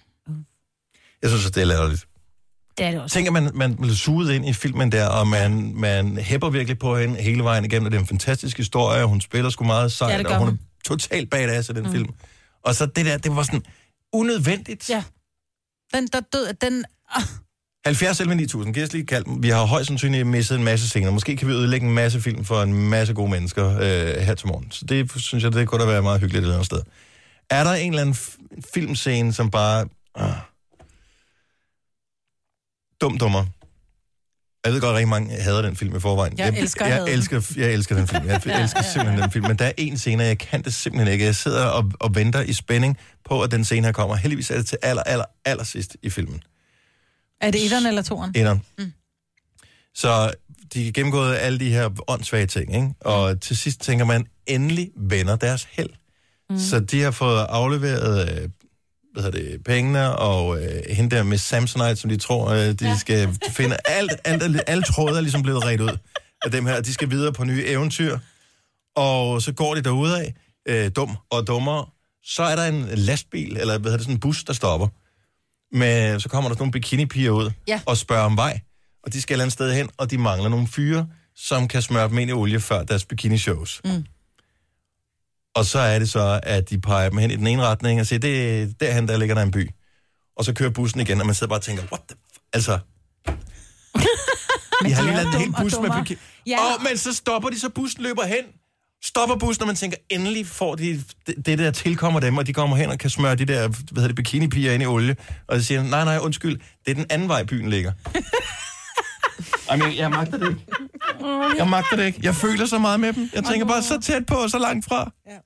Jeg 1.22 1.30
synes, 1.30 1.46
at 1.46 1.54
det 1.54 1.60
er 1.60 1.64
latterligt. 1.64 2.08
Det 2.78 2.86
er 2.86 2.90
det 2.90 3.00
også. 3.00 3.14
Tænker 3.14 3.30
man, 3.30 3.50
man 3.54 3.76
bliver 3.76 3.94
suget 3.94 4.34
ind 4.34 4.48
i 4.48 4.52
filmen 4.52 4.92
der, 4.92 5.08
og 5.08 5.28
man, 5.28 5.72
man 5.74 6.16
hæpper 6.16 6.50
virkelig 6.50 6.78
på 6.78 6.96
hende 6.96 7.16
hele 7.16 7.44
vejen 7.44 7.64
igennem, 7.64 7.86
og 7.86 7.92
det 7.92 7.96
er 7.96 8.00
en 8.00 8.06
fantastisk 8.06 8.56
historie, 8.56 9.02
og 9.02 9.08
hun 9.08 9.20
spiller 9.20 9.50
sgu 9.50 9.64
meget 9.64 9.92
sejt, 9.92 10.20
Ja, 10.20 10.34
og 10.34 10.38
hun, 10.38 10.48
er 10.48 10.56
totalt 10.84 11.30
badass 11.30 11.68
i 11.68 11.72
den 11.72 11.82
mm. 11.82 11.92
film. 11.92 12.08
Og 12.64 12.74
så 12.74 12.86
det 12.86 13.06
der, 13.06 13.18
det 13.18 13.36
var 13.36 13.42
sådan 13.42 13.62
unødvendigt. 14.12 14.90
Ja. 14.90 15.02
Den, 15.94 16.08
der 16.12 16.20
død, 16.32 16.52
den... 16.60 16.84
Ah, 17.16 17.22
70 17.86 18.20
11 18.20 18.34
9000, 18.34 18.74
giv 18.74 18.82
os 18.82 18.92
lige 18.92 19.06
kald. 19.06 19.24
Vi 19.40 19.48
har 19.48 19.64
højst 19.64 19.86
sandsynligt 19.86 20.26
misset 20.26 20.58
en 20.58 20.64
masse 20.64 20.88
scener. 20.88 21.10
Måske 21.10 21.36
kan 21.36 21.48
vi 21.48 21.52
ødelægge 21.52 21.86
en 21.86 21.94
masse 21.94 22.20
film 22.20 22.44
for 22.44 22.62
en 22.62 22.88
masse 22.88 23.14
gode 23.14 23.30
mennesker 23.30 23.70
øh, 23.76 24.22
her 24.22 24.34
til 24.34 24.48
morgen. 24.48 24.70
Så 24.70 24.84
det 24.84 25.12
synes 25.16 25.44
jeg, 25.44 25.52
det 25.52 25.68
kunne 25.68 25.80
da 25.80 25.86
være 25.86 26.02
meget 26.02 26.20
hyggeligt 26.20 26.40
et 26.40 26.42
eller 26.42 26.54
andet 26.54 26.66
sted. 26.66 26.80
Er 27.50 27.64
der 27.64 27.72
en 27.72 27.92
eller 27.92 28.02
anden 28.02 28.16
filmscene, 28.74 29.32
som 29.32 29.50
bare... 29.50 29.86
Ah, 30.14 30.32
dum 33.00 33.18
dummer. 33.18 33.44
Jeg 34.64 34.72
ved 34.72 34.80
godt, 34.80 34.90
at 34.90 34.96
rigtig 34.96 35.08
mange 35.08 35.34
hader 35.34 35.62
den 35.62 35.76
film 35.76 35.96
i 35.96 36.00
forvejen. 36.00 36.38
Jeg 36.38 36.54
elsker 36.58 36.84
jeg, 36.86 36.94
hade 36.94 37.04
jeg, 37.04 37.10
den. 37.12 37.18
elsker, 37.18 37.52
jeg 37.56 37.72
elsker 37.72 37.96
den 37.96 38.08
film. 38.08 38.26
Jeg 38.26 38.42
elsker 38.62 38.82
simpelthen 38.82 39.22
den 39.22 39.30
film. 39.30 39.46
Men 39.46 39.56
der 39.58 39.64
er 39.64 39.72
en 39.78 39.98
scene, 39.98 40.22
og 40.22 40.26
jeg 40.26 40.38
kan 40.38 40.62
det 40.62 40.74
simpelthen 40.74 41.12
ikke. 41.12 41.24
Jeg 41.24 41.36
sidder 41.36 41.64
og, 41.66 41.92
og 42.00 42.14
venter 42.14 42.40
i 42.42 42.52
spænding 42.52 42.98
på, 43.24 43.42
at 43.42 43.50
den 43.50 43.64
scene 43.64 43.86
her 43.86 43.92
kommer. 43.92 44.16
Heldigvis 44.16 44.50
er 44.50 44.56
det 44.56 44.66
til 44.66 44.78
aller, 44.82 45.02
aller, 45.02 45.24
aller 45.44 45.64
sidst 45.64 45.96
i 46.02 46.10
filmen. 46.10 46.42
er 47.40 47.50
det 47.50 47.64
etteren 47.64 47.86
eller 47.86 48.02
toeren? 48.02 48.32
Etteren. 48.34 48.62
Mm. 48.78 48.92
Så 49.94 50.32
de 50.74 50.84
har 50.84 50.92
gennemgået 50.92 51.36
alle 51.36 51.58
de 51.58 51.70
her 51.70 51.90
åndssvage 52.08 52.46
ting, 52.46 52.74
ikke? 52.74 52.88
Og 53.00 53.40
til 53.40 53.56
sidst 53.56 53.80
tænker 53.80 54.04
man, 54.04 54.26
endelig 54.46 54.90
vender 54.96 55.36
deres 55.36 55.68
held. 55.72 55.90
Mm. 56.50 56.58
Så 56.58 56.80
de 56.80 57.02
har 57.02 57.10
fået 57.10 57.46
afleveret 57.48 58.42
øh, 58.42 58.48
hvad 59.14 59.22
hedder 59.22 59.38
det, 59.50 59.64
pengene, 59.64 60.16
og 60.16 60.62
øh, 60.62 60.82
hende 60.90 61.16
der 61.16 61.22
med 61.22 61.38
Samsonite, 61.38 61.96
som 61.96 62.10
de 62.10 62.16
tror, 62.16 62.48
øh, 62.50 62.58
de 62.72 62.76
ja. 62.88 62.96
skal 62.98 63.28
finde. 63.50 63.76
Alt, 63.84 64.12
alt, 64.24 64.42
alt, 64.42 64.60
alle 64.66 64.82
tråde 64.82 65.16
er 65.16 65.20
ligesom 65.20 65.42
blevet 65.42 65.64
ret 65.64 65.80
ud 65.80 65.96
af 66.44 66.50
dem 66.50 66.66
her. 66.66 66.80
De 66.80 66.92
skal 66.94 67.10
videre 67.10 67.32
på 67.32 67.44
nye 67.44 67.64
eventyr. 67.66 68.18
Og 68.96 69.42
så 69.42 69.52
går 69.52 69.74
de 69.74 69.80
derude 69.82 70.20
af, 70.20 70.34
øh, 70.68 70.90
dum 70.96 71.16
og 71.30 71.46
dummere. 71.46 71.86
Så 72.24 72.42
er 72.42 72.56
der 72.56 72.64
en 72.64 72.88
lastbil, 72.94 73.56
eller 73.56 73.78
hvad 73.78 73.90
hedder 73.90 73.96
det, 73.96 74.04
sådan 74.04 74.14
en 74.14 74.20
bus, 74.20 74.44
der 74.44 74.52
stopper. 74.52 74.88
Men 75.76 76.20
så 76.20 76.28
kommer 76.28 76.50
der 76.50 76.54
sådan 76.54 76.62
nogle 76.62 76.72
bikinipiger 76.72 77.30
ud 77.30 77.50
Ja. 77.68 77.80
og 77.86 77.96
spørger 77.96 78.24
om 78.24 78.36
vej. 78.36 78.60
Og 79.04 79.12
de 79.12 79.22
skal 79.22 79.32
et 79.32 79.36
eller 79.36 79.44
andet 79.44 79.52
sted 79.52 79.72
hen, 79.74 79.88
og 79.98 80.10
de 80.10 80.18
mangler 80.18 80.48
nogle 80.48 80.66
fyre, 80.68 81.06
som 81.36 81.68
kan 81.68 81.82
smøre 81.82 82.08
dem 82.08 82.18
ind 82.18 82.30
i 82.30 82.32
olie 82.32 82.60
før 82.60 82.82
deres 82.82 83.04
bikini-shows. 83.04 83.80
Mm. 83.84 84.04
Og 85.54 85.64
så 85.64 85.78
er 85.78 85.98
det 85.98 86.10
så, 86.10 86.40
at 86.42 86.70
de 86.70 86.80
peger 86.80 87.08
dem 87.08 87.18
hen 87.18 87.30
i 87.30 87.36
den 87.36 87.46
ene 87.46 87.62
retning 87.62 88.00
og 88.00 88.06
siger, 88.06 88.18
det 88.18 88.62
er 88.62 88.66
derhen, 88.80 89.08
der 89.08 89.16
ligger 89.16 89.34
der 89.34 89.42
en 89.42 89.50
by. 89.50 89.70
Og 90.36 90.44
så 90.44 90.52
kører 90.52 90.70
bussen 90.70 91.00
igen, 91.00 91.20
og 91.20 91.26
man 91.26 91.34
sidder 91.34 91.48
bare 91.48 91.58
og 91.58 91.62
tænker, 91.62 91.82
what 91.92 92.00
the 92.08 92.16
f-? 92.34 92.50
Altså, 92.52 92.78
de 94.84 94.92
har 94.92 95.02
lige 95.02 95.16
lavet 95.16 95.34
en 95.34 95.40
hel 95.40 95.48
og 95.56 95.62
bus 95.62 95.72
med 95.82 95.90
bikini. 96.00 96.20
Ja. 96.46 96.58
Åh, 96.74 96.82
men 96.82 96.98
så 96.98 97.14
stopper 97.14 97.48
de, 97.48 97.60
så 97.60 97.68
bussen 97.68 98.02
løber 98.02 98.24
hen. 98.24 98.44
Stopper 99.04 99.36
bussen, 99.36 99.62
og 99.62 99.66
man 99.66 99.76
tænker, 99.76 99.96
endelig 100.10 100.46
får 100.46 100.74
de 100.74 101.04
det, 101.26 101.46
det 101.46 101.58
der 101.58 101.70
tilkommer 101.70 102.20
dem, 102.20 102.38
og 102.38 102.46
de 102.46 102.52
kommer 102.52 102.76
hen 102.76 102.90
og 102.90 102.98
kan 102.98 103.10
smøre 103.10 103.34
de 103.34 103.44
der, 103.44 103.68
hvad 103.68 103.76
hedder 103.94 104.06
det, 104.06 104.16
bikinipiger 104.16 104.72
ind 104.72 104.82
i 104.82 104.86
olie. 104.86 105.16
Og 105.48 105.60
så 105.60 105.66
siger 105.66 105.82
nej, 105.82 106.04
nej, 106.04 106.18
undskyld, 106.18 106.60
det 106.84 106.90
er 106.90 106.94
den 106.94 107.06
anden 107.10 107.28
vej, 107.28 107.44
byen 107.44 107.70
ligger. 107.70 107.92
Ej, 109.70 109.76
men 109.76 109.88
jeg, 109.88 109.96
jeg 109.96 110.10
magter 110.10 110.38
det 110.38 110.48
ikke. 110.48 110.64
Jeg 111.56 111.68
magter 111.68 111.96
det 111.96 112.06
ikke. 112.06 112.20
Jeg 112.22 112.34
føler 112.34 112.66
så 112.66 112.78
meget 112.78 113.00
med 113.00 113.12
dem. 113.12 113.30
Jeg 113.34 113.44
tænker 113.44 113.66
bare, 113.66 113.82
så 113.82 114.00
tæt 114.00 114.26
på 114.26 114.34
og 114.34 114.50
så 114.50 114.58
langt 114.58 114.84
fra. 114.84 115.10
Ja. 115.26 115.38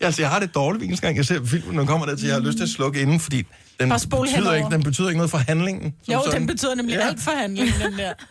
altså, 0.06 0.22
jeg 0.22 0.30
har 0.30 0.40
det 0.40 0.54
dårligt 0.54 0.90
hver 0.90 0.96
gang, 0.96 1.16
jeg 1.16 1.26
ser 1.26 1.46
filmen, 1.46 1.76
når 1.76 1.84
kommer 1.84 2.06
der 2.06 2.16
til, 2.16 2.26
jeg 2.26 2.34
har 2.34 2.42
lyst 2.42 2.56
til 2.56 2.64
at 2.64 2.70
slukke 2.70 3.00
inden, 3.02 3.20
fordi 3.20 3.36
den 3.80 3.88
betyder, 3.88 4.36
henover. 4.36 4.54
ikke, 4.54 4.70
den 4.70 4.82
betyder 4.82 5.08
ikke 5.08 5.18
noget 5.18 5.30
for 5.30 5.38
handlingen. 5.38 5.94
Jo, 6.12 6.22
sådan. 6.24 6.40
den 6.40 6.46
betyder 6.46 6.74
nemlig 6.74 6.94
ja. 6.94 7.06
alt 7.06 7.20
for 7.20 7.30
handlingen, 7.30 7.74
den 7.80 7.98
der. 7.98 8.12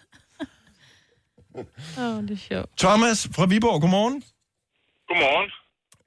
Åh, 2.00 2.18
oh, 2.18 2.24
det 2.24 2.32
er 2.32 2.38
sjovt. 2.38 2.70
Thomas 2.78 3.30
fra 3.36 3.46
Viborg, 3.46 3.82
godmorgen. 3.82 4.24
Godmorgen. 5.08 5.52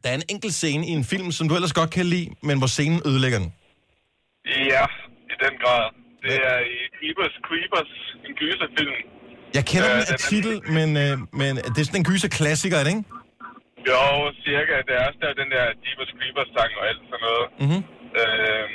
Der 0.04 0.10
er 0.10 0.14
en 0.14 0.22
enkelt 0.28 0.54
scene 0.54 0.86
i 0.86 0.90
en 0.90 1.04
film, 1.04 1.32
som 1.32 1.48
du 1.48 1.54
ellers 1.54 1.72
godt 1.72 1.90
kan 1.90 2.06
lide, 2.06 2.30
men 2.42 2.58
hvor 2.58 2.66
scenen 2.66 3.02
ødelægger 3.06 3.38
den. 3.38 3.52
Ja, 4.46 4.84
i 5.32 5.34
den 5.44 5.54
grad. 5.62 6.01
Det 6.26 6.36
er 6.52 6.58
i 6.74 6.78
Jeepers 7.02 7.34
Creepers, 7.46 7.92
en 8.26 8.32
gyserfilm. 8.40 8.96
Jeg 9.58 9.64
kender 9.70 9.88
Ja, 9.90 9.94
den 10.00 10.14
af 10.14 10.20
titel, 10.30 10.54
men, 10.76 10.88
øh, 11.04 11.14
men 11.40 11.52
det 11.72 11.78
er 11.80 11.86
sådan 11.88 12.02
en 12.02 12.08
gyser 12.10 12.30
klassiker, 12.38 12.76
er 12.80 12.84
det 12.86 12.92
ikke? 12.96 13.06
Jo, 13.90 14.02
cirka. 14.46 14.74
Det 14.86 14.92
er 14.98 15.02
også 15.08 15.20
der, 15.24 15.32
den 15.42 15.48
der 15.54 15.64
Jeepers 15.84 16.12
Creepers 16.18 16.50
sang 16.56 16.70
og 16.78 16.84
alt 16.90 17.02
sådan 17.10 17.22
noget. 17.28 17.46
Mhm. 17.64 17.80
Øh, 18.20 18.66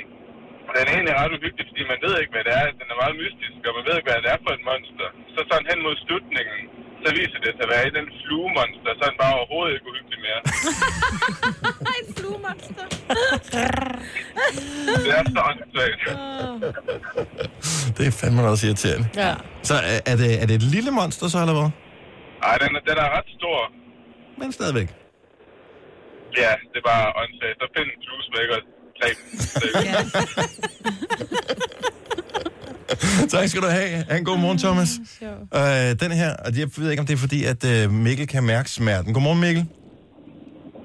den 0.74 0.84
er 0.88 0.92
egentlig 0.96 1.16
ret 1.22 1.32
uhyggelig, 1.36 1.64
fordi 1.70 1.82
man 1.92 2.00
ved 2.06 2.14
ikke, 2.20 2.32
hvad 2.34 2.44
det 2.48 2.54
er. 2.60 2.64
Den 2.80 2.88
er 2.92 2.98
meget 3.02 3.16
mystisk, 3.22 3.58
og 3.68 3.72
man 3.78 3.84
ved 3.86 3.94
ikke, 3.98 4.08
hvad 4.08 4.20
det 4.24 4.30
er 4.34 4.40
for 4.44 4.52
et 4.58 4.64
monster. 4.70 5.08
Så 5.34 5.40
sådan 5.50 5.66
hen 5.70 5.78
mod 5.86 5.94
slutningen, 6.04 6.58
så 7.08 7.12
viser 7.20 7.38
det 7.44 7.50
sig 7.56 7.64
at 7.66 7.70
være 7.74 7.84
i 7.90 7.92
den 7.98 8.06
fluemonster, 8.22 8.90
så 8.98 9.02
er 9.06 9.10
den 9.12 9.18
bare 9.24 9.34
overhovedet 9.38 9.72
ikke 9.76 9.86
uhyggelig 9.92 10.20
mere. 10.26 10.40
En 11.98 12.06
fluemonster. 12.18 12.86
Det 15.04 15.10
er 15.18 15.22
så 15.36 15.40
åndssvagt. 15.50 16.02
Det 17.98 18.04
er 18.06 18.10
fandme 18.20 18.40
også 18.52 18.64
irriterende. 18.66 19.06
Ja. 19.16 19.34
Så 19.62 19.74
er, 19.74 19.78
er, 20.10 20.16
det, 20.16 20.42
er 20.42 20.46
det 20.46 20.54
et 20.54 20.62
lille 20.76 20.90
monster 20.90 21.28
så, 21.28 21.38
eller 21.44 21.54
hvad? 21.58 21.70
Ej, 22.48 22.56
den, 22.62 22.70
er- 22.76 22.80
den 22.88 22.96
er 23.04 23.08
ret 23.18 23.28
stor. 23.38 23.58
Men 24.40 24.52
stadigvæk. 24.52 24.88
Ja, 26.36 26.52
det 26.72 26.78
er 26.82 26.86
bare 26.92 27.06
åndssvagt. 27.20 27.56
Så 27.60 27.66
find 27.76 27.88
en 27.94 28.00
fluesmækker 28.06 28.54
og 28.58 28.62
dræb 29.00 29.16
den. 29.24 29.32
tak 33.32 33.48
skal 33.48 33.62
du 33.62 33.66
have. 33.66 34.04
Ha' 34.10 34.16
en 34.18 34.24
god 34.24 34.38
morgen, 34.38 34.58
Thomas. 34.58 34.88
Øh, 35.22 36.00
den 36.00 36.12
her, 36.12 36.30
og 36.44 36.58
jeg 36.58 36.68
ved 36.78 36.90
ikke, 36.90 37.00
om 37.00 37.06
det 37.06 37.14
er 37.14 37.18
fordi, 37.26 37.44
at 37.44 37.64
øh, 37.72 37.90
Mikkel 37.92 38.26
kan 38.26 38.42
mærke 38.44 38.70
smerten. 38.70 39.14
Godmorgen, 39.14 39.40
Mikkel. 39.40 39.66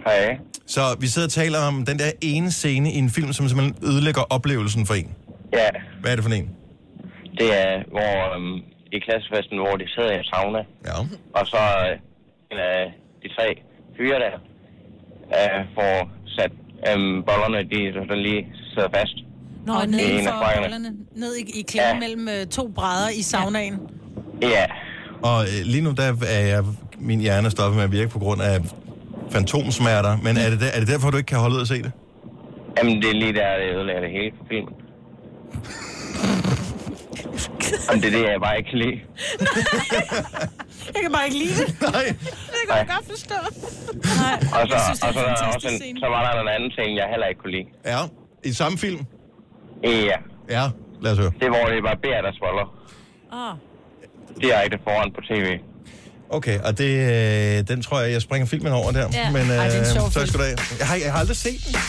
Hej. 0.08 0.38
Så 0.68 0.82
vi 1.00 1.08
sidder 1.08 1.28
og 1.28 1.32
taler 1.32 1.60
om 1.60 1.86
den 1.86 2.00
der 2.00 2.12
ene 2.22 2.52
scene 2.52 2.92
i 2.92 2.98
en 2.98 3.10
film, 3.10 3.34
som 3.34 3.48
simpelthen 3.50 3.76
ødelægger 3.90 4.22
oplevelsen 4.22 4.86
for 4.86 4.94
en. 4.94 5.10
Ja, 5.54 5.68
Hvad 6.02 6.12
er 6.12 6.16
det 6.16 6.24
for 6.26 6.32
en? 6.32 6.50
det 7.40 7.50
er 7.68 7.74
hvor 7.96 8.36
øhm, 8.36 8.56
i 8.96 8.98
klassefesten, 9.06 9.58
hvor 9.64 9.76
de 9.82 9.86
sidder 9.96 10.12
i 10.12 10.18
en 10.18 10.24
sauna, 10.34 10.62
Ja. 10.90 10.96
og 11.40 11.44
så 11.54 11.62
øh, 11.86 11.94
en 12.52 12.58
af 12.72 12.82
de 13.24 13.28
tre 13.36 13.48
fyre 13.98 14.18
der 14.26 14.34
øh, 15.40 15.60
får 15.78 15.96
sat 16.36 16.52
øhm, 16.90 17.16
bollerne, 17.28 17.60
de 17.74 17.80
der 18.10 18.16
lige 18.28 18.44
sidder 18.74 18.90
fast. 18.98 19.18
Nå, 19.66 19.82
det 19.82 19.90
ned 19.90 20.00
i 20.00 20.20
en 20.20 20.26
for 20.26 20.46
bollerne. 20.62 20.90
Ned 21.16 21.36
i, 21.36 21.60
i 21.60 21.62
klemme 21.62 21.88
Ja. 21.88 22.00
mellem 22.00 22.28
øh, 22.30 22.46
to 22.48 22.68
brædder 22.76 23.10
i 23.10 23.22
saunaen. 23.22 23.80
Ja, 24.42 24.66
Og 25.24 25.44
øh, 25.44 25.66
lige 25.66 25.82
nu 25.82 25.92
der 25.92 26.16
er 26.28 26.40
jeg, 26.46 26.64
min 27.00 27.20
hjerne 27.20 27.46
er 27.46 27.50
stoppet 27.52 27.76
med 27.76 27.84
at 27.84 27.92
virke 27.92 28.10
på 28.10 28.20
grund 28.20 28.42
af 28.42 28.60
fantomsmerter. 29.32 30.18
Men 30.24 30.38
er 30.38 30.50
det, 30.50 30.60
der, 30.60 30.68
er 30.68 30.80
det 30.80 30.88
derfor, 30.88 31.10
du 31.12 31.18
ikke 31.18 31.28
kan 31.28 31.38
holde 31.40 31.56
ud 31.56 31.62
at 31.62 31.68
se 31.68 31.84
det? 31.84 31.92
jamen 32.78 33.02
det 33.02 33.10
er 33.10 33.14
lige 33.14 33.34
der, 33.34 33.58
det 33.58 33.76
ødelægger 33.76 34.02
det 34.02 34.12
hele 34.12 34.32
på 34.40 34.46
filmen. 34.50 34.74
Jamen, 37.90 38.02
det 38.04 38.14
er 38.14 38.18
det, 38.18 38.24
jeg 38.32 38.42
bare 38.48 38.58
ikke 38.58 38.70
kan 38.70 38.80
lide. 38.80 38.96
Jeg 40.96 41.02
kan 41.06 41.12
bare 41.12 41.26
ikke 41.26 41.38
lide 41.44 41.56
det. 41.62 41.68
Nej. 41.82 42.06
Det 42.54 42.62
kan 42.70 42.78
jeg 42.82 42.88
godt 42.96 43.06
forstå. 43.14 43.36
Nej, 44.22 44.62
Og 44.62 44.68
så, 44.70 44.76
synes, 44.86 45.00
det 45.00 45.08
og 45.08 45.14
så, 45.14 45.20
er 45.68 45.72
en 45.84 45.98
og 45.98 46.02
så 46.04 46.08
var 46.16 46.22
der 46.34 46.42
en 46.42 46.48
anden 46.56 46.72
ting, 46.78 46.90
jeg 46.98 47.06
heller 47.14 47.28
ikke 47.28 47.42
kunne 47.42 47.52
lide. 47.58 47.68
Ja, 47.86 48.00
i 48.50 48.54
samme 48.54 48.78
film. 48.78 49.00
Ja, 49.84 50.18
Ja, 50.50 50.70
lad 51.02 51.12
os 51.12 51.18
høre. 51.18 51.32
det 51.40 51.44
er, 51.46 51.50
hvor 51.50 51.66
det 51.68 51.84
var 51.84 51.98
Bea, 52.04 52.22
der 52.22 52.32
svolder. 52.40 52.66
Ah. 53.32 53.56
Direkte 54.42 54.78
foran 54.84 55.12
på 55.16 55.22
tv. 55.30 55.60
Okay, 56.30 56.60
og 56.60 56.78
det, 56.78 56.92
øh, 57.60 57.68
den 57.68 57.82
tror 57.82 58.00
jeg, 58.02 58.12
jeg 58.12 58.22
springer 58.22 58.46
filmen 58.46 58.72
over 58.74 58.92
der. 58.92 59.10
Ja. 59.14 59.32
Men, 59.32 59.42
Ej, 59.42 59.68
det 59.68 59.76
er 59.76 59.80
en 59.80 59.94
sjov 59.94 60.12
skal 60.12 60.40
du 60.40 60.44
af. 60.44 60.78
Jeg 60.80 60.88
har, 60.88 60.96
jeg 60.96 61.12
har 61.12 61.20
aldrig 61.20 61.38
set 61.38 61.60
den. 61.68 61.76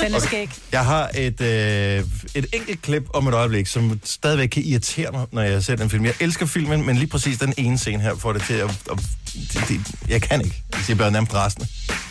Den 0.00 0.14
er 0.14 0.18
skæg. 0.18 0.48
Jeg 0.72 0.84
har 0.84 1.10
et, 1.14 1.40
øh, 1.40 2.04
et 2.34 2.46
enkelt 2.52 2.82
klip 2.82 3.08
om 3.14 3.26
et 3.28 3.34
øjeblik, 3.34 3.66
som 3.66 4.00
stadigvæk 4.04 4.48
kan 4.48 4.62
irritere 4.62 5.12
mig, 5.12 5.26
når 5.32 5.42
jeg 5.42 5.62
ser 5.64 5.76
den 5.76 5.90
film. 5.90 6.04
Jeg 6.04 6.14
elsker 6.20 6.46
filmen, 6.46 6.86
men 6.86 6.96
lige 6.96 7.06
præcis 7.08 7.38
den 7.38 7.54
ene 7.58 7.78
scene 7.78 8.02
her 8.02 8.14
får 8.16 8.32
det 8.32 8.42
til 8.42 8.54
at... 8.54 8.70
at 8.90 8.98
det, 9.34 9.64
det, 9.68 9.80
jeg 10.08 10.22
kan 10.22 10.40
ikke. 10.44 10.62
Jeg 10.88 10.96
bliver 10.96 11.10
nærmest 11.10 11.34
rasende. 11.34 11.66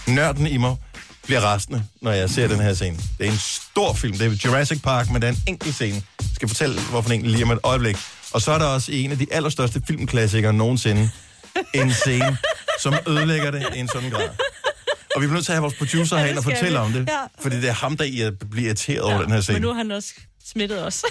Nørden 0.07 0.47
i 0.47 0.57
mig 0.57 0.75
bliver 1.29 1.41
rasende, 1.41 1.83
når 2.01 2.11
jeg 2.11 2.29
ser 2.29 2.47
den 2.47 2.59
her 2.59 2.73
scene. 2.73 2.97
Det 3.17 3.27
er 3.27 3.31
en 3.31 3.37
stor 3.37 3.93
film. 3.93 4.17
Det 4.17 4.27
er 4.27 4.31
Jurassic 4.45 4.81
Park, 4.81 5.09
men 5.09 5.21
det 5.21 5.27
er 5.27 5.31
en 5.31 5.43
enkelt 5.47 5.75
scene. 5.75 6.01
Jeg 6.19 6.27
skal 6.35 6.47
fortælle, 6.47 6.81
hvorfor 6.81 7.09
en 7.09 7.25
lige 7.25 7.43
om 7.43 7.51
et 7.51 7.59
øjeblik. 7.63 7.97
Og 8.31 8.41
så 8.41 8.51
er 8.51 8.57
der 8.57 8.65
også 8.65 8.91
en 8.91 9.11
af 9.11 9.17
de 9.17 9.25
allerstørste 9.31 9.81
filmklassikere 9.87 10.53
nogensinde. 10.53 11.09
En 11.73 11.93
scene, 11.93 12.37
som 12.79 12.93
ødelægger 13.07 13.51
det 13.51 13.67
i 13.75 13.79
en 13.79 13.87
sådan 13.87 14.09
grad. 14.09 14.29
Og 15.15 15.21
vi 15.21 15.27
bliver 15.27 15.33
nødt 15.33 15.45
til 15.45 15.51
at 15.51 15.55
have 15.55 15.61
vores 15.61 15.75
producer 15.75 16.17
herinde 16.17 16.39
og 16.39 16.43
fortælle 16.43 16.79
vi. 16.79 16.85
om 16.85 16.93
det. 16.93 17.09
Ja. 17.09 17.41
Fordi 17.41 17.55
det 17.55 17.69
er 17.69 17.73
ham, 17.73 17.97
der 17.97 18.31
bliver 18.51 18.67
irriteret 18.67 19.01
over 19.01 19.21
den 19.21 19.31
her 19.31 19.41
scene. 19.41 19.53
Men 19.55 19.61
nu 19.61 19.69
er 19.69 19.73
han 19.73 19.91
også 19.91 20.09
smittet 20.51 20.85
os. 20.85 21.03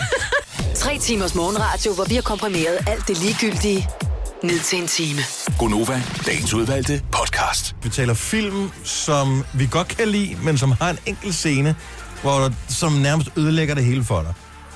Tre 0.75 0.99
timers 0.99 1.35
morgenradio, 1.35 1.95
hvor 1.95 2.05
vi 2.05 2.15
har 2.15 2.23
komprimeret 2.23 2.79
alt 2.87 3.09
det 3.09 3.19
ligegyldige 3.19 3.89
ned 4.43 4.59
til 4.59 4.79
en 4.83 4.87
time. 4.87 5.21
Gonova, 5.59 6.03
dagens 6.27 6.55
udvalgte 6.55 7.03
podcast. 7.13 7.77
Vi 7.83 7.89
taler 7.89 8.15
film, 8.15 8.71
som 8.85 9.45
vi 9.55 9.69
godt 9.71 9.89
kan 9.89 10.09
lide, 10.09 10.37
men 10.45 10.59
som 10.59 10.71
har 10.71 10.91
en 10.91 10.99
enkelt 11.07 11.35
scene, 11.35 11.77
hvor 12.23 12.71
som 12.81 12.93
nærmest 12.93 13.29
ødelægger 13.37 13.75
det 13.75 13.85
hele 13.85 14.05
for 14.05 14.23
dig. 14.23 14.35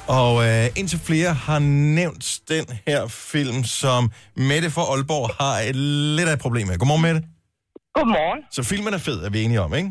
Og 0.09 0.44
øh, 0.48 0.66
indtil 0.77 0.98
flere 0.98 1.35
har 1.35 1.59
nævnt 1.59 2.40
den 2.48 2.64
her 2.87 3.07
film, 3.09 3.64
som 3.64 4.11
Mette 4.37 4.70
fra 4.70 4.83
Aalborg 4.83 5.31
har 5.40 5.59
et 5.68 5.77
lidt 6.16 6.29
af 6.29 6.33
et 6.33 6.38
problem 6.38 6.66
med. 6.66 6.79
Godmorgen, 6.79 7.03
Mette. 7.03 7.22
Godmorgen. 7.94 8.40
Så 8.51 8.62
filmen 8.62 8.94
er 8.94 8.98
fed, 8.98 9.25
er 9.25 9.31
vi 9.31 9.42
enige 9.42 9.61
om, 9.61 9.75
ikke? 9.75 9.90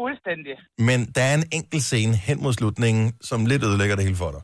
Fuldstændig. 0.00 0.54
Men 0.78 1.12
der 1.14 1.22
er 1.22 1.34
en 1.34 1.44
enkelt 1.52 1.82
scene 1.82 2.16
hen 2.16 2.42
mod 2.42 2.52
slutningen, 2.52 3.12
som 3.20 3.46
lidt 3.46 3.64
ødelægger 3.64 3.96
det 3.96 4.04
hele 4.04 4.16
for 4.16 4.30
dig. 4.30 4.40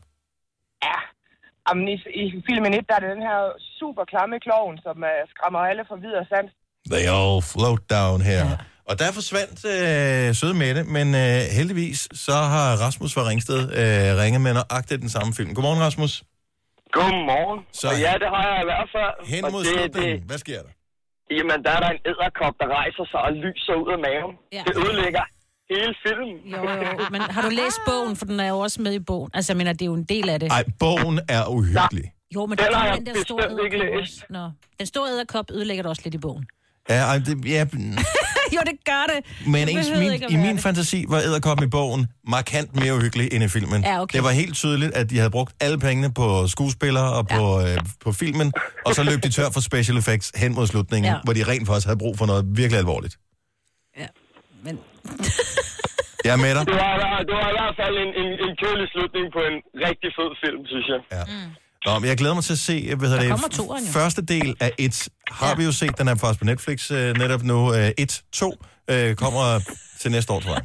Ja. 1.65 1.69
Jamen, 1.69 1.85
i, 1.93 1.95
I 2.21 2.23
filmen 2.49 2.71
1, 2.73 2.79
der 2.89 2.95
er 2.95 2.99
det 3.05 3.09
den 3.17 3.25
her 3.29 3.39
super 3.79 4.03
klamme 4.11 4.35
klovn, 4.45 4.73
som 4.85 4.95
uh, 5.11 5.21
skræmmer 5.33 5.59
alle 5.69 5.83
for 5.89 5.95
videre 6.05 6.25
sand. 6.31 6.47
They 6.93 7.05
all 7.17 7.37
float 7.51 7.81
down 7.97 8.17
her. 8.31 8.43
Ja. 8.51 8.57
Og 8.89 8.93
der 8.99 9.07
forsvandt 9.19 9.59
øh, 9.75 10.25
søde 10.39 10.55
Mette, 10.63 10.81
men 10.97 11.07
øh, 11.23 11.39
heldigvis 11.59 11.99
så 12.25 12.35
har 12.55 12.67
Rasmus 12.85 13.11
fra 13.15 13.23
Ringsted 13.29 13.61
øh, 13.81 14.07
ringet 14.21 14.41
med 14.45 14.53
nøjagtigt 14.59 14.99
den 15.05 15.11
samme 15.17 15.31
film. 15.37 15.49
Godmorgen, 15.55 15.81
Rasmus. 15.87 16.13
Godmorgen. 16.97 17.59
Så- 17.79 17.87
Og 17.89 17.95
ja, 18.05 18.13
det 18.23 18.29
har 18.35 18.43
jeg 18.51 18.57
i 18.65 18.67
hvert 18.71 18.89
fald. 18.95 19.13
Hen 19.33 19.41
mod 19.55 19.63
det, 19.63 19.73
slutningen. 19.73 20.15
det, 20.19 20.27
Hvad 20.29 20.39
sker 20.45 20.59
der? 20.65 20.71
Jamen, 21.37 21.57
der 21.65 21.71
er 21.77 21.81
der 21.85 21.89
en 21.95 22.01
æderkop, 22.11 22.53
der 22.61 22.67
rejser 22.79 23.05
sig 23.11 23.19
og 23.27 23.31
lyser 23.45 23.73
ud 23.83 23.89
af 23.95 23.99
maven. 24.07 24.33
Ja. 24.57 24.61
Det 24.67 24.73
ødelægger 24.85 25.23
hele 25.69 25.93
filmen. 26.05 26.37
Jo, 26.53 26.57
jo. 26.57 27.05
Men 27.11 27.21
har 27.21 27.41
du 27.41 27.49
læst 27.49 27.79
bogen? 27.87 28.15
For 28.15 28.25
den 28.25 28.39
er 28.39 28.47
jo 28.47 28.59
også 28.59 28.81
med 28.81 28.93
i 28.93 28.99
bogen. 28.99 29.29
Altså, 29.33 29.53
jeg 29.53 29.57
mener, 29.57 29.73
det 29.73 29.81
er 29.81 29.85
jo 29.85 29.93
en 29.93 30.03
del 30.03 30.29
af 30.29 30.39
det. 30.39 30.51
Ej, 30.51 30.63
bogen 30.79 31.19
er 31.29 31.47
uhyggelig. 31.49 32.11
Jo, 32.35 32.45
men 32.45 32.57
Den 32.57 32.65
der 32.71 32.85
jeg 32.85 32.97
den 32.97 33.05
der 33.05 33.21
store 33.21 33.43
æderkop. 33.43 34.29
Nå. 34.29 34.49
Den 34.79 34.87
store 34.87 35.09
æderkop 35.09 35.45
ødelægger 35.51 35.83
det 35.83 35.89
også 35.89 36.01
lidt 36.05 36.15
i 36.15 36.17
bogen. 36.17 36.45
Ja, 36.89 36.95
ej, 37.03 37.17
det, 37.17 37.45
ja, 37.45 37.65
jo, 38.55 38.59
det 38.65 38.85
gør 38.85 39.05
det. 39.15 39.47
men 39.47 39.69
ens, 39.69 39.89
min, 39.89 40.13
i 40.29 40.35
min 40.35 40.55
det. 40.55 40.63
fantasi 40.63 41.05
var 41.09 41.19
æderkoppen 41.19 41.67
i 41.67 41.69
bogen 41.69 42.07
markant 42.27 42.75
mere 42.75 42.95
uhyggelig 42.95 43.33
end 43.33 43.43
i 43.43 43.47
filmen. 43.47 43.83
Ja, 43.83 44.01
okay. 44.01 44.15
Det 44.17 44.23
var 44.23 44.31
helt 44.31 44.55
tydeligt, 44.55 44.93
at 44.93 45.09
de 45.09 45.17
havde 45.17 45.29
brugt 45.31 45.53
alle 45.59 45.79
pengene 45.79 46.13
på 46.13 46.47
skuespillere 46.47 47.13
og 47.13 47.25
ja. 47.29 47.37
på, 47.37 47.61
øh, 47.61 47.77
på 48.03 48.11
filmen, 48.11 48.53
og 48.85 48.95
så 48.95 49.03
løb 49.03 49.23
de 49.23 49.29
tør 49.29 49.49
for 49.53 49.59
special 49.59 49.97
effects 49.97 50.31
hen 50.35 50.53
mod 50.53 50.67
slutningen. 50.67 51.11
Ja. 51.13 51.17
hvor 51.23 51.33
de 51.33 51.43
rent 51.43 51.67
faktisk 51.67 51.87
havde 51.87 51.97
brug 51.97 52.17
for 52.17 52.25
noget 52.25 52.45
virkelig 52.49 52.79
alvorligt. 52.79 53.17
Ja. 55.05 56.27
Jeg 56.27 56.33
er 56.37 56.41
med 56.45 56.51
dig. 56.57 56.63
Det 56.71 56.75
var, 56.83 56.93
det 57.29 57.35
var 57.41 57.47
i 57.53 57.55
hvert 57.59 57.75
fald 57.81 57.95
en, 58.05 58.11
en, 58.21 58.29
en 58.45 58.51
kedelig 58.61 58.87
slutning 58.93 59.25
på 59.37 59.41
en 59.49 59.55
rigtig 59.87 60.09
fed 60.17 60.31
film, 60.43 60.61
synes 60.71 60.87
jeg. 60.93 60.99
Ja. 61.17 61.23
Nå, 61.85 61.99
men 61.99 62.07
jeg 62.11 62.17
glæder 62.21 62.33
mig 62.39 62.43
til 62.43 62.53
at 62.59 62.63
se, 62.69 62.75
hvad 62.95 63.07
hedder 63.09 63.23
Der 63.23 63.35
det, 63.35 63.57
jo. 63.57 63.91
første 63.99 64.21
del 64.33 64.49
af 64.59 64.71
et 64.85 65.07
har 65.31 65.49
Ja. 65.49 65.55
vi 65.55 65.63
jo 65.69 65.71
set, 65.71 65.97
den 65.99 66.07
er 66.07 66.15
faktisk 66.15 66.39
på 66.39 66.45
Netflix 66.45 66.91
øh, 66.91 67.17
netop 67.23 67.43
nu. 67.43 67.73
Øh, 67.73 67.91
1, 67.97 68.21
2 68.33 68.53
øh, 68.91 69.15
kommer 69.15 69.43
til 70.01 70.11
næste 70.11 70.33
år, 70.33 70.39
tror 70.39 70.53
jeg. 70.59 70.63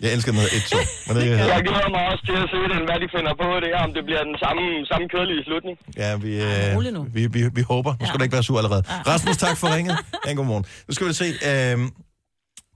Jeg 0.00 0.12
elsker 0.14 0.32
den 0.32 0.40
hedder 0.40 0.56
1, 0.56 0.62
2. 0.70 0.78
Men 1.06 1.12
det, 1.16 1.24
Jeg 1.54 1.62
glæder 1.68 1.88
mig 1.96 2.02
også 2.12 2.22
til 2.30 2.36
at 2.44 2.48
se 2.54 2.60
den, 2.74 2.80
hvad 2.88 2.98
de 3.02 3.08
finder 3.16 3.32
på 3.42 3.46
det 3.62 3.68
her, 3.74 3.80
om 3.88 3.92
det 3.96 4.02
bliver 4.08 4.22
den 4.30 4.36
samme, 4.44 4.62
samme 4.90 5.04
kedelige 5.12 5.42
slutning. 5.48 5.76
ja, 6.02 6.16
vi, 6.24 6.30
Ja, 6.36 6.74
øh, 6.74 7.14
vi, 7.16 7.22
vi, 7.26 7.40
vi 7.58 7.62
håber. 7.72 7.90
Nu 8.00 8.04
skal 8.06 8.18
du 8.18 8.24
ikke 8.26 8.32
være 8.38 8.42
sur 8.48 8.58
allerede. 8.58 8.82
Rasmus, 9.10 9.36
tak 9.36 9.56
for 9.60 9.66
ringet. 9.76 9.96
Ja, 10.26 10.32
godmorgen. 10.32 10.64
Nu 10.88 10.94
skal 10.94 11.04
vi 11.08 11.12
se. 11.22 11.24
Øh, 11.50 11.78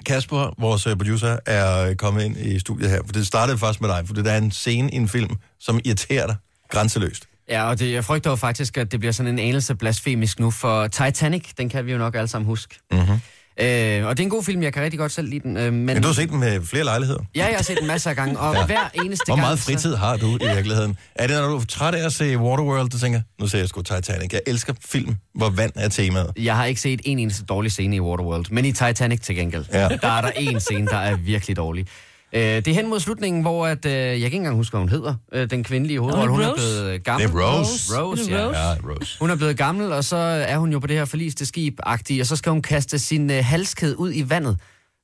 Kasper, 0.07 0.55
vores 0.59 0.87
øh, 0.87 0.97
producer, 0.97 1.37
er 1.47 1.95
kommet 1.95 2.25
ind 2.25 2.37
i 2.37 2.59
studiet 2.59 2.91
her. 2.91 3.01
For 3.07 3.13
det 3.13 3.27
startede 3.27 3.59
faktisk 3.59 3.81
med 3.81 3.89
dig, 3.89 4.07
for 4.07 4.15
der 4.15 4.33
er 4.33 4.39
en 4.39 4.51
scene 4.51 4.91
i 4.91 4.97
en 4.97 5.09
film, 5.09 5.37
som 5.61 5.81
irriterer 5.85 6.27
dig 6.27 6.37
grænseløst. 6.69 7.25
Ja, 7.49 7.69
og 7.69 7.79
det, 7.79 7.93
jeg 7.93 8.05
frygter 8.05 8.31
jo 8.31 8.37
faktisk, 8.37 8.77
at 8.77 8.93
det 8.93 9.01
bliver 9.01 9.13
sådan 9.13 9.33
en 9.33 9.39
anelse 9.39 9.75
blasfemisk 9.75 10.41
nu, 10.41 10.51
for 10.51 10.87
Titanic, 10.87 11.55
den 11.59 11.69
kan 11.69 11.87
vi 11.87 11.93
jo 11.93 11.99
nok 11.99 12.15
alle 12.15 12.29
sammen 12.29 12.47
huske. 12.47 12.75
Mm-hmm. 12.91 13.21
Øh, 13.61 14.07
og 14.07 14.17
det 14.17 14.23
er 14.23 14.27
en 14.27 14.31
god 14.31 14.45
film, 14.45 14.63
jeg 14.63 14.73
kan 14.73 14.83
rigtig 14.83 14.99
godt 14.99 15.13
selv 15.13 15.29
lide 15.29 15.41
den. 15.41 15.57
Øh, 15.57 15.73
men, 15.73 15.87
Men 15.87 16.03
du 16.03 16.09
har 16.09 16.15
set 16.15 16.29
den 16.31 16.41
med 16.41 16.67
flere 16.67 16.85
lejligheder. 16.85 17.21
Ja, 17.37 17.47
jeg 17.47 17.57
har 17.57 17.63
set 17.63 17.79
den 17.79 17.87
masser 17.87 18.11
af 18.11 18.17
gange, 18.17 18.39
og 18.39 18.55
ja. 18.55 18.67
hver 18.67 18.91
eneste 18.95 19.25
Hvor 19.27 19.35
gang... 19.35 19.41
meget 19.41 19.59
fritid 19.59 19.95
har 19.95 20.17
du 20.17 20.37
i 20.41 20.55
virkeligheden? 20.55 20.97
Er 21.15 21.27
det, 21.27 21.37
når 21.37 21.49
du 21.49 21.57
er 21.57 21.65
træt 21.69 21.95
af 21.95 22.05
at 22.07 22.13
se 22.13 22.39
Waterworld, 22.39 22.91
du 22.91 22.99
tænker, 22.99 23.21
nu 23.41 23.47
ser 23.47 23.59
jeg 23.59 23.69
sgu 23.69 23.83
Titanic. 23.83 24.33
Jeg 24.33 24.41
elsker 24.47 24.73
film, 24.85 25.17
hvor 25.35 25.51
vand 25.51 25.73
er 25.75 25.89
temaet. 25.89 26.33
Jeg 26.37 26.57
har 26.57 26.65
ikke 26.65 26.81
set 26.81 27.01
en 27.05 27.19
eneste 27.19 27.45
dårlig 27.45 27.73
scene 27.73 27.97
i 27.97 28.01
Waterworld, 28.01 28.45
men 28.51 28.65
i 28.65 28.73
Titanic 28.73 29.21
til 29.21 29.35
gengæld, 29.37 29.65
ja. 29.73 29.89
der 29.89 30.09
er 30.09 30.21
der 30.21 30.31
en 30.31 30.61
scene, 30.61 30.87
der 30.87 30.97
er 30.97 31.17
virkelig 31.17 31.57
dårlig. 31.57 31.87
Øh, 32.33 32.41
det 32.43 32.69
er 32.69 32.75
hen 32.75 32.89
mod 32.89 33.01
slutningen, 33.01 33.43
hvor 33.43 33.67
at, 33.67 33.85
øh, 33.87 33.93
jeg 33.93 34.09
kan 34.17 34.25
ikke 34.25 34.37
engang 34.37 34.57
huske, 34.57 34.73
hvad 34.73 34.81
hun 34.81 34.89
hedder, 34.89 35.15
øh, 35.33 35.51
den 35.51 35.65
kvindelige 35.65 36.01
hovedrolle. 36.01 36.31
Hun 36.31 36.41
er 36.41 36.55
blevet 36.55 36.95
øh, 36.95 37.01
gammel. 37.01 37.29
Det 37.29 37.35
er 37.35 37.59
Rose. 37.59 38.01
Rose, 38.01 38.31
ja. 38.31 38.47
Rose? 38.47 38.59
Ja, 38.59 38.75
Rose. 38.75 39.17
Hun 39.21 39.31
er 39.31 39.37
blevet 39.37 39.57
gammel, 39.57 39.93
og 39.93 40.05
så 40.05 40.17
er 40.17 40.59
hun 40.59 40.73
jo 40.73 40.79
på 40.79 40.87
det 40.87 40.97
her 40.97 41.05
forliste 41.05 41.45
skib-agtige, 41.45 42.21
og 42.21 42.27
så 42.27 42.37
skal 42.37 42.53
hun 42.53 42.63
kaste 42.63 42.99
sin 42.99 43.31
øh, 43.31 43.45
halskæde 43.45 43.99
ud 43.99 44.13
i 44.15 44.31
vandet. 44.31 44.59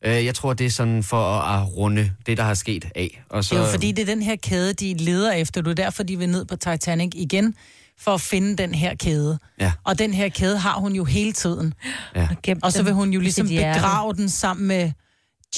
Øh, 0.04 0.24
jeg 0.24 0.34
tror, 0.34 0.52
det 0.52 0.66
er 0.66 0.70
sådan 0.70 1.02
for 1.02 1.22
at, 1.22 1.60
at 1.60 1.76
runde 1.76 2.10
det, 2.26 2.36
der 2.36 2.42
har 2.42 2.54
sket 2.54 2.84
af. 2.94 3.22
Og 3.30 3.44
så, 3.44 3.54
Det 3.54 3.60
er 3.60 3.66
jo 3.66 3.70
fordi, 3.70 3.92
det 3.92 4.02
er 4.02 4.06
den 4.14 4.22
her 4.22 4.36
kæde, 4.36 4.72
de 4.72 4.94
leder 4.94 5.32
efter. 5.32 5.62
Det 5.62 5.70
er 5.70 5.74
derfor, 5.74 6.02
de 6.02 6.18
vil 6.18 6.28
ned 6.28 6.44
på 6.44 6.56
Titanic 6.56 7.10
igen, 7.14 7.54
for 8.00 8.10
at 8.14 8.20
finde 8.20 8.56
den 8.56 8.74
her 8.74 8.94
kæde. 8.94 9.38
Ja. 9.60 9.72
Og 9.84 9.98
den 9.98 10.14
her 10.14 10.28
kæde 10.28 10.58
har 10.58 10.74
hun 10.74 10.92
jo 10.92 11.04
hele 11.04 11.32
tiden. 11.32 11.74
Ja. 12.16 12.28
Og 12.62 12.72
så 12.72 12.82
vil 12.82 12.92
hun 12.92 13.12
jo 13.12 13.20
ligesom 13.20 13.48
begrave 13.48 14.12
den 14.14 14.28
sammen 14.28 14.66
med 14.66 14.90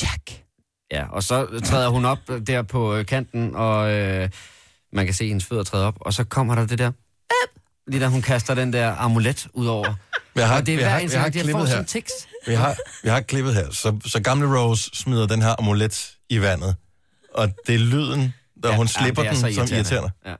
Jack. 0.03 0.46
Ja, 0.93 1.05
og 1.11 1.23
så 1.23 1.61
træder 1.65 1.89
hun 1.89 2.05
op 2.05 2.19
øh, 2.31 2.47
der 2.47 2.63
på 2.63 2.95
øh, 2.95 3.07
kanten, 3.07 3.55
og 3.55 3.93
øh, 3.93 4.31
man 4.93 5.05
kan 5.05 5.15
se 5.15 5.27
hendes 5.27 5.45
fødder 5.45 5.65
træde 5.65 5.87
op, 5.87 5.95
og 6.01 6.15
så 6.15 6.25
kommer 6.25 6.55
der 6.55 6.67
det 6.67 6.79
der... 6.79 6.93
Lige 7.91 8.01
da 8.01 8.07
hun 8.07 8.23
kaster 8.23 8.55
den 8.55 8.73
der 8.73 8.95
amulet 8.95 9.47
ud 9.53 9.67
over. 9.67 9.95
Jeg 10.35 10.49
har, 10.49 10.57
og 10.57 10.67
det 10.67 10.73
er 10.73 10.77
vi 10.77 10.83
hver 10.83 10.91
har, 10.91 10.99
eneste 10.99 11.19
vi 11.19 11.23
har 11.23 11.31
gang, 11.31 11.47
jeg 11.47 11.53
får 11.53 11.65
her. 11.65 11.79
en 11.79 11.85
tekst. 11.85 12.29
Vi 12.47 12.55
har, 12.55 12.77
vi 13.03 13.09
har 13.09 13.21
klippet 13.21 13.55
her. 13.55 13.71
Så, 13.71 13.99
så 14.07 14.21
gamle 14.21 14.59
Rose 14.59 14.91
smider 14.95 15.27
den 15.27 15.43
her 15.43 15.55
amulet 15.59 16.17
i 16.29 16.41
vandet. 16.41 16.77
Og 17.35 17.49
det 17.67 17.75
er 17.75 17.79
lyden, 17.79 18.35
da 18.63 18.69
ja, 18.69 18.77
hun 18.77 18.89
slipper 18.89 19.23
er 19.23 19.33
den, 19.33 19.41
så 19.41 19.53
som 19.55 19.77
irriterende. 19.77 20.11
Ja. 20.27 20.35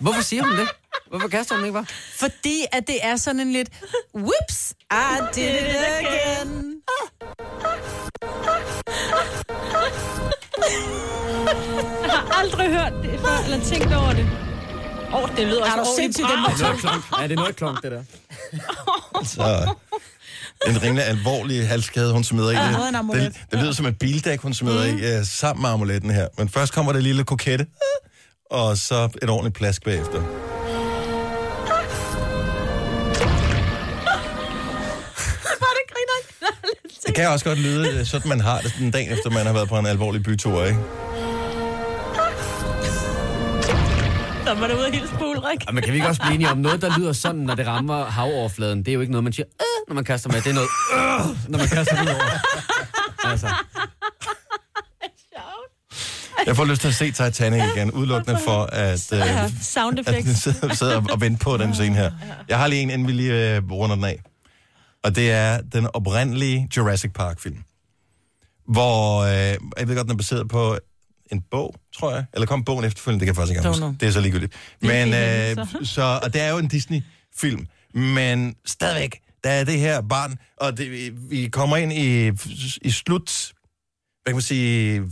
Hvorfor 0.00 0.22
siger 0.22 0.42
hun 0.42 0.58
det? 0.58 0.68
Hvorfor 1.10 1.28
kaster 1.28 1.54
hun 1.54 1.64
den 1.64 1.66
ikke 1.66 1.74
bare? 1.74 1.86
Fordi 2.18 2.64
at 2.72 2.86
det 2.86 2.98
er 3.02 3.16
sådan 3.16 3.40
en 3.40 3.52
lidt, 3.52 3.68
whoops, 4.14 4.63
I 4.94 5.20
did 5.34 5.54
it 5.54 5.82
again. 5.98 6.80
jeg 12.02 12.12
har 12.12 12.40
aldrig 12.40 12.68
hørt 12.68 12.92
det 13.02 13.20
før, 13.20 13.44
eller 13.44 13.64
tænkt 13.64 13.94
over 13.94 14.12
det. 14.12 14.30
Åh, 15.14 15.22
oh, 15.22 15.36
det 15.36 15.46
lyder 15.46 15.60
også 15.60 15.72
Er 15.72 15.76
du 15.76 15.88
ordentligt 15.88 16.16
den 16.16 16.24
var. 16.26 17.18
Ja, 17.20 17.22
det 17.22 17.32
er 17.32 17.36
noget 17.36 17.56
klonk, 17.56 17.82
det 17.82 17.90
der. 17.92 18.02
Så 19.24 19.74
en 20.66 20.82
rimelig 20.82 21.04
alvorlig 21.04 21.68
halskæde, 21.68 22.12
hun 22.12 22.24
smider 22.24 22.50
i. 22.50 22.54
Ja, 22.54 23.24
det, 23.24 23.36
det 23.50 23.58
lyder 23.58 23.72
som 23.72 23.86
et 23.86 23.98
bildæk, 23.98 24.40
hun 24.40 24.54
smider 24.54 24.92
mm. 24.92 24.98
i, 24.98 25.18
uh, 25.18 25.26
sammen 25.26 25.62
med 25.62 25.70
amuletten 25.70 26.10
her. 26.10 26.28
Men 26.38 26.48
først 26.48 26.72
kommer 26.72 26.92
det 26.92 27.02
lille 27.02 27.24
kokette, 27.24 27.66
og 28.50 28.78
så 28.78 29.08
et 29.22 29.30
ordentligt 29.30 29.54
plask 29.54 29.84
bagefter. 29.84 30.53
Det 37.14 37.22
kan 37.22 37.28
også 37.28 37.44
godt 37.44 37.58
lyde, 37.58 37.88
øh, 37.88 38.06
sådan 38.06 38.28
man 38.28 38.40
har 38.40 38.60
det 38.60 38.74
den 38.78 38.90
dag 38.90 39.08
efter, 39.10 39.30
man 39.30 39.46
har 39.46 39.52
været 39.52 39.68
på 39.68 39.78
en 39.78 39.86
alvorlig 39.86 40.22
bytur, 40.22 40.64
ikke? 40.64 40.78
Så 44.46 44.54
var 44.54 44.66
det 44.66 44.74
ude 44.74 44.86
af 44.86 44.92
hele 44.92 45.06
Ulrik. 45.20 45.66
Ja, 45.66 45.72
men 45.72 45.82
kan 45.82 45.92
vi 45.92 45.96
ikke 45.96 46.08
også 46.08 46.20
blive 46.22 46.34
enige 46.34 46.50
om 46.50 46.58
noget, 46.58 46.82
der 46.82 46.98
lyder 46.98 47.12
sådan, 47.12 47.40
når 47.40 47.54
det 47.54 47.66
rammer 47.66 48.04
havoverfladen? 48.04 48.78
Det 48.78 48.88
er 48.88 48.92
jo 48.92 49.00
ikke 49.00 49.12
noget, 49.12 49.24
man 49.24 49.32
siger, 49.32 49.46
øh, 49.60 49.88
når 49.88 49.94
man 49.94 50.04
kaster 50.04 50.28
med. 50.30 50.40
Det 50.42 50.50
er 50.50 50.54
noget, 50.54 50.68
øh, 50.94 51.50
når 51.50 51.58
man 51.58 51.68
kaster 51.68 52.02
ud 52.02 52.06
over. 52.08 52.38
Altså, 53.30 53.48
Jeg 56.46 56.56
får 56.56 56.64
lyst 56.64 56.80
til 56.80 56.88
at 56.88 56.94
se 56.94 57.10
Titanic 57.10 57.62
igen, 57.76 57.90
udelukkende 57.90 58.40
for 58.44 58.62
at, 58.72 59.12
øh, 59.12 59.18
Ja, 59.18 59.50
sound 59.62 59.98
at 59.98 60.76
sidde 60.76 60.96
og, 60.96 61.06
og 61.10 61.20
vente 61.20 61.44
på 61.44 61.56
den 61.56 61.74
scene 61.74 61.94
her. 61.96 62.10
Jeg 62.48 62.58
har 62.58 62.66
lige 62.66 62.82
en, 62.82 62.90
inden 62.90 63.08
vi 63.08 63.12
lige 63.12 63.56
øh, 63.56 63.62
runder 63.70 63.96
den 63.96 64.04
af. 64.04 64.22
Og 65.04 65.16
det 65.16 65.30
er 65.30 65.60
den 65.60 65.86
oprindelige 65.94 66.68
Jurassic 66.76 67.12
Park-film. 67.12 67.58
Hvor, 68.68 69.22
øh, 69.22 69.58
jeg 69.78 69.88
ved 69.88 69.96
godt, 69.96 70.04
den 70.06 70.12
er 70.12 70.16
baseret 70.16 70.48
på 70.48 70.78
en 71.32 71.40
bog, 71.50 71.74
tror 71.96 72.14
jeg. 72.14 72.24
Eller 72.34 72.46
kom 72.46 72.64
bogen 72.64 72.84
efterfølgende, 72.84 73.20
det 73.20 73.26
kan 73.26 73.42
jeg 73.42 73.48
faktisk 73.48 73.58
ikke 73.58 73.68
huske. 73.68 73.96
Det 74.00 74.08
er 74.08 74.12
så 74.12 74.20
ligegyldigt. 74.20 74.52
Men, 74.80 75.08
øh, 75.08 75.66
så, 75.86 76.20
og 76.22 76.32
det 76.32 76.40
er 76.40 76.50
jo 76.50 76.58
en 76.58 76.68
Disney-film. 76.68 77.66
Men 77.94 78.54
stadigvæk, 78.66 79.20
der 79.44 79.50
er 79.50 79.64
det 79.64 79.78
her 79.78 80.00
barn, 80.00 80.38
og 80.56 80.78
det, 80.78 81.12
vi 81.30 81.48
kommer 81.48 81.76
ind 81.76 81.92
i, 81.92 82.28
i 82.82 82.90
slut 82.90 83.52
hvad 84.24 84.32
kan 84.32 84.36
man 84.36 84.42
sige, 84.42 85.02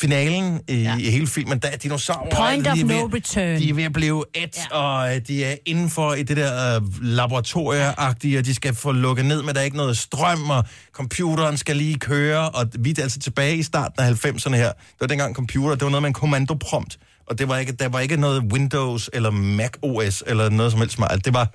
finalen 0.00 0.60
i, 0.68 0.74
ja. 0.74 0.96
i 0.98 1.10
hele 1.10 1.26
filmen, 1.26 1.58
der 1.58 1.68
er 1.68 1.76
dinosaurer. 1.76 2.30
Point 2.36 2.64
de 2.64 2.70
of 2.70 2.78
no 2.78 3.04
ved, 3.04 3.14
return. 3.14 3.58
De 3.60 3.68
er 3.68 3.74
ved 3.74 3.84
at 3.84 3.92
blive 3.92 4.24
et, 4.34 4.58
ja. 4.70 4.76
og 4.76 5.14
øh, 5.14 5.20
de 5.28 5.44
er 5.44 5.56
indenfor 5.66 6.14
i 6.14 6.22
det 6.22 6.36
der 6.36 6.76
øh, 6.76 6.82
laboratorieagtige, 7.02 8.38
og 8.38 8.44
de 8.44 8.54
skal 8.54 8.74
få 8.74 8.92
lukket 8.92 9.24
ned, 9.24 9.42
men 9.42 9.54
der 9.54 9.60
er 9.60 9.64
ikke 9.64 9.76
noget 9.76 9.98
strøm, 9.98 10.50
og 10.50 10.64
computeren 10.92 11.56
skal 11.56 11.76
lige 11.76 11.98
køre, 11.98 12.50
og 12.50 12.66
vi 12.78 12.94
er 12.98 13.02
altså 13.02 13.18
tilbage 13.18 13.56
i 13.56 13.62
starten 13.62 14.02
af 14.02 14.26
90'erne 14.26 14.54
her. 14.54 14.72
Det 14.72 15.00
var 15.00 15.06
dengang 15.06 15.34
computer, 15.34 15.74
det 15.74 15.84
var 15.84 15.90
noget 15.90 16.02
med 16.02 16.08
en 16.08 16.14
kommandoprompt, 16.14 16.98
og 17.26 17.38
det 17.38 17.48
var 17.48 17.58
ikke, 17.58 17.72
der 17.72 17.88
var 17.88 18.00
ikke 18.00 18.16
noget 18.16 18.42
Windows 18.52 19.10
eller 19.12 19.30
Mac 19.30 19.70
OS 19.82 20.24
eller 20.26 20.50
noget 20.50 20.72
som 20.72 20.80
helst 20.80 20.94
smart. 20.94 21.24
Det 21.24 21.34
var, 21.34 21.54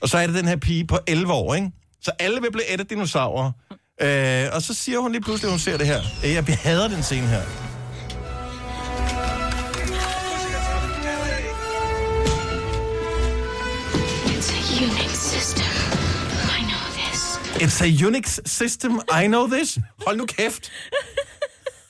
og 0.00 0.08
så 0.08 0.18
er 0.18 0.26
det 0.26 0.36
den 0.36 0.48
her 0.48 0.56
pige 0.56 0.86
på 0.86 0.98
11 1.06 1.32
år, 1.32 1.54
ikke? 1.54 1.70
Så 2.02 2.10
alle 2.18 2.40
vil 2.40 2.52
blive 2.52 2.74
et 2.74 2.80
af 2.80 2.86
dinosaurer. 2.86 3.52
Øh, 4.00 4.48
og 4.52 4.62
så 4.62 4.74
siger 4.74 4.98
hun 4.98 5.12
lige 5.12 5.22
pludselig, 5.22 5.48
at 5.48 5.52
hun 5.52 5.58
ser 5.58 5.76
det 5.76 5.86
her. 5.86 6.00
Øh, 6.24 6.30
Jeg 6.32 6.44
hader 6.62 6.88
den 6.88 7.02
scene 7.02 7.26
her. 7.26 7.42
It's 14.34 14.50
a 14.50 14.60
Unix 14.84 15.10
system. 15.32 15.64
I 16.58 16.60
know 16.70 16.84
this. 16.98 17.38
It's 17.62 17.80
a 17.80 18.06
Unix 18.06 18.38
system, 18.46 19.00
I 19.22 19.26
know 19.26 19.46
this. 19.48 19.78
Hold 20.06 20.16
nu 20.16 20.26
kæft. 20.26 20.72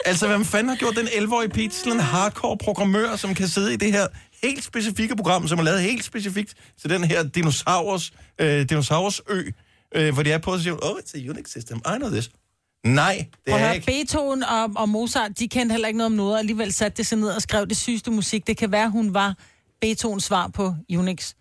Altså, 0.05 0.27
hvem 0.29 0.45
fanden 0.45 0.69
har 0.69 0.77
gjort 0.77 0.97
den 0.97 1.07
11-årige 1.07 1.49
pige 1.51 1.69
til 1.69 1.93
en 1.93 2.01
hardcore 2.01 2.57
programmør, 2.57 3.17
som 3.17 3.35
kan 3.35 3.49
sidde 3.49 3.75
i 3.75 3.77
det 3.77 3.93
her 3.93 4.07
helt 4.43 4.65
specifikke 4.65 5.17
program, 5.17 5.49
som 5.49 5.59
er 5.59 5.63
lavet 5.63 5.81
helt 5.83 6.05
specifikt 6.05 6.55
til 6.81 6.91
den 6.91 7.05
her 7.05 7.23
dinosaurus, 7.23 8.13
øh, 8.41 8.69
dinosaurus 8.69 9.23
ø, 9.29 9.43
øh, 9.97 10.15
hvor 10.15 10.23
de 10.23 10.33
er 10.33 10.59
siger, 10.63 10.77
oh, 10.83 10.99
it's 10.99 11.27
a 11.27 11.31
Unix 11.31 11.51
system, 11.51 11.79
I 11.79 11.99
know 11.99 12.11
this. 12.11 12.31
Nej, 12.85 13.27
det 13.31 13.39
Prøv 13.49 13.55
er 13.55 13.65
høre, 13.65 13.75
ikke. 13.75 13.87
Beethoven 13.87 14.43
og, 14.43 14.71
og 14.77 14.89
Mozart, 14.89 15.39
de 15.39 15.49
kendte 15.49 15.73
heller 15.73 15.89
ikke 15.89 15.99
noget 15.99 16.07
om 16.07 16.17
noget, 16.17 16.33
og 16.33 16.39
alligevel 16.39 16.73
satte 16.73 16.97
det 16.97 17.07
sig 17.07 17.19
ned 17.19 17.29
og 17.29 17.43
skrev 17.43 17.67
det 17.67 17.77
sygeste 17.77 18.11
musik. 18.11 18.47
Det 18.47 18.57
kan 18.57 18.73
være, 18.73 18.91
hun 18.91 19.15
var 19.15 19.35
Beethovens 19.81 20.25
svar 20.25 20.49
på 20.49 20.75
Unix. 20.97 21.33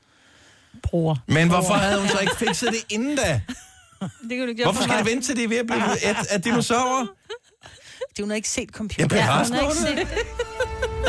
Bruger. 0.84 1.16
Men 1.28 1.47
hvorfor 1.47 1.74
havde 1.74 1.99
hun 1.99 2.10
så 2.10 2.20
ikke 2.20 2.36
fikset 2.38 2.70
det 2.72 2.86
inden 2.89 3.16
da? 3.18 3.41
Det 4.30 4.38
kan 4.38 4.39
du 4.39 4.47
ikke 4.47 4.64
Hvorfor 4.64 4.84
skal 4.84 4.97
det 4.97 5.06
vente 5.06 5.28
til 5.28 5.36
det 5.36 5.43
er 5.43 5.47
ved 5.47 5.58
at 5.58 5.66
blive 5.68 5.93
et 6.12 6.28
af 6.30 6.41
dinosaurer? 6.41 7.06
Det 8.10 8.20
hun 8.20 8.30
har 8.30 8.36
ikke 8.36 8.49
set 8.49 8.70
computer. 8.70 9.16
Ja, 9.16 9.43
hun 9.43 9.53
har 9.53 9.62
ikke 9.62 9.70
resten 9.70 9.97
set 9.97 10.08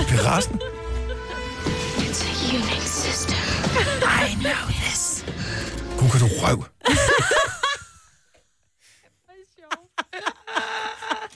Piraten? 0.08 0.60
It's 2.06 2.22
a 2.22 2.56
Unix 2.56 3.04
system. 3.04 3.36
I 4.02 4.34
know. 4.42 4.85
Gud, 5.98 6.10
kan 6.10 6.20
du 6.20 6.28
røv. 6.42 6.64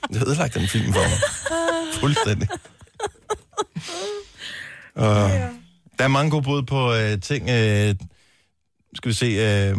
Det 0.08 0.16
har 0.18 0.26
ødelagt 0.26 0.54
den 0.54 0.68
film 0.68 0.92
for 0.92 1.00
mig. 1.00 1.18
Fuldstændig. 2.00 2.48
Uh, 4.96 5.04
der 5.98 6.04
er 6.04 6.08
mange 6.08 6.30
gode 6.30 6.42
bud 6.42 6.62
på 6.62 6.90
uh, 6.92 7.20
ting. 7.22 7.42
Uh, 7.42 8.06
skal 8.94 9.08
vi 9.08 9.12
se. 9.12 9.72
Uh, 9.72 9.78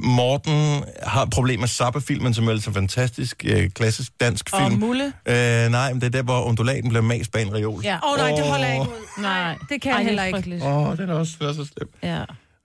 Morten 0.00 0.84
har 1.02 1.24
problemer 1.24 1.60
med 1.60 1.68
Zappa-filmen, 1.68 2.34
som 2.34 2.48
er 2.48 2.52
altså 2.52 2.72
fantastisk, 2.72 3.44
uh, 3.56 3.66
klassisk 3.74 4.12
dansk 4.20 4.48
Og 4.52 4.60
film. 4.60 4.80
Mulle? 4.80 5.04
Uh, 5.06 5.32
nej, 5.70 5.92
men 5.92 6.00
det 6.00 6.06
er 6.06 6.10
der, 6.10 6.22
hvor 6.22 6.42
undulaten 6.42 6.88
bliver 6.88 7.02
mast 7.02 7.32
bag 7.32 7.42
en 7.42 7.54
reol. 7.54 7.80
Ja. 7.84 7.98
Åh 8.04 8.12
oh, 8.12 8.18
nej, 8.18 8.30
det 8.30 8.44
holder 8.44 8.66
jeg 8.66 8.74
ikke 8.74 8.88
ud. 8.88 9.22
Nej, 9.22 9.56
det 9.68 9.82
kan 9.82 9.92
jeg 9.92 10.04
heller 10.04 10.24
ikke. 10.24 10.60
Åh, 10.62 10.88
oh, 10.88 10.96
den 10.96 11.10
er 11.10 11.14
også 11.14 11.32
den 11.38 11.48
er 11.48 11.52
så 11.52 11.64
slem. 11.64 11.88
Ja. 12.02 12.20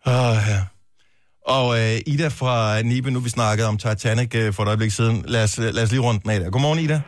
Åh, 0.05 0.38
ja. 0.47 0.61
Og 1.46 1.80
øh, 1.80 1.98
Ida 2.14 2.28
fra 2.28 2.82
Nibe, 2.82 3.12
nu 3.12 3.20
vi 3.20 3.30
snakkede 3.30 3.68
om 3.68 3.78
Titanic 3.78 4.36
øh, 4.36 4.54
for 4.54 4.64
et 4.64 4.68
øjeblik 4.68 4.91
siden. 4.91 5.24
Lad 5.28 5.44
os, 5.44 5.58
lad 5.58 5.84
os 5.84 5.91
lige 5.91 6.02
rundt 6.02 6.24
den 6.24 6.32
af 6.32 6.39
der. 6.39 6.50
Godmorgen, 6.50 6.80
Ida. 6.80 7.02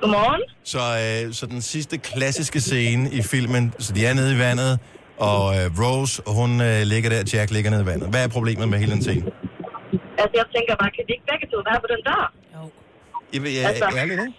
Godmorgen. 0.00 0.42
Så, 0.64 0.78
øh, 0.78 1.34
så 1.34 1.46
den 1.46 1.62
sidste 1.62 1.98
klassiske 1.98 2.60
scene 2.60 3.10
i 3.12 3.22
filmen, 3.22 3.72
så 3.78 3.92
de 3.92 4.06
er 4.06 4.14
nede 4.14 4.34
i 4.36 4.38
vandet, 4.38 4.78
og 5.18 5.56
øh, 5.56 5.70
Rose, 5.80 6.22
hun 6.26 6.60
øh, 6.60 6.82
ligger 6.82 7.10
der, 7.10 7.22
Jack 7.32 7.50
ligger 7.50 7.70
nede 7.70 7.82
i 7.82 7.86
vandet. 7.86 8.08
Hvad 8.10 8.24
er 8.24 8.28
problemet 8.28 8.68
med 8.68 8.78
hele 8.78 8.92
den 8.92 9.02
scene? 9.02 9.22
Altså, 10.22 10.34
jeg 10.40 10.46
tænker 10.54 10.72
bare, 10.80 10.90
kan 10.96 11.04
de 11.08 11.12
ikke 11.16 11.26
begge 11.32 11.46
to 11.52 11.58
være 11.68 11.80
på 11.84 11.88
den 11.92 12.00
dør? 12.08 12.32
Jeg, 13.34 13.42
jeg, 13.44 13.54
jeg, 13.54 13.68
Altså. 13.68 13.84
ærligt, 13.96 14.20
ikke? 14.20 14.32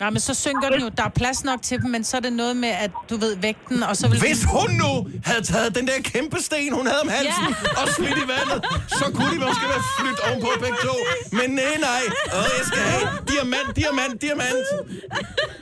Nej, 0.00 0.10
men 0.10 0.20
så 0.20 0.34
synker 0.34 0.68
den 0.72 0.80
jo. 0.80 0.88
Der 0.96 1.02
er 1.04 1.08
plads 1.08 1.44
nok 1.44 1.62
til 1.62 1.78
dem, 1.82 1.90
men 1.90 2.04
så 2.04 2.16
er 2.16 2.20
det 2.20 2.32
noget 2.32 2.56
med, 2.56 2.68
at 2.68 2.90
du 3.10 3.16
ved, 3.16 3.36
vægten, 3.36 3.82
og 3.82 3.96
så 3.96 4.08
vil... 4.08 4.18
Hvis 4.20 4.44
hun 4.44 4.70
nu 4.82 4.92
havde 5.24 5.42
taget 5.52 5.74
den 5.78 5.86
der 5.86 5.92
kæmpe 6.04 6.36
sten, 6.48 6.74
hun 6.74 6.86
havde 6.86 7.00
om 7.02 7.08
halsen, 7.08 7.44
Ja. 7.50 7.82
og 7.82 7.88
smidt 7.96 8.18
i 8.24 8.26
vandet, 8.34 8.58
så 9.00 9.04
kunne 9.14 9.30
de 9.34 9.38
måske 9.46 9.64
være 9.74 9.84
flyttet 9.98 10.20
ovenpå 10.28 10.48
begge 10.64 10.78
to. 10.88 10.94
Men 11.38 11.48
nej, 11.60 11.74
nej. 11.88 12.02
Åh, 12.38 12.46
jeg 12.58 12.64
skal 12.70 12.82
have 12.92 13.04
diamant, 13.32 13.68
diamant, 13.80 14.14
diamant. 14.22 14.66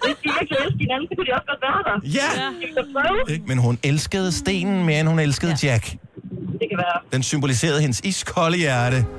Hvis 0.04 0.16
de 0.22 0.28
virkelig 0.38 0.56
elsker 0.64 0.80
hinanden, 0.84 1.06
så 1.08 1.12
kunne 1.16 1.26
de 1.28 1.32
også 1.38 1.48
godt 1.52 1.62
være 1.66 1.80
der. 1.88 1.96
Ja. 2.18 3.32
Ikke? 3.32 3.44
Men 3.50 3.58
hun 3.58 3.78
elskede 3.82 4.32
stenen 4.32 4.84
mere, 4.84 5.00
end 5.00 5.08
hun 5.08 5.18
elskede 5.18 5.56
ja. 5.62 5.68
Jack. 5.72 5.84
Det 6.60 6.66
kan 6.70 6.78
være. 6.86 6.98
Den 7.12 7.22
symboliserede 7.22 7.80
hendes 7.80 8.00
iskolde 8.04 8.56
hjerte. 8.56 9.06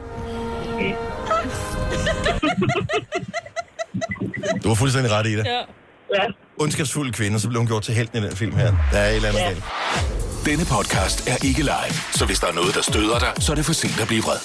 Du 4.64 4.68
var 4.68 4.76
fuldstændig 4.76 5.12
ret 5.12 5.28
i 5.28 5.32
det. 5.32 5.46
Ja. 5.46 5.60
ja. 6.16 6.26
Ondskabsfuld 6.60 7.14
kvinde, 7.14 7.40
så 7.40 7.48
blev 7.48 7.60
hun 7.60 7.68
gjort 7.68 7.84
til 7.84 7.94
helten 7.94 8.24
i 8.24 8.28
den 8.28 8.36
film 8.36 8.56
her. 8.56 8.74
Der 8.92 8.98
er 8.98 9.10
et 9.10 9.16
eller 9.16 9.30
andet 9.30 9.42
ja. 9.42 9.48
galt. 9.48 9.64
Denne 10.46 10.66
podcast 10.66 11.30
er 11.30 11.46
ikke 11.46 11.62
live, 11.62 11.94
så 12.14 12.26
hvis 12.26 12.40
der 12.40 12.48
er 12.48 12.54
noget, 12.54 12.76
der 12.76 12.82
støder 12.82 13.20
dig, 13.20 13.34
så 13.40 13.52
er 13.52 13.56
det 13.56 13.66
for 13.66 13.74
sent 13.74 14.02
at 14.02 14.08
blive 14.08 14.22
vred. 14.24 14.38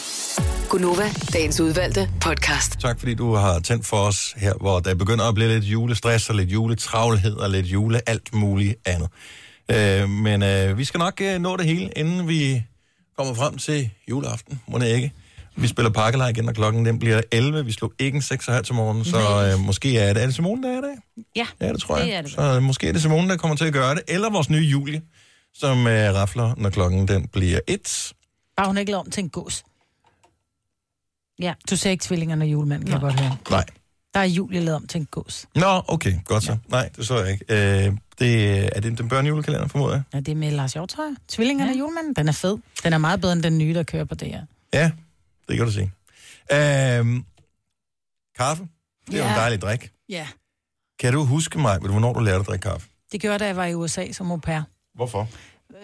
Gunova, 0.68 1.10
dagens 1.32 1.60
udvalgte 1.60 2.10
podcast. 2.20 2.80
Tak 2.80 2.98
fordi 2.98 3.14
du 3.14 3.34
har 3.34 3.58
tændt 3.60 3.86
for 3.86 3.96
os 3.96 4.34
her, 4.36 4.52
hvor 4.60 4.80
der 4.80 4.94
begynder 4.94 5.28
at 5.28 5.34
blive 5.34 5.48
lidt 5.48 5.64
julestress 5.64 6.30
og 6.30 6.34
lidt 6.34 6.50
juletravlhed 6.50 7.36
og 7.36 7.50
lidt 7.50 7.66
jule 7.66 8.00
alt 8.06 8.34
muligt 8.34 8.74
andet. 8.84 9.08
Øh, 9.70 10.08
men 10.08 10.42
øh, 10.42 10.78
vi 10.78 10.84
skal 10.84 10.98
nok 10.98 11.20
øh, 11.20 11.38
nå 11.38 11.56
det 11.56 11.66
hele, 11.66 11.90
inden 11.96 12.28
vi 12.28 12.62
kommer 13.18 13.34
frem 13.34 13.58
til 13.58 13.90
juleaften, 14.10 14.60
må 14.68 14.78
det 14.78 14.86
ikke. 14.86 15.12
Vi 15.56 15.66
spiller 15.68 15.90
pakkelej 15.90 16.28
igen, 16.28 16.48
og 16.48 16.54
klokken 16.54 16.86
den 16.86 16.98
bliver 16.98 17.20
11. 17.32 17.64
Vi 17.64 17.72
slog 17.72 17.92
ikke 17.98 18.16
en 18.16 18.22
6 18.22 18.46
her 18.46 18.62
til 18.62 18.74
morgen, 18.74 19.04
så 19.04 19.52
øh, 19.52 19.64
måske 19.66 19.98
er 19.98 20.12
det, 20.12 20.22
er 20.22 20.26
det 20.26 20.34
Simone, 20.34 20.62
der 20.62 20.68
er 20.74 20.78
i 20.78 20.82
dag? 20.82 21.24
Ja, 21.36 21.46
Ja, 21.60 21.72
det 21.72 21.80
tror 21.80 21.96
jeg. 21.96 22.06
det 22.06 22.14
er 22.14 22.22
det. 22.22 22.30
Så 22.30 22.42
øh, 22.56 22.62
måske 22.62 22.88
er 22.88 22.92
det 22.92 23.02
Simone, 23.02 23.28
der 23.28 23.36
kommer 23.36 23.56
til 23.56 23.64
at 23.64 23.72
gøre 23.72 23.94
det, 23.94 24.02
eller 24.08 24.30
vores 24.30 24.50
nye 24.50 24.58
Julie, 24.64 25.02
som 25.54 25.86
øh, 25.86 26.14
rafler, 26.14 26.54
når 26.56 26.70
klokken 26.70 27.08
den 27.08 27.28
bliver 27.28 27.60
1. 27.66 28.12
Bare 28.56 28.66
hun 28.66 28.78
ikke 28.78 28.90
lavet 28.92 29.04
om 29.06 29.10
til 29.10 29.22
en 29.24 29.30
gås. 29.30 29.64
Ja. 31.38 31.54
Du 31.70 31.76
ser 31.76 31.90
ikke 31.90 32.02
tvillingerne 32.04 32.44
og 32.44 32.48
julemanden, 32.48 32.86
kan 32.86 32.92
jeg 32.92 33.00
godt 33.00 33.20
høre. 33.20 33.36
Nej. 33.50 33.64
Der 34.14 34.20
er 34.20 34.24
Julie 34.24 34.60
lavet 34.60 34.76
om 34.76 34.86
til 34.86 35.00
en 35.00 35.06
gås. 35.10 35.46
Nå, 35.54 35.82
okay, 35.88 36.12
godt 36.24 36.44
så. 36.44 36.56
Nej, 36.68 36.88
det 36.96 37.06
så 37.06 37.18
jeg 37.18 37.32
ikke. 37.32 37.44
Øh, 37.86 37.92
det, 38.18 38.58
er 38.76 38.80
det 38.80 38.98
den 38.98 39.08
børnejulekalender, 39.08 39.68
formoder 39.68 39.94
jeg? 39.94 40.02
Ja, 40.14 40.18
det 40.20 40.28
er 40.28 40.34
med 40.36 40.50
Lars 40.50 40.72
Hjortøj. 40.72 41.04
Tvillingerne 41.28 41.70
ja. 41.70 41.74
og 41.74 41.78
julemanden. 41.78 42.14
Den 42.14 42.28
er 42.28 42.32
fed. 42.32 42.58
Den 42.84 42.92
er 42.92 42.98
meget 42.98 43.20
bedre 43.20 43.32
end 43.32 43.42
den 43.42 43.58
nye, 43.58 43.74
der 43.74 43.82
kører 43.82 44.04
på 44.04 44.14
det 44.14 44.28
her. 44.28 44.42
Ja, 44.74 44.90
det 45.50 45.56
kan 45.58 45.66
du 45.66 45.72
sige. 45.72 45.92
Øhm, 46.52 47.24
kaffe, 48.38 48.68
det 49.06 49.14
er 49.14 49.18
jo 49.18 49.24
en 49.24 49.30
Ja. 49.30 49.36
dejlig 49.40 49.62
drik. 49.62 49.90
Ja. 50.08 50.26
Kan 51.00 51.12
du 51.12 51.24
huske 51.24 51.58
mig, 51.58 51.78
hvornår 51.78 52.12
du 52.12 52.20
lærte 52.20 52.40
at 52.40 52.46
drikke 52.46 52.62
kaffe? 52.62 52.88
Det 53.12 53.20
gjorde 53.20 53.32
jeg, 53.32 53.40
da 53.40 53.46
jeg 53.46 53.56
var 53.56 53.64
i 53.66 53.74
USA 53.74 54.12
som 54.12 54.30
au 54.30 54.36
pair. 54.36 54.60
Hvorfor? 54.94 55.28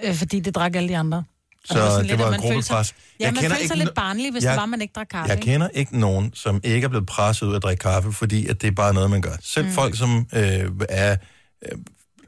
Øh, 0.05 0.15
fordi 0.15 0.41
det 0.41 0.55
drak 0.55 0.77
alle 0.77 0.89
de 0.89 0.97
andre. 0.97 1.25
Så 1.65 1.99
det 1.99 2.07
lidt, 2.07 2.19
var 2.19 2.27
at 2.27 2.35
et 2.35 2.41
man 2.41 2.49
følte 2.51 2.63
sig- 2.67 2.73
gruppepres. 2.75 2.95
Ja, 3.21 3.25
Jeg 3.25 3.35
man 3.35 3.43
følte 3.51 3.69
sig 3.69 3.77
lidt 3.77 3.95
barnlig, 3.95 4.33
hvis 4.33 4.45
Jeg- 4.45 4.53
det 4.53 4.61
var, 4.61 4.67
man 4.67 4.81
ikke 4.83 4.93
drak 4.93 5.07
kaffe. 5.11 5.29
Jeg 5.31 5.37
ikke? 5.39 5.53
kender 5.53 5.69
ikke 5.69 5.99
nogen, 5.99 6.35
som 6.35 6.61
ikke 6.65 6.85
er 6.85 6.89
blevet 6.89 7.07
presset 7.07 7.47
ud 7.47 7.53
af 7.53 7.57
at 7.57 7.63
drikke 7.63 7.81
kaffe, 7.81 8.13
fordi 8.13 8.47
at 8.47 8.63
det 8.63 8.69
er 8.69 8.73
bare 8.73 8.95
noget, 8.95 9.11
man 9.11 9.23
gør. 9.23 9.37
Selv 9.41 9.67
mm. 9.67 9.73
folk, 9.73 9.97
som 9.97 10.29
øh, 10.33 10.71
er 10.89 11.17
øh, 11.63 11.79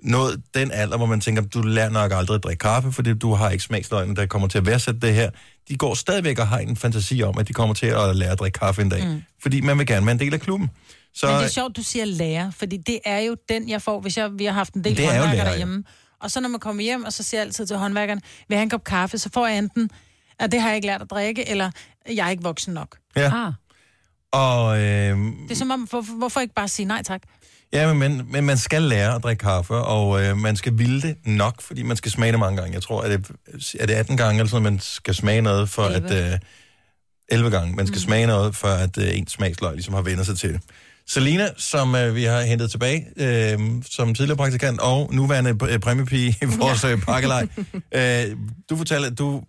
nået 0.03 0.43
den 0.55 0.71
alder, 0.71 0.97
hvor 0.97 1.07
man 1.07 1.21
tænker, 1.21 1.43
du 1.43 1.63
lærer 1.63 1.91
nok 1.91 2.13
aldrig 2.15 2.35
at 2.35 2.45
drikke 2.45 2.61
kaffe, 2.61 2.93
fordi 2.93 3.15
du 3.15 3.35
har 3.35 3.51
ikke 3.51 3.65
smagsløgnen, 3.65 4.17
der 4.17 4.27
kommer 4.27 4.49
til 4.49 4.59
at 4.59 4.67
værdsætte 4.67 5.01
det 5.01 5.15
her. 5.15 5.31
De 5.69 5.77
går 5.77 5.95
stadigvæk 5.95 6.39
og 6.39 6.49
har 6.49 6.59
en 6.59 6.77
fantasi 6.77 7.23
om, 7.23 7.39
at 7.39 7.49
de 7.49 7.53
kommer 7.53 7.75
til 7.75 7.87
at 7.87 8.17
lære 8.17 8.31
at 8.31 8.39
drikke 8.39 8.59
kaffe 8.59 8.83
en 8.83 8.89
dag. 8.89 9.07
Mm. 9.07 9.23
Fordi 9.43 9.61
man 9.61 9.79
vil 9.79 9.87
gerne 9.87 10.07
være 10.07 10.13
en 10.13 10.19
del 10.21 10.35
af 10.35 10.41
klubben. 10.41 10.71
Så 11.15 11.27
Men 11.27 11.37
det 11.37 11.45
er 11.45 11.49
sjovt, 11.49 11.77
du 11.77 11.83
siger 11.83 12.05
lærer, 12.05 12.51
fordi 12.51 12.77
det 12.77 12.99
er 13.05 13.19
jo 13.19 13.37
den, 13.49 13.69
jeg 13.69 13.83
får, 13.83 14.01
hvis 14.01 14.17
jeg, 14.17 14.31
vi 14.39 14.45
har 14.45 14.53
haft 14.53 14.75
en 14.75 14.85
del 14.85 14.97
Det 14.97 15.05
er 15.05 15.07
jo 15.07 15.11
håndværkere 15.11 15.37
lærer, 15.37 15.47
ja. 15.47 15.51
derhjemme. 15.51 15.85
Og 16.21 16.31
så 16.31 16.41
når 16.41 16.49
man 16.49 16.61
kommer 16.61 16.83
hjem, 16.83 17.05
og 17.05 17.13
så 17.13 17.23
siger 17.23 17.41
jeg 17.41 17.47
altid 17.47 17.67
til 17.67 17.77
håndværkeren, 17.77 18.21
vil 18.49 18.55
jeg 18.55 18.59
have 18.59 18.63
en 18.63 18.71
kop 18.71 18.85
kaffe, 18.85 19.19
så 19.19 19.31
får 19.35 19.47
jeg 19.47 19.59
enten, 19.59 19.91
at 20.39 20.53
det 20.53 20.61
har 20.61 20.69
jeg 20.69 20.77
ikke 20.77 20.87
lært 20.87 21.03
at 21.03 21.11
drikke, 21.11 21.49
eller 21.49 21.71
jeg 22.15 22.27
er 22.27 22.31
ikke 22.31 22.43
voksen 22.43 22.75
nok. 22.75 22.97
Ja. 23.17 23.47
Ah. 23.47 23.53
Og, 24.33 24.79
øh, 24.79 24.85
Det 25.19 25.51
er 25.51 25.55
som 25.55 25.71
om, 25.71 25.81
hvor, 25.81 26.01
hvorfor 26.01 26.41
ikke 26.41 26.55
bare 26.55 26.69
sige 26.69 26.87
nej 26.87 27.03
tak? 27.03 27.23
Ja, 27.73 27.95
men, 27.95 28.23
men, 28.33 28.45
man 28.45 28.59
skal 28.59 28.83
lære 28.83 29.15
at 29.15 29.23
drikke 29.23 29.41
kaffe, 29.41 29.75
og 29.75 30.25
øh, 30.25 30.37
man 30.37 30.57
skal 30.57 30.79
ville 30.79 31.03
det 31.03 31.17
nok, 31.25 31.63
fordi 31.63 31.83
man 31.83 31.97
skal 31.97 32.11
smage 32.11 32.33
det 32.33 32.41
mange 32.41 32.57
gange. 32.57 32.75
Jeg 32.75 32.83
tror, 32.83 33.03
at 33.03 33.11
det, 33.11 33.31
er 33.81 33.87
det 33.87 33.95
18 33.95 34.17
gange, 34.17 34.39
eller 34.39 34.51
sådan, 34.51 34.63
man 34.63 34.81
skal 34.81 35.15
smage 35.15 35.41
noget 35.41 35.69
for 35.69 35.83
11. 35.83 36.09
at... 36.09 36.33
Øh, 36.33 36.39
11 37.29 37.51
gange. 37.51 37.77
Man 37.77 37.87
skal 37.87 37.97
mm. 37.97 38.03
smage 38.03 38.27
noget, 38.27 38.57
for 38.57 38.69
at 38.69 38.99
øh, 38.99 39.19
ens 39.19 39.33
smagsløg 39.33 39.73
ligesom 39.75 39.95
har 39.95 40.03
vendt 40.03 40.27
sig 40.27 40.39
til 40.39 40.53
det. 40.53 40.61
Selina, 41.07 41.49
som 41.57 41.95
øh, 41.95 42.15
vi 42.15 42.25
har 42.25 42.41
hentet 42.41 42.71
tilbage, 42.71 43.07
øh, 43.17 43.59
som 43.91 44.15
tidligere 44.15 44.37
praktikant 44.37 44.81
og 44.81 45.15
nuværende 45.15 45.59
øh, 45.69 45.79
præmiepige 45.79 46.37
i 46.43 46.45
vores 46.59 46.85
ja. 46.85 46.97
pakkelej. 46.97 47.47
øh, 47.95 48.37
du 48.71 48.77
fortalte, 48.77 49.07
at 49.07 49.19
du, 49.19 49.43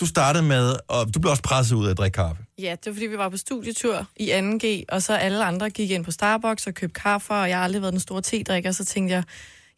du 0.00 0.06
startede 0.06 0.44
med, 0.44 0.76
og 0.88 1.14
du 1.14 1.20
blev 1.20 1.30
også 1.30 1.42
presset 1.42 1.76
ud 1.76 1.86
af 1.86 1.90
at 1.90 1.98
drikke 1.98 2.14
kaffe. 2.14 2.42
Ja, 2.58 2.70
det 2.70 2.86
var 2.86 2.92
fordi, 2.92 3.06
vi 3.06 3.18
var 3.18 3.28
på 3.28 3.36
studietur 3.36 4.06
i 4.16 4.30
2G, 4.32 4.84
og 4.88 5.02
så 5.02 5.14
alle 5.16 5.44
andre 5.44 5.70
gik 5.70 5.90
ind 5.90 6.04
på 6.04 6.10
Starbucks 6.10 6.66
og 6.66 6.74
købte 6.74 7.00
kaffe, 7.00 7.34
og 7.34 7.48
jeg 7.48 7.56
har 7.56 7.64
aldrig 7.64 7.82
været 7.82 7.92
den 7.92 8.00
store 8.00 8.22
te-drikker, 8.22 8.72
så 8.72 8.84
tænkte 8.84 9.14
jeg, 9.14 9.22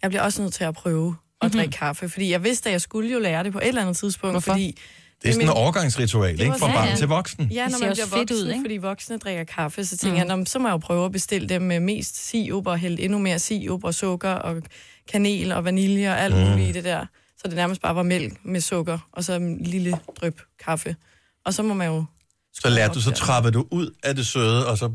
jeg 0.03 0.11
bliver 0.11 0.23
også 0.23 0.43
nødt 0.43 0.55
til 0.55 0.65
at 0.65 0.75
prøve 0.75 1.17
at 1.43 1.53
drikke 1.53 1.77
kaffe, 1.77 2.09
fordi 2.09 2.31
jeg 2.31 2.45
vidste, 2.45 2.69
at 2.69 2.73
jeg 2.73 2.81
skulle 2.81 3.11
jo 3.13 3.19
lære 3.19 3.45
det 3.45 3.53
på 3.53 3.59
et 3.59 3.69
eller 3.69 3.83
andet 3.83 3.97
tidspunkt, 3.97 4.33
Hvorfor? 4.35 4.53
fordi... 4.53 4.79
Det 5.23 5.29
er 5.29 5.33
sådan 5.33 5.47
en 5.47 5.53
overgangsritual, 5.53 6.39
Det 6.39 6.45
ikke? 6.45 6.59
Fra 6.59 6.67
barn 6.73 6.89
ja. 6.89 6.95
til 6.95 7.09
voksen. 7.09 7.49
Ja, 7.53 7.69
når 7.69 7.71
ser 7.71 7.79
man 7.81 7.91
også 7.91 8.03
bliver 8.07 8.19
fedt 8.21 8.31
voksen, 8.31 8.47
ud, 8.47 8.51
ikke? 8.53 8.63
fordi 8.65 8.77
voksne 8.77 9.19
drikker 9.19 9.45
kaffe, 9.45 9.85
så 9.85 9.97
tænker 9.97 10.13
Mm. 10.15 10.19
jeg, 10.19 10.27
"Nå, 10.27 10.37
men 10.37 10.47
så 10.47 10.59
må 10.59 10.69
jeg 10.69 10.73
jo 10.73 10.79
prøve 10.79 11.05
at 11.05 11.13
bestille 11.13 11.49
dem 11.49 11.63
med 11.63 11.81
mest 11.81 12.29
sirup 12.29 12.67
og 12.67 12.79
hælde 12.79 13.03
endnu 13.03 13.19
mere 13.19 13.39
sirup 13.39 13.85
og 13.85 13.95
sukker 13.95 14.31
og 14.31 14.63
kanel 15.13 15.53
og 15.53 15.65
vanilje 15.65 16.11
og 16.11 16.21
alt 16.21 16.35
Mm. 16.37 16.41
muligt 16.51 16.69
i 16.69 16.73
det 16.73 16.85
der. 16.85 17.07
Så 17.37 17.43
det 17.49 17.55
nærmest 17.57 17.81
bare 17.83 17.95
var 17.95 18.03
mælk 18.03 18.45
med 18.45 18.61
sukker, 18.61 18.99
og 19.13 19.25
så 19.25 19.33
en 19.33 19.63
lille 19.63 19.99
dryp 20.21 20.41
kaffe. 20.65 20.97
Og 21.45 21.55
så 21.55 21.63
må 21.63 21.75
man 21.75 21.87
jo... 21.89 22.05
Så 22.63 22.69
lærte 22.71 22.95
du, 22.95 23.01
så 23.01 23.11
trappede 23.11 23.53
du 23.55 23.67
ud 23.71 23.91
af 24.03 24.15
det 24.17 24.27
søde, 24.27 24.67
og 24.67 24.79
så 24.79 24.91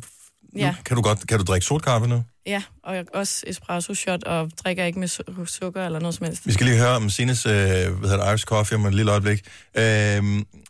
Ja. 0.55 0.75
kan 0.85 0.95
du 0.95 1.01
godt 1.01 1.27
kan 1.27 1.37
du 1.39 1.43
drikke 1.43 1.65
sort 1.65 1.81
kaffe 1.83 2.07
nu? 2.07 2.23
Ja, 2.45 2.63
og 2.83 2.95
jeg 2.95 3.05
også 3.13 3.43
espresso 3.47 3.93
shot, 3.93 4.23
og 4.23 4.51
drikker 4.63 4.85
ikke 4.85 4.99
med 4.99 5.07
su- 5.09 5.45
sukker 5.45 5.85
eller 5.85 5.99
noget 5.99 6.15
som 6.15 6.25
helst. 6.25 6.47
Vi 6.47 6.51
skal 6.51 6.65
lige 6.65 6.77
høre 6.77 6.95
om 6.95 7.09
Sines, 7.09 7.45
øh, 7.45 7.51
hvad 7.53 8.09
hedder 8.09 8.29
Irish 8.29 8.45
Coffee 8.45 8.75
om 8.77 8.85
et 8.85 8.95
lille 8.95 9.11
øjeblik. 9.11 9.41
Øh, 9.77 10.23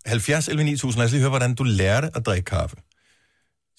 70 0.05 0.47
11 0.47 0.63
9000, 0.63 0.99
lad 0.99 1.05
os 1.05 1.11
lige 1.11 1.19
høre, 1.21 1.29
hvordan 1.29 1.55
du 1.55 1.63
lærte 1.63 2.09
at 2.15 2.25
drikke 2.25 2.45
kaffe. 2.45 2.75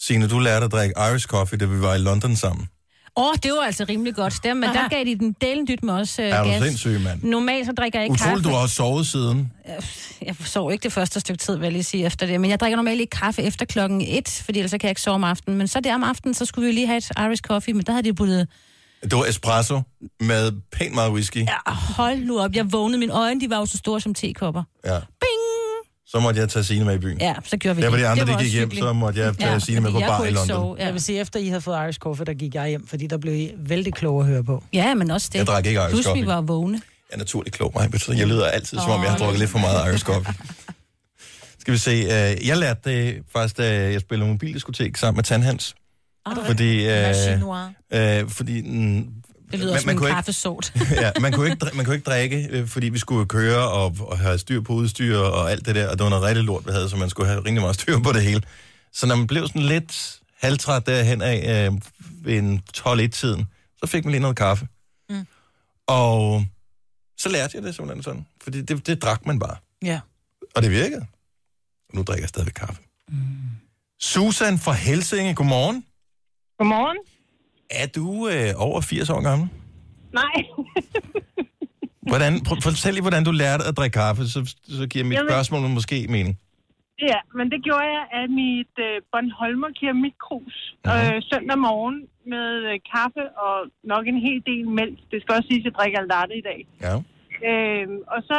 Signe, 0.00 0.28
du 0.28 0.38
lærte 0.38 0.64
at 0.64 0.72
drikke 0.72 0.94
Irish 1.10 1.26
Coffee, 1.26 1.58
da 1.58 1.64
vi 1.64 1.80
var 1.80 1.94
i 1.94 1.98
London 1.98 2.36
sammen. 2.36 2.68
Åh, 3.16 3.28
oh, 3.28 3.34
det 3.42 3.52
var 3.52 3.60
altså 3.60 3.84
rimelig 3.88 4.14
godt. 4.14 4.34
Der, 4.44 4.54
men 4.54 4.68
der 4.68 4.88
gav 4.88 5.04
de 5.04 5.18
den 5.18 5.36
delen 5.40 5.66
dyt 5.66 5.82
med 5.82 5.94
os 5.94 6.18
uh, 6.18 6.24
Er 6.24 6.42
du 6.42 6.50
gas. 6.50 6.62
sindssyg, 6.62 7.00
mand? 7.00 7.22
Normalt 7.22 7.66
så 7.66 7.72
drikker 7.72 7.98
jeg 7.98 8.04
ikke 8.06 8.12
Utroligt, 8.12 8.34
kaffe. 8.34 8.48
du 8.48 8.54
har 8.54 8.62
også 8.62 8.74
sovet 8.74 9.06
siden. 9.06 9.52
Jeg 10.22 10.36
sov 10.44 10.72
ikke 10.72 10.82
det 10.82 10.92
første 10.92 11.20
stykke 11.20 11.38
tid, 11.38 11.56
vil 11.56 11.62
jeg 11.62 11.72
lige 11.72 11.84
sige 11.84 12.06
efter 12.06 12.26
det. 12.26 12.40
Men 12.40 12.50
jeg 12.50 12.60
drikker 12.60 12.76
normalt 12.76 13.00
ikke 13.00 13.10
kaffe 13.10 13.42
efter 13.42 13.64
klokken 13.66 14.00
1, 14.08 14.42
fordi 14.44 14.58
ellers 14.58 14.70
så 14.70 14.78
kan 14.78 14.86
jeg 14.86 14.90
ikke 14.90 15.00
sove 15.00 15.14
om 15.14 15.24
aftenen. 15.24 15.58
Men 15.58 15.68
så 15.68 15.80
der 15.80 15.94
om 15.94 16.02
aftenen, 16.02 16.34
så 16.34 16.44
skulle 16.44 16.66
vi 16.66 16.72
lige 16.72 16.86
have 16.86 16.96
et 16.96 17.10
Irish 17.18 17.42
coffee, 17.42 17.74
men 17.74 17.82
der 17.86 17.92
havde 17.92 18.04
de 18.04 18.14
puttet... 18.14 18.48
Det 19.02 19.12
var 19.12 19.24
espresso 19.24 19.80
med 20.20 20.52
pænt 20.72 20.94
meget 20.94 21.12
whisky. 21.12 21.36
Ja, 21.36 21.72
hold 21.72 22.18
nu 22.18 22.40
op, 22.40 22.52
jeg 22.54 22.72
vågnede, 22.72 22.98
mine 22.98 23.12
øjne 23.12 23.40
de 23.40 23.50
var 23.50 23.58
jo 23.58 23.66
så 23.66 23.78
store 23.78 24.00
som 24.00 24.14
tekopper. 24.14 24.62
Ja. 24.84 24.98
Så 26.14 26.20
måtte 26.20 26.40
jeg 26.40 26.48
tage 26.48 26.64
Signe 26.64 26.84
med 26.84 26.94
i 26.94 26.98
byen. 26.98 27.18
Ja, 27.20 27.34
så 27.44 27.56
gjorde 27.56 27.76
vi 27.76 27.82
Der 27.82 27.88
det. 27.90 27.92
var 27.92 27.98
de 27.98 28.08
andre, 28.08 28.20
Det 28.20 28.28
de 28.28 28.32
var 28.32 28.38
gik 28.40 28.46
også 28.46 28.52
hjem, 28.56 28.64
hyggeligt. 28.64 28.84
så 28.84 28.92
måtte 28.92 29.20
jeg 29.20 29.36
tage 29.36 29.52
Ja, 29.52 29.58
Signe 29.58 29.80
med 29.80 29.92
på 29.92 29.98
bar 30.00 30.24
i 30.24 30.30
London. 30.30 30.46
sove. 30.46 30.76
Jeg 30.78 30.92
vil 30.92 31.00
sige, 31.00 31.20
efter 31.20 31.40
I 31.40 31.48
havde 31.48 31.60
fået 31.60 31.76
Irish 31.84 31.98
Coffee, 31.98 32.26
der 32.26 32.34
gik 32.34 32.54
jeg 32.54 32.68
hjem, 32.68 32.86
fordi 32.86 33.06
der 33.06 33.18
blev 33.18 33.34
I 33.34 33.50
vældig 33.56 33.94
kloge 33.94 34.20
at 34.22 34.26
høre 34.28 34.44
på. 34.44 34.64
Ja, 34.72 34.94
men 34.94 35.10
også 35.10 35.28
det. 35.32 35.38
Jeg 35.38 35.46
drak 35.46 35.66
ikke 35.66 35.80
Irish 35.80 35.94
Plus, 35.94 36.04
coffee. 36.04 36.22
vi 36.22 36.26
var 36.28 36.40
vågne. 36.40 36.80
Jeg 37.10 37.14
er 37.14 37.18
naturligt 37.18 37.56
klog, 37.56 37.72
mig, 37.76 37.90
jeg 38.18 38.26
lyder 38.26 38.46
altid, 38.46 38.78
som 38.78 38.90
om 38.90 39.02
jeg 39.02 39.10
har 39.10 39.18
drukket 39.18 39.38
lidt 39.38 39.50
for 39.50 39.58
meget 39.58 39.88
Irish 39.88 40.04
Coffee. 40.04 40.34
Skal 41.60 41.72
vi 41.72 41.78
se, 41.78 41.90
øh, 41.90 42.48
jeg 42.48 42.56
lærte 42.58 42.90
det 42.90 43.22
faktisk, 43.32 43.58
da 43.58 43.90
jeg 43.90 44.00
spillede 44.00 44.30
mobildiskotek 44.30 44.96
sammen 44.96 45.16
med 45.16 45.24
Tandhans. 45.24 45.74
Ah, 46.26 46.36
Fordi, 46.46 46.86
øh, 46.88 47.04
øh, 47.92 48.28
fordi 48.28 48.60
Det 49.50 49.58
lyder 49.58 49.78
som 49.78 49.90
en 49.90 49.96
kunne 49.96 50.08
ikke- 50.08 50.14
kaffesort. 50.14 50.72
ja, 51.02 51.10
man 51.20 51.32
kunne 51.32 51.50
ikke, 51.50 51.66
man 51.74 51.84
kunne 51.84 51.94
ikke 51.96 52.10
drikke, 52.10 52.48
øh, 52.50 52.68
fordi 52.68 52.88
vi 52.88 52.98
skulle 52.98 53.26
køre 53.26 53.68
og, 53.70 53.96
og 54.00 54.18
have 54.18 54.38
styr 54.38 54.60
på 54.60 54.72
udstyr 54.72 55.18
og 55.18 55.50
alt 55.50 55.66
det 55.66 55.74
der, 55.74 55.88
og 55.88 55.98
det 55.98 56.04
var 56.04 56.10
noget 56.10 56.24
rigtig 56.24 56.44
lort, 56.44 56.66
vi 56.66 56.70
havde, 56.72 56.88
så 56.90 56.96
man 56.96 57.10
skulle 57.10 57.28
have 57.28 57.40
rimelig 57.40 57.60
meget 57.60 57.74
styr 57.80 57.98
på 57.98 58.12
det 58.12 58.22
hele. 58.22 58.42
Så 58.92 59.06
når 59.06 59.16
man 59.16 59.26
blev 59.26 59.46
sådan 59.48 59.62
lidt 59.62 60.20
halvtræt 60.40 60.86
derhen 60.86 61.22
af 61.22 61.66
øh, 61.66 61.80
ved 62.26 62.38
en 62.38 62.62
12-1-tiden, 62.76 63.44
så 63.76 63.86
fik 63.86 64.04
man 64.04 64.10
lige 64.12 64.20
noget 64.20 64.36
kaffe. 64.36 64.68
Mm. 65.10 65.26
Og 65.86 66.46
så 67.18 67.28
lærte 67.28 67.56
jeg 67.56 67.62
det 67.62 67.74
simpelthen 67.74 68.02
sådan, 68.02 68.26
fordi 68.42 68.62
det, 68.62 68.86
det 68.86 69.02
drak 69.02 69.26
man 69.26 69.38
bare. 69.38 69.56
Ja. 69.82 70.00
Og 70.54 70.62
det 70.62 70.70
virkede. 70.70 71.06
Nu 71.94 72.02
drikker 72.02 72.22
jeg 72.22 72.28
stadigvæk 72.28 72.52
kaffe. 72.52 72.82
Mm. 73.08 73.16
Susan 74.00 74.58
fra 74.58 74.72
Helsinge, 74.72 75.34
godmorgen. 75.34 75.84
Godmorgen. 76.58 76.96
Er 77.70 77.86
du 77.96 78.28
øh, 78.28 78.50
over 78.56 78.80
80 78.80 79.10
år 79.10 79.22
gammel? 79.22 79.48
Nej. 80.12 80.36
Hvordan, 82.10 82.32
prøv, 82.46 82.56
fortæl 82.62 82.92
lige, 82.94 83.02
hvordan 83.02 83.24
du 83.24 83.30
lærte 83.30 83.64
at 83.68 83.76
drikke 83.76 83.94
kaffe, 83.94 84.22
så, 84.34 84.40
så 84.78 84.86
giver 84.92 85.04
mit 85.04 85.14
Jamen- 85.16 85.30
spørgsmål 85.30 85.60
måske 85.78 86.06
mening. 86.08 86.38
Ja, 87.10 87.18
men 87.38 87.46
det 87.52 87.60
gjorde 87.66 87.88
jeg 87.96 88.04
af 88.20 88.26
mit 88.42 88.74
øh, 88.86 88.96
Bornholmer 89.12 89.70
keramikkrus 89.80 90.56
øh, 90.86 91.18
søndag 91.30 91.58
morgen 91.68 91.98
med 92.32 92.48
øh, 92.70 92.76
kaffe 92.94 93.24
og 93.44 93.56
nok 93.92 94.04
en 94.12 94.20
hel 94.26 94.38
del 94.50 94.64
mælk. 94.78 94.98
Det 95.10 95.18
skal 95.22 95.32
også 95.36 95.48
siges, 95.50 95.64
at 95.66 95.70
jeg 95.70 95.74
drikker 95.78 96.00
latte 96.12 96.34
i 96.42 96.44
dag. 96.50 96.60
Ja. 96.86 96.94
Øh, 97.50 97.86
og 98.14 98.20
så 98.30 98.38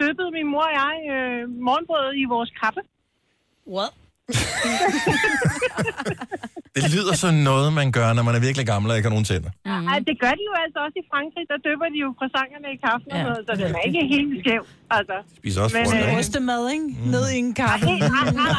dyppede 0.00 0.30
min 0.36 0.46
mor 0.52 0.66
og 0.70 0.74
jeg 0.82 0.94
øh, 1.14 1.42
morgenbrødet 1.68 2.14
i 2.22 2.24
vores 2.34 2.50
kaffe. 2.62 2.80
What? 3.74 3.92
Det 6.76 6.84
lyder 6.94 7.14
sådan 7.24 7.42
noget, 7.50 7.68
man 7.80 7.88
gør, 7.98 8.08
når 8.16 8.24
man 8.28 8.34
er 8.38 8.42
virkelig 8.48 8.66
gammel 8.72 8.86
og 8.90 8.96
ikke 8.98 9.06
har 9.08 9.14
nogen 9.16 9.28
tænder. 9.32 9.50
Mm. 9.68 9.86
Ej, 9.92 9.98
det 10.08 10.14
gør 10.24 10.32
de 10.38 10.42
jo 10.50 10.54
altså 10.64 10.78
også 10.86 10.96
i 11.02 11.04
Frankrig. 11.12 11.42
Der 11.52 11.58
dypper 11.66 11.88
de 11.94 11.98
jo 12.04 12.08
croissanterne 12.18 12.68
i 12.76 12.78
kaffen 12.86 13.08
og 13.14 13.18
Ja, 13.18 13.22
noget, 13.28 13.40
så 13.48 13.52
den 13.62 13.70
er 13.78 13.82
ikke 13.88 14.02
helt 14.14 14.30
skæv. 14.42 14.62
Altså. 14.98 15.16
Spiser 15.40 15.58
også 15.64 15.74
Men, 15.76 15.82
øh, 15.86 15.90
ikke? 16.00 16.18
Ostemad, 16.20 16.62
ikke? 16.74 16.86
Mm. 16.88 16.94
Ned 17.14 17.24
i 17.34 17.36
en 17.44 17.50
kaffe. 17.62 17.84
Nej, 17.86 17.98
nej, 18.16 18.26
nej, 18.40 18.56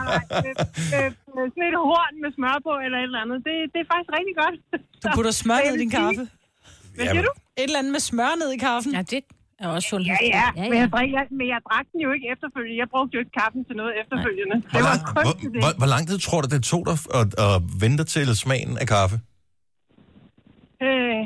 nej, 0.00 0.20
Sådan 1.50 1.64
et 1.70 1.76
horn 1.90 2.14
med 2.22 2.30
smør 2.36 2.56
på 2.66 2.72
eller 2.84 2.98
et 3.02 3.08
eller 3.10 3.20
andet. 3.24 3.38
Det, 3.46 3.54
det 3.72 3.78
er 3.84 3.88
faktisk 3.92 4.10
rigtig 4.18 4.34
godt. 4.42 4.54
Du 5.02 5.06
putter 5.16 5.32
smør 5.42 5.58
ned 5.66 5.74
i 5.76 5.78
din 5.84 5.92
kaffe. 6.00 6.22
Hvad 6.94 7.04
siger 7.12 7.24
du? 7.28 7.32
Et 7.60 7.64
eller 7.68 7.78
andet 7.80 7.92
med 7.96 8.02
smør 8.10 8.32
ned 8.42 8.50
i 8.56 8.58
kaffen. 8.68 8.92
Ja, 8.98 9.02
det 9.12 9.20
er 9.64 9.68
også 9.76 9.86
sundt. 9.92 10.04
Ja, 10.12 10.18
ja, 10.36 10.46
men 10.70 10.76
jeg, 10.82 10.88
drikker, 10.96 11.20
men 11.38 11.46
jeg 11.52 11.58
drak 11.68 11.86
den 11.92 11.98
jo 12.06 12.10
ikke 12.16 12.26
efterfølgende. 12.34 12.76
Jeg 12.82 12.88
brugte 12.94 13.12
jo 13.16 13.20
ikke 13.24 13.34
kaffen 13.40 13.62
til 13.68 13.74
noget 13.80 13.92
efterfølgende. 14.02 14.56
Hvor, 14.62 14.78
Det 14.78 14.82
var 14.88 14.94
lang, 14.96 15.02
kun 15.08 15.14
hvor, 15.26 15.34
til 15.42 15.48
det. 15.54 15.60
hvor, 15.62 15.72
hvor 15.82 15.90
lang 15.94 16.02
tid 16.10 16.18
tror 16.26 16.38
du, 16.44 16.48
det 16.54 16.60
tog 16.72 16.82
dig 16.90 16.96
at, 17.20 17.28
at 17.46 17.54
vente 17.84 18.04
til 18.14 18.26
smagen 18.44 18.72
af 18.82 18.86
kaffe? 18.96 19.16
Øh, 20.86 21.22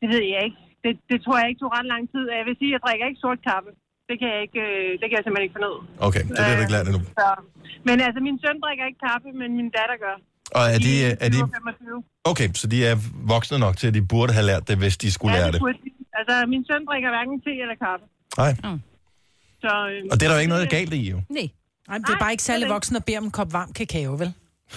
det 0.00 0.08
ved 0.14 0.22
jeg 0.34 0.40
ikke. 0.48 0.58
Det, 0.84 0.92
det 1.10 1.18
tror 1.24 1.36
jeg 1.40 1.46
ikke 1.50 1.60
tog 1.64 1.70
ret 1.78 1.88
lang 1.94 2.04
tid. 2.14 2.22
Jeg 2.38 2.44
vil 2.48 2.54
sige, 2.60 2.70
at 2.70 2.74
jeg 2.76 2.82
drikker 2.86 3.04
ikke 3.10 3.22
sort 3.26 3.40
kaffe. 3.50 3.70
Det 4.08 4.16
kan 4.20 4.28
jeg, 4.34 4.40
ikke, 4.46 4.60
øh, 4.68 4.88
det 5.00 5.06
kan 5.08 5.14
jeg 5.18 5.24
simpelthen 5.24 5.46
ikke 5.46 5.56
finde 5.58 5.70
ud. 5.74 5.80
Okay, 6.08 6.22
det 6.34 6.38
er 6.42 6.46
det, 6.50 6.56
vi 6.62 6.66
lært 6.76 6.86
nu. 6.96 7.00
Så. 7.22 7.28
Men 7.88 7.96
altså, 8.06 8.20
min 8.28 8.36
søn 8.44 8.56
drikker 8.64 8.84
ikke 8.90 9.00
kaffe, 9.08 9.28
men 9.40 9.48
min 9.60 9.68
datter 9.78 9.96
gør. 10.04 10.16
Og 10.58 10.64
er 10.74 10.78
de, 10.86 10.92
er 11.24 11.28
de, 11.34 11.38
25. 11.38 12.02
okay, 12.30 12.48
så 12.60 12.66
de 12.74 12.78
er 12.90 12.96
voksne 13.34 13.56
nok 13.66 13.74
til, 13.80 13.86
at 13.90 13.94
de 13.98 14.02
burde 14.14 14.32
have 14.38 14.46
lært 14.50 14.64
det, 14.68 14.76
hvis 14.82 14.96
de 15.04 15.08
skulle 15.16 15.34
Ja, 15.36 15.40
lære 15.40 15.52
det 15.52 15.60
burde 15.66 15.78
de. 15.84 15.90
Altså, 16.18 16.34
min 16.52 16.62
søn 16.68 16.82
drikker 16.90 17.08
hverken 17.14 17.36
te 17.44 17.52
eller 17.64 17.76
kaffe. 17.84 18.04
Nej. 18.42 18.52
Så, 19.64 19.72
øh, 19.90 20.02
Og 20.10 20.14
det 20.20 20.22
er 20.26 20.28
der 20.30 20.34
jo 20.34 20.40
ikke 20.40 20.54
noget 20.54 20.70
galt 20.70 20.94
i, 20.94 21.10
jo. 21.10 21.20
Nej. 21.30 21.48
Nej, 21.88 21.98
det 21.98 22.08
er 22.08 22.18
bare 22.18 22.30
ikke 22.30 22.42
særlig 22.42 22.68
voksen 22.68 22.96
at 22.96 23.04
bede 23.04 23.18
om 23.18 23.24
en 23.24 23.30
kop 23.30 23.52
varm 23.52 23.72
kakao, 23.72 24.12
vel? 24.22 24.32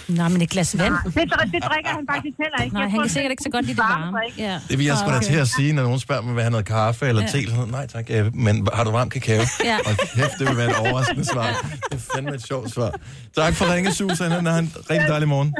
Nej, 0.08 0.28
men 0.28 0.42
et 0.42 0.50
glas 0.50 0.78
vand. 0.78 0.94
Det, 1.04 1.10
dr- 1.32 1.50
det 1.54 1.62
drikker 1.70 1.90
han 1.90 2.06
faktisk 2.10 2.36
heller 2.44 2.62
ikke. 2.64 2.74
Nej, 2.74 2.82
Jeg 2.82 2.90
han 2.90 2.98
tror, 2.98 3.02
kan 3.02 3.02
det 3.04 3.10
sikkert 3.12 3.28
er 3.28 3.30
ikke 3.30 3.42
så 3.42 3.50
godt 3.50 3.64
lide 3.66 3.76
det 3.76 3.84
varme. 3.88 4.18
Ja. 4.38 4.60
Det 4.68 4.78
vil 4.78 4.86
jeg 4.86 4.96
sgu 4.98 5.10
da 5.10 5.16
Okay. 5.16 5.26
til 5.26 5.34
at 5.34 5.48
sige, 5.48 5.72
når 5.72 5.82
nogen 5.82 5.98
spørger 5.98 6.22
mig, 6.22 6.34
vil 6.34 6.42
have 6.42 6.50
noget 6.50 6.66
kaffe 6.66 7.06
eller 7.06 7.22
Ja. 7.22 7.28
te. 7.28 7.50
Så, 7.50 7.64
Nej 7.70 7.86
tak, 7.86 8.08
men 8.34 8.68
har 8.72 8.84
du 8.84 8.90
varm 8.90 9.10
kakao? 9.10 9.42
Ja. 9.64 9.76
Og 9.78 9.92
kæft, 10.14 10.38
det 10.38 10.48
vil 10.48 10.56
være 10.56 10.70
et 10.70 10.76
overraskende 10.76 11.24
svar. 11.24 11.46
Det 11.90 11.94
er 11.94 12.04
fandme 12.14 12.34
et 12.34 12.42
sjovt 12.46 12.70
svar. 12.70 12.90
Tak 13.36 13.54
for 13.54 13.74
ringe, 13.74 13.92
Susan. 13.92 14.30
Ha' 14.30 14.58
en 14.58 14.72
rigtig 14.90 15.08
dejlig 15.08 15.28
morgen. 15.28 15.54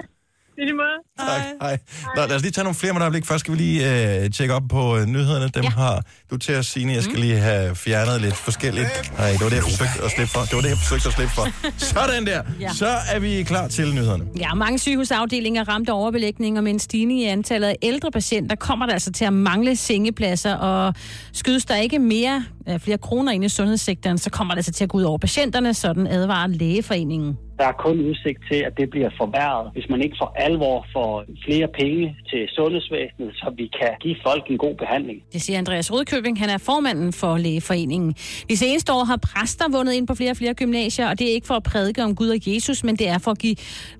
I 0.61 0.65
lige 0.65 0.79
måde. 0.85 0.99
Tak, 1.19 1.43
hej. 1.61 1.79
Nå, 2.17 2.21
lad 2.27 2.37
os 2.37 2.43
lige 2.43 2.53
tage 2.53 2.65
nogle 2.65 2.75
flere 2.75 2.93
med 2.93 3.01
øjeblik. 3.01 3.25
Først 3.27 3.41
skal 3.41 3.53
vi 3.55 3.59
lige 3.59 3.79
øh, 4.25 4.31
tjekke 4.31 4.55
op 4.55 4.63
på 4.71 4.83
øh, 4.99 5.07
nyhederne. 5.07 5.49
Dem 5.49 5.65
ja. 5.65 5.71
har 5.71 6.05
du 6.31 6.37
til 6.37 6.53
at 6.53 6.65
sige, 6.65 6.95
jeg 6.95 7.03
skal 7.03 7.19
lige 7.19 7.37
have 7.37 7.77
fjernet 7.77 8.21
lidt 8.21 8.35
forskelligt. 8.35 9.13
Nej, 9.19 9.31
det 9.31 9.41
var 9.41 9.49
det, 9.49 9.57
jeg 9.57 9.63
forsøgte 9.63 10.05
at 10.05 10.11
slippe 10.11 10.33
for. 10.33 10.41
Det 10.41 10.55
var 10.55 10.61
det, 10.61 10.69
jeg 10.69 10.79
forsøgte 10.85 11.09
at 11.09 11.15
slippe 11.15 11.35
for. 11.39 11.47
Sådan 11.95 12.27
der. 12.27 12.43
Ja. 12.61 12.69
Så 12.69 12.87
er 13.15 13.19
vi 13.19 13.43
klar 13.43 13.69
til 13.69 13.95
nyhederne. 13.95 14.25
Ja, 14.39 14.55
mange 14.55 14.79
sygehusafdelinger 14.79 15.69
ramt 15.69 15.89
af 15.89 15.93
overbelægning, 15.93 16.59
og 16.59 16.65
med 16.65 16.73
en 16.73 16.79
stigning 16.79 17.21
i 17.21 17.25
antallet 17.25 17.69
af 17.69 17.77
ældre 17.83 18.11
patienter 18.11 18.57
kommer 18.57 18.87
der 18.87 18.93
altså 18.93 19.13
til 19.13 19.25
at 19.25 19.33
mangle 19.33 19.77
sengepladser, 19.77 20.55
og 20.55 20.95
skydes 21.33 21.65
der 21.65 21.77
ikke 21.77 21.99
mere, 21.99 22.45
øh, 22.69 22.79
flere 22.79 22.99
kroner 22.99 23.33
ind 23.33 23.45
i 23.45 23.49
sundhedssektoren, 23.49 24.19
så 24.19 24.31
kommer 24.31 24.55
det 24.55 24.59
altså 24.59 24.73
til 24.73 24.85
at 24.85 24.91
gå 24.91 24.99
ud 24.99 25.03
over 25.03 25.19
patienterne, 25.19 25.75
sådan 25.75 26.07
advarer 26.07 26.47
Lægeforeningen. 26.47 27.37
Der 27.59 27.67
er 27.67 27.73
kun 27.87 28.01
udsigt 28.09 28.41
til, 28.51 28.61
at 28.69 28.73
det 28.81 28.91
bliver 28.91 29.11
forværret, 29.23 29.67
hvis 29.75 29.87
man 29.93 30.01
ikke 30.05 30.17
for 30.21 30.35
alvor 30.47 30.87
får 30.95 31.25
flere 31.47 31.69
penge 31.81 32.17
til 32.31 32.43
sundhedsvæsenet, 32.57 33.31
så 33.41 33.47
vi 33.57 33.67
kan 33.81 33.93
give 34.01 34.17
folk 34.27 34.45
en 34.51 34.59
god 34.59 34.75
behandling. 34.83 35.19
Det 35.33 35.43
siger 35.43 35.59
Andreas 35.59 35.91
Rudkøbing, 36.21 36.41
han 36.41 36.51
er 36.51 36.59
formanden 36.59 37.13
for 37.13 37.39
Lægeforeningen. 37.39 38.15
De 38.51 38.57
seneste 38.57 38.93
år 38.93 39.05
har 39.05 39.17
præster 39.17 39.65
vundet 39.69 39.93
ind 39.93 40.07
på 40.07 40.15
flere 40.15 40.31
og 40.31 40.37
flere 40.37 40.55
gymnasier, 40.55 41.09
og 41.09 41.19
det 41.19 41.31
er 41.31 41.33
ikke 41.35 41.47
for 41.47 41.55
at 41.55 41.63
prædike 41.63 42.05
om 42.05 42.15
Gud 42.15 42.29
og 42.29 42.39
Jesus, 42.47 42.85
men 42.85 42.97
det 42.97 43.09
er 43.09 43.19
for 43.19 43.31
at 43.31 43.39
give 43.39 43.57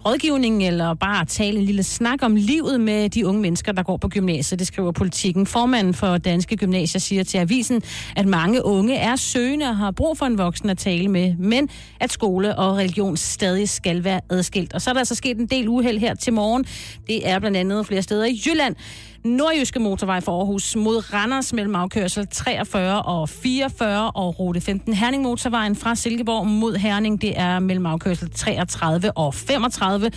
rådgivning 0.07 0.67
eller 0.67 0.95
bare 0.95 1.21
at 1.21 1.29
tale 1.29 1.59
en 1.59 1.65
lille 1.65 1.83
snak 1.83 2.23
om 2.23 2.37
livet 2.37 2.81
med 2.81 3.11
de 3.11 3.27
unge 3.27 3.41
mennesker, 3.41 3.73
der 3.73 3.83
går 3.83 3.97
på 3.97 4.09
gymnasiet. 4.09 4.59
Det 4.59 4.67
skriver 4.67 4.93
politikken. 4.93 5.47
Formanden 5.47 5.95
for 5.95 6.19
Danske 6.19 6.57
Gymnasier 6.57 6.99
siger 6.99 7.25
til 7.25 7.39
avisen, 7.39 7.83
at 8.17 8.27
mange 8.27 8.65
unge 8.65 8.97
er 8.97 9.17
søgende 9.17 9.67
og 9.67 9.77
har 9.77 9.91
brug 9.91 10.19
for 10.19 10.27
en 10.27 10.39
voksen 10.39 10.71
at 10.71 10.79
tale 10.79 11.09
med, 11.09 11.35
men 11.37 11.69
at 12.01 12.13
skole 12.13 12.59
og 12.59 12.77
religion 12.77 13.17
stadig 13.17 13.69
skal 13.69 14.05
være 14.05 14.21
adskilt. 14.31 14.73
Og 14.73 14.83
så 14.83 14.91
er 14.91 14.95
der 14.95 15.01
altså 15.01 15.15
sket 15.15 15.37
en 15.39 15.47
del 15.47 15.69
uheld 15.69 15.99
her 15.99 16.15
til 16.15 16.33
morgen. 16.33 16.65
Det 17.07 17.29
er 17.29 17.39
blandt 17.39 17.57
andet 17.57 17.87
flere 17.87 18.03
steder 18.03 18.25
i 18.25 18.41
Jylland. 18.47 18.77
Nordjyske 19.25 19.79
motorvej 19.79 20.21
for 20.21 20.39
Aarhus 20.39 20.77
mod 20.77 21.13
Randers 21.13 21.53
mellem 21.53 21.75
afkørsel 21.75 22.27
43 22.27 23.03
og 23.03 23.29
44 23.29 24.11
og 24.11 24.41
rute 24.41 24.61
15 24.61 24.95
Herning 24.95 25.23
motorvejen 25.23 25.77
fra 25.77 25.95
Silkeborg 25.95 26.47
mod 26.47 26.77
Herning. 26.77 27.21
Det 27.21 27.41
er 27.41 27.59
mellem 27.59 27.87
afkørsel 27.87 28.31
33 28.31 29.13
og 29.13 29.35
35. 29.35 30.11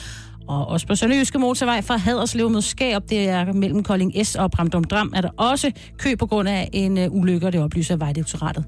Og 0.48 0.68
også 0.68 0.88
på 0.88 0.96
Sønderjyske 0.96 1.40
motorvej 1.40 1.82
fra 1.82 1.98
Haderslev 1.98 2.50
mod 2.50 2.62
Skab, 2.62 3.02
det 3.10 3.30
er 3.30 3.54
mellem 3.54 3.84
Kolding 3.84 4.26
S 4.26 4.36
og 4.36 4.52
Bramdom 4.52 4.84
Dram, 4.84 5.14
er 5.16 5.22
der 5.22 5.30
også 5.38 5.72
kø 5.98 6.16
på 6.16 6.26
grund 6.26 6.50
af 6.50 6.70
en 6.74 6.98
øh, 6.98 7.12
ulykke, 7.12 7.48
og 7.48 7.54
det 7.54 7.62
oplyser 7.62 7.96
Vejdirektoratet. 7.96 8.66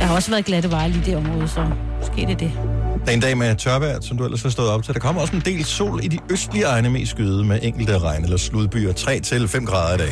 Der 0.00 0.06
har 0.06 0.14
også 0.14 0.30
været 0.30 0.44
glatte 0.44 0.70
veje 0.70 0.88
lige 0.88 1.02
i 1.02 1.04
det 1.04 1.16
område, 1.16 1.48
så 1.48 1.66
måske 1.98 2.16
det 2.16 2.30
er 2.30 2.36
det. 2.36 2.52
Det 3.00 3.08
er 3.08 3.12
en 3.12 3.20
dag 3.20 3.38
med 3.38 3.56
tørvejr, 3.56 4.00
som 4.00 4.16
du 4.18 4.24
ellers 4.24 4.42
har 4.42 4.48
stået 4.50 4.68
op 4.68 4.82
til. 4.82 4.94
Der 4.94 5.00
kommer 5.00 5.20
også 5.20 5.36
en 5.36 5.42
del 5.44 5.64
sol 5.64 6.00
i 6.04 6.08
de 6.08 6.18
østlige 6.30 6.64
egne 6.64 6.90
mest 6.90 7.10
skyde 7.10 7.44
med 7.44 7.58
enkelte 7.62 7.98
regn- 7.98 8.24
eller 8.24 8.36
sludbyer. 8.36 8.92
3-5 8.92 9.64
grader 9.64 9.94
i 9.94 9.98
dag. 9.98 10.08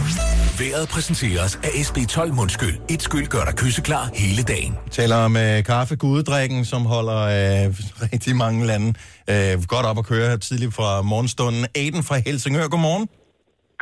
Vejret 0.59 0.89
præsenteres 0.89 1.59
af 1.63 1.69
SB12 1.69 2.33
Mundskyld. 2.33 2.75
Et 2.89 3.03
skyld 3.03 3.27
gør 3.27 3.45
dig 3.45 3.55
kysseklar 3.57 4.11
hele 4.15 4.43
dagen. 4.43 4.73
Vi 4.85 4.91
taler 4.91 5.17
om 5.17 5.37
øh, 5.37 5.65
kaffe, 5.65 5.97
gudedrikken, 5.97 6.65
som 6.65 6.87
holder 6.87 7.19
øh, 7.67 7.75
rigtig 8.13 8.37
mange 8.37 8.67
lande 8.67 8.95
øh, 9.31 9.63
godt 9.65 9.87
op 9.87 9.99
at 9.99 10.07
køre 10.07 10.29
her 10.31 10.37
tidligt 10.37 10.75
fra 10.75 11.03
morgenstunden. 11.03 11.67
Aiden 11.75 12.03
fra 12.03 12.17
Helsingør, 12.27 12.69
godmorgen. 12.69 13.09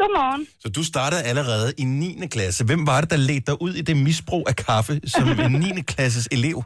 Godmorgen. 0.01 0.43
Så 0.63 0.69
du 0.77 0.83
startede 0.93 1.23
allerede 1.31 1.69
i 1.83 1.85
9. 1.85 2.27
klasse. 2.35 2.61
Hvem 2.71 2.83
var 2.91 2.99
det, 3.03 3.09
der 3.15 3.21
ledte 3.29 3.47
dig 3.51 3.57
ud 3.67 3.73
i 3.81 3.83
det 3.89 3.97
misbrug 4.07 4.45
af 4.53 4.57
kaffe 4.69 4.93
som 5.15 5.25
en 5.45 5.53
9. 5.77 5.83
klasses 5.93 6.27
elev? 6.37 6.59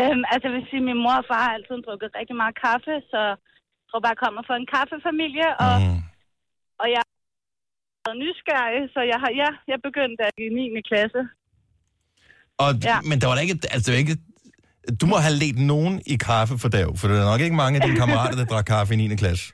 Øhm, 0.00 0.22
altså, 0.32 0.44
jeg 0.48 0.54
vil 0.56 0.64
sige, 0.70 0.82
min 0.90 0.98
mor 1.04 1.16
og 1.22 1.26
far 1.30 1.42
har 1.46 1.52
altid 1.58 1.76
drukket 1.86 2.08
rigtig 2.20 2.36
meget 2.42 2.54
kaffe, 2.66 2.92
så 3.12 3.20
jeg 3.80 3.86
tror 3.88 4.00
bare, 4.04 4.14
jeg 4.16 4.22
kommer 4.24 4.42
fra 4.48 4.56
en 4.62 4.68
kaffefamilie, 4.74 5.48
og, 5.66 5.74
mm. 5.82 6.00
og 6.82 6.86
jeg 6.94 7.02
er 8.10 8.14
nysgerrig, 8.24 8.82
så 8.94 9.00
jeg 9.12 9.18
har, 9.22 9.30
ja, 9.42 9.50
jeg 9.72 9.78
begyndte 9.88 10.22
i 10.44 10.46
9. 10.58 10.80
klasse. 10.90 11.20
Og, 12.62 12.70
Ja. 12.90 12.96
Men 13.10 13.16
der 13.20 13.26
var 13.28 13.34
da 13.36 13.40
ikke, 13.46 13.56
altså 13.74 13.84
det 13.86 13.92
var 13.94 14.00
ikke, 14.04 14.16
du 15.00 15.06
må 15.12 15.16
have 15.26 15.36
ledt 15.42 15.58
nogen 15.72 15.94
i 16.12 16.16
kaffe 16.28 16.54
for 16.62 16.68
dag, 16.76 16.86
for 16.98 17.04
der 17.08 17.14
er 17.24 17.30
nok 17.32 17.40
ikke 17.46 17.56
mange 17.64 17.74
af 17.78 17.82
dine 17.86 17.96
kammerater, 18.02 18.36
der 18.40 18.44
drak 18.52 18.64
kaffe 18.74 18.90
i 18.94 18.96
9. 18.96 19.16
klasse. 19.22 19.44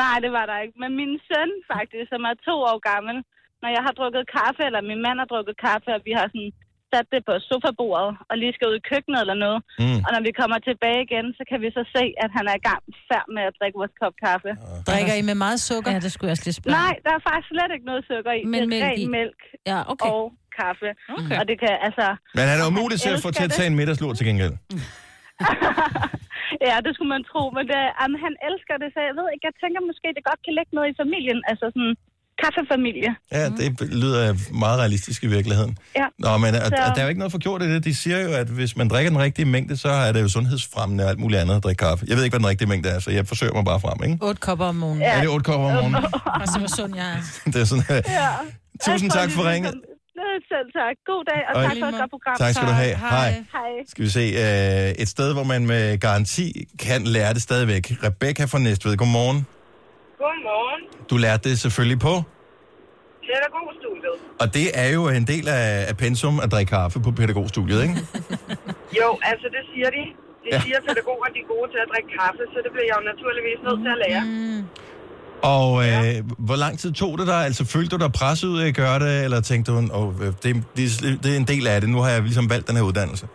Nej, 0.00 0.16
det 0.24 0.30
var 0.38 0.44
der 0.50 0.58
ikke. 0.64 0.76
Men 0.82 0.90
min 1.00 1.12
søn 1.28 1.50
faktisk, 1.74 2.06
som 2.12 2.22
er 2.30 2.34
to 2.48 2.54
år 2.70 2.78
gammel, 2.92 3.16
når 3.62 3.70
jeg 3.76 3.82
har 3.86 3.94
drukket 3.98 4.24
kaffe, 4.38 4.62
eller 4.68 4.80
min 4.90 5.00
mand 5.06 5.16
har 5.22 5.28
drukket 5.32 5.56
kaffe, 5.66 5.90
og 5.96 6.00
vi 6.08 6.12
har 6.18 6.26
sådan 6.34 6.52
sat 6.92 7.06
det 7.14 7.22
på 7.28 7.34
sofabordet, 7.48 8.10
og 8.30 8.34
lige 8.42 8.52
skal 8.56 8.66
ud 8.70 8.76
i 8.80 8.84
køkkenet 8.90 9.20
eller 9.24 9.38
noget. 9.44 9.58
Mm. 9.82 9.98
Og 10.06 10.10
når 10.14 10.22
vi 10.28 10.32
kommer 10.40 10.58
tilbage 10.68 11.00
igen, 11.06 11.26
så 11.38 11.42
kan 11.50 11.58
vi 11.64 11.68
så 11.78 11.82
se, 11.96 12.04
at 12.24 12.30
han 12.36 12.44
er 12.52 12.56
i 12.60 12.64
gang 12.68 12.80
færd 13.08 13.26
med 13.36 13.42
at 13.48 13.54
drikke 13.58 13.76
vores 13.82 13.94
kop 14.00 14.14
kaffe. 14.26 14.50
Drikker 14.90 15.14
I 15.20 15.22
med 15.30 15.36
meget 15.46 15.60
sukker? 15.70 15.90
Ja, 15.94 15.98
det 16.06 16.10
skulle 16.12 16.28
jeg 16.28 16.34
også 16.36 16.46
lige 16.48 16.58
spørge. 16.60 16.76
Nej, 16.82 16.94
der 17.04 17.12
er 17.18 17.22
faktisk 17.28 17.48
slet 17.54 17.70
ikke 17.76 17.86
noget 17.90 18.02
sukker 18.12 18.32
i. 18.38 18.42
Men 18.52 18.54
det 18.54 18.62
er 18.62 18.72
mælk 18.74 18.84
ren 18.88 18.98
i. 19.04 19.06
mælk 19.18 19.40
Ja, 19.72 19.78
okay. 19.92 20.08
og 20.14 20.22
kaffe. 20.60 20.88
Okay. 21.18 21.36
Og 21.40 21.44
det 21.50 21.56
kan 21.62 21.72
altså... 21.86 22.06
Men 22.38 22.44
han 22.50 22.56
er 22.62 22.66
umulig 22.72 22.96
til 23.04 23.10
at 23.16 23.20
få 23.26 23.30
til 23.38 23.44
at 23.48 23.52
tage 23.58 23.68
en 23.72 23.76
middagslur 23.80 24.12
til 24.18 24.24
gengæld. 24.30 24.54
Ja, 26.68 26.76
det 26.84 26.90
skulle 26.94 27.12
man 27.16 27.24
tro, 27.32 27.42
men 27.56 27.64
det, 27.70 27.80
jamen, 28.00 28.16
han 28.26 28.34
elsker 28.48 28.74
det, 28.82 28.88
så 28.94 29.00
jeg 29.08 29.14
ved 29.18 29.26
ikke, 29.34 29.44
jeg 29.48 29.54
tænker 29.62 29.80
måske, 29.90 30.06
det 30.16 30.22
godt 30.30 30.40
kan 30.46 30.52
ligge 30.58 30.72
noget 30.76 30.88
i 30.92 30.94
familien, 31.02 31.40
altså 31.50 31.66
sådan 31.74 31.92
kaffefamilie. 32.42 33.10
Ja, 33.36 33.44
det 33.58 33.66
lyder 34.02 34.20
meget 34.64 34.78
realistisk 34.82 35.18
i 35.24 35.30
virkeligheden. 35.36 35.72
Ja. 36.00 36.06
Nå, 36.24 36.30
men 36.44 36.50
og, 36.54 36.60
Så- 36.66 36.92
der 36.94 37.00
er 37.00 37.02
jo 37.06 37.08
ikke 37.12 37.22
noget 37.24 37.32
forgjort 37.36 37.62
i 37.62 37.68
det. 37.74 37.84
De 37.88 37.94
siger 38.02 38.18
jo, 38.26 38.30
at 38.42 38.48
hvis 38.58 38.72
man 38.80 38.86
drikker 38.92 39.10
den 39.14 39.20
rigtige 39.26 39.46
mængde, 39.54 39.76
så 39.84 39.88
er 40.06 40.12
det 40.12 40.20
jo 40.22 40.28
sundhedsfremmende 40.28 41.04
og 41.04 41.10
alt 41.10 41.18
muligt 41.24 41.40
andet 41.42 41.54
at 41.56 41.64
drikke 41.64 41.80
kaffe. 41.86 42.04
Jeg 42.08 42.16
ved 42.16 42.24
ikke, 42.24 42.32
hvad 42.34 42.40
den 42.44 42.48
rigtige 42.52 42.68
mængde 42.68 42.88
er, 42.88 42.98
så 42.98 43.10
jeg 43.10 43.26
forsøger 43.32 43.52
mig 43.58 43.64
bare 43.64 43.80
frem, 43.80 43.98
ikke? 44.10 44.24
8 44.24 44.40
kopper 44.40 44.66
om 44.66 44.74
morgenen. 44.74 45.02
Ja. 45.02 45.16
Er 45.16 45.20
det 45.20 45.28
otte 45.34 45.44
kopper 45.50 45.66
om 45.66 45.72
morgenen? 45.74 46.04
Og 46.42 46.46
så 46.52 46.58
hvor 46.58 46.72
sund 46.78 46.92
jeg 46.96 47.08
er. 47.16 47.50
Det 47.52 47.56
er 47.60 47.64
sådan, 47.64 47.84
Ja. 48.20 48.28
Tusind 48.86 49.10
tak 49.10 49.30
for 49.30 49.42
er 49.42 49.52
ringet. 49.52 49.74
Selv 50.52 50.68
tak. 50.80 50.94
God 51.10 51.22
dag, 51.30 51.40
og 51.48 51.54
Og- 51.56 51.62
tak 51.68 51.76
for 51.82 51.86
et 51.92 51.98
godt 52.00 52.10
program. 52.16 52.36
Tak 52.42 52.52
skal 52.54 52.66
du 52.68 52.72
have. 52.82 52.94
Hej. 52.96 53.30
Hej. 53.56 53.70
Skal 53.92 54.04
vi 54.04 54.10
se, 54.18 54.24
øh, 54.44 55.02
et 55.02 55.08
sted, 55.08 55.28
hvor 55.36 55.44
man 55.52 55.66
med 55.66 55.98
garanti 56.06 56.46
kan 56.84 57.00
lære 57.04 57.34
det 57.36 57.42
stadigvæk. 57.42 57.84
Rebecca 58.06 58.44
fra 58.52 58.58
Næstved, 58.58 58.96
godmorgen. 58.96 59.38
Godmorgen. 60.22 60.80
Du 61.10 61.16
lærte 61.16 61.42
det 61.50 61.58
selvfølgelig 61.64 61.98
på, 62.08 62.14
Pædagogstudiet. 63.28 64.16
og 64.42 64.46
det 64.56 64.66
er 64.82 64.88
jo 64.96 65.02
en 65.20 65.26
del 65.32 65.46
af, 65.48 65.66
af 65.90 65.96
pensum 66.04 66.34
at 66.44 66.48
drikke 66.54 66.70
kaffe 66.78 66.96
på 67.06 67.10
pædagogstudiet, 67.18 67.80
ikke? 67.86 67.96
Jo, 69.00 69.08
altså 69.30 69.46
det 69.54 69.62
siger 69.72 69.90
de. 69.96 70.02
De 70.44 70.48
Ja. 70.52 70.60
siger, 70.64 70.76
at 70.80 70.84
pædagoger 70.88 71.26
de 71.34 71.38
er 71.44 71.48
gode 71.54 71.68
til 71.74 71.80
at 71.84 71.88
drikke 71.92 72.10
kaffe, 72.20 72.42
så 72.52 72.58
det 72.64 72.70
bliver 72.74 72.86
jeg 72.90 72.96
jo 73.00 73.04
naturligvis 73.12 73.58
nødt 73.66 73.80
til 73.84 73.90
at 73.96 74.00
lære. 74.04 74.22
Mm. 74.26 74.60
Og 75.42 75.68
øh, 75.86 76.14
hvor 76.48 76.58
lang 76.64 76.74
tid 76.82 76.90
tog 76.92 77.12
det 77.18 77.26
dig? 77.32 77.40
Altså, 77.48 77.62
følte 77.74 77.90
du 77.94 77.98
dig 78.04 78.12
presset 78.20 78.48
ud 78.54 78.58
af 78.64 78.68
at 78.72 78.76
gøre 78.82 78.98
det, 79.04 79.14
eller 79.26 79.38
tænkte 79.50 79.66
du, 79.72 79.76
oh, 79.98 80.08
det, 80.42 80.50
det, 80.76 80.84
det 81.24 81.30
er 81.34 81.38
en 81.44 81.50
del 81.54 81.64
af 81.72 81.76
det, 81.80 81.88
nu 81.94 81.98
har 82.04 82.10
jeg 82.14 82.20
ligesom 82.30 82.46
valgt 82.54 82.66
den 82.68 82.76
her 82.78 82.84
uddannelse? 82.90 83.26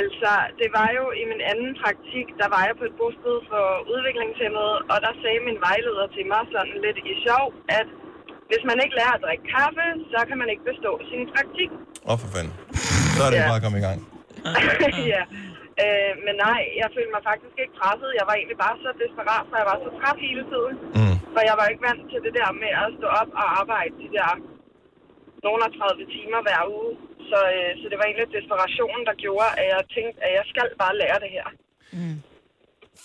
Altså, 0.00 0.32
det 0.60 0.68
var 0.78 0.88
jo 0.98 1.04
i 1.22 1.24
min 1.32 1.42
anden 1.50 1.70
praktik, 1.82 2.26
der 2.40 2.48
var 2.54 2.62
jeg 2.68 2.74
på 2.80 2.84
et 2.90 2.94
bosted 3.00 3.36
for 3.50 3.64
udviklingshemmede, 3.92 4.74
og 4.92 4.96
der 5.04 5.12
sagde 5.22 5.40
min 5.48 5.58
vejleder 5.66 6.06
til 6.16 6.24
mig 6.32 6.42
sådan 6.54 6.78
lidt 6.86 6.98
i 7.10 7.12
sjov, 7.26 7.46
at 7.80 7.88
hvis 8.50 8.62
man 8.70 8.76
ikke 8.84 8.94
lærer 8.98 9.14
at 9.18 9.22
drikke 9.26 9.44
kaffe, 9.56 9.86
så 10.12 10.18
kan 10.28 10.36
man 10.42 10.48
ikke 10.52 10.64
bestå 10.70 10.92
sin 11.10 11.22
praktik. 11.34 11.70
Åh, 12.08 12.10
oh, 12.10 12.16
for 12.22 12.28
fanden. 12.34 12.52
Så 13.16 13.20
er 13.26 13.30
det 13.32 13.40
ja. 13.40 13.48
bare 13.50 13.58
at 13.60 13.64
komme 13.66 13.78
i 13.82 13.86
gang. 13.88 13.98
ja. 15.14 15.22
Øh, 15.84 16.12
men 16.26 16.34
nej, 16.46 16.60
jeg 16.80 16.88
følte 16.94 17.12
mig 17.16 17.22
faktisk 17.30 17.54
ikke 17.62 17.74
presset. 17.80 18.10
Jeg 18.18 18.26
var 18.28 18.34
egentlig 18.36 18.58
bare 18.66 18.76
så 18.84 18.90
desperat, 19.04 19.44
for 19.50 19.56
jeg 19.60 19.68
var 19.72 19.78
så 19.84 19.90
træt 19.98 20.18
hele 20.28 20.44
tiden. 20.52 20.74
Mm. 20.98 21.16
For 21.34 21.40
jeg 21.48 21.56
var 21.60 21.66
ikke 21.72 21.84
vant 21.88 22.02
til 22.12 22.20
det 22.26 22.32
der 22.40 22.50
med 22.62 22.72
at 22.82 22.88
stå 22.98 23.06
op 23.20 23.30
og 23.40 23.46
arbejde 23.60 23.92
de 24.02 24.08
der 24.16 24.30
nogle 25.46 25.60
af 25.66 25.70
30 25.78 26.04
timer 26.16 26.40
hver 26.46 26.60
uge. 26.78 26.92
Så, 27.30 27.38
øh, 27.56 27.70
så 27.80 27.84
det 27.90 27.96
var 28.00 28.06
egentlig 28.08 28.28
desperationen, 28.38 29.02
der 29.08 29.14
gjorde, 29.24 29.48
at 29.60 29.66
jeg 29.74 29.80
tænkte, 29.96 30.16
at 30.26 30.30
jeg 30.38 30.44
skal 30.52 30.66
bare 30.82 30.94
lære 31.02 31.18
det 31.24 31.30
her. 31.36 31.46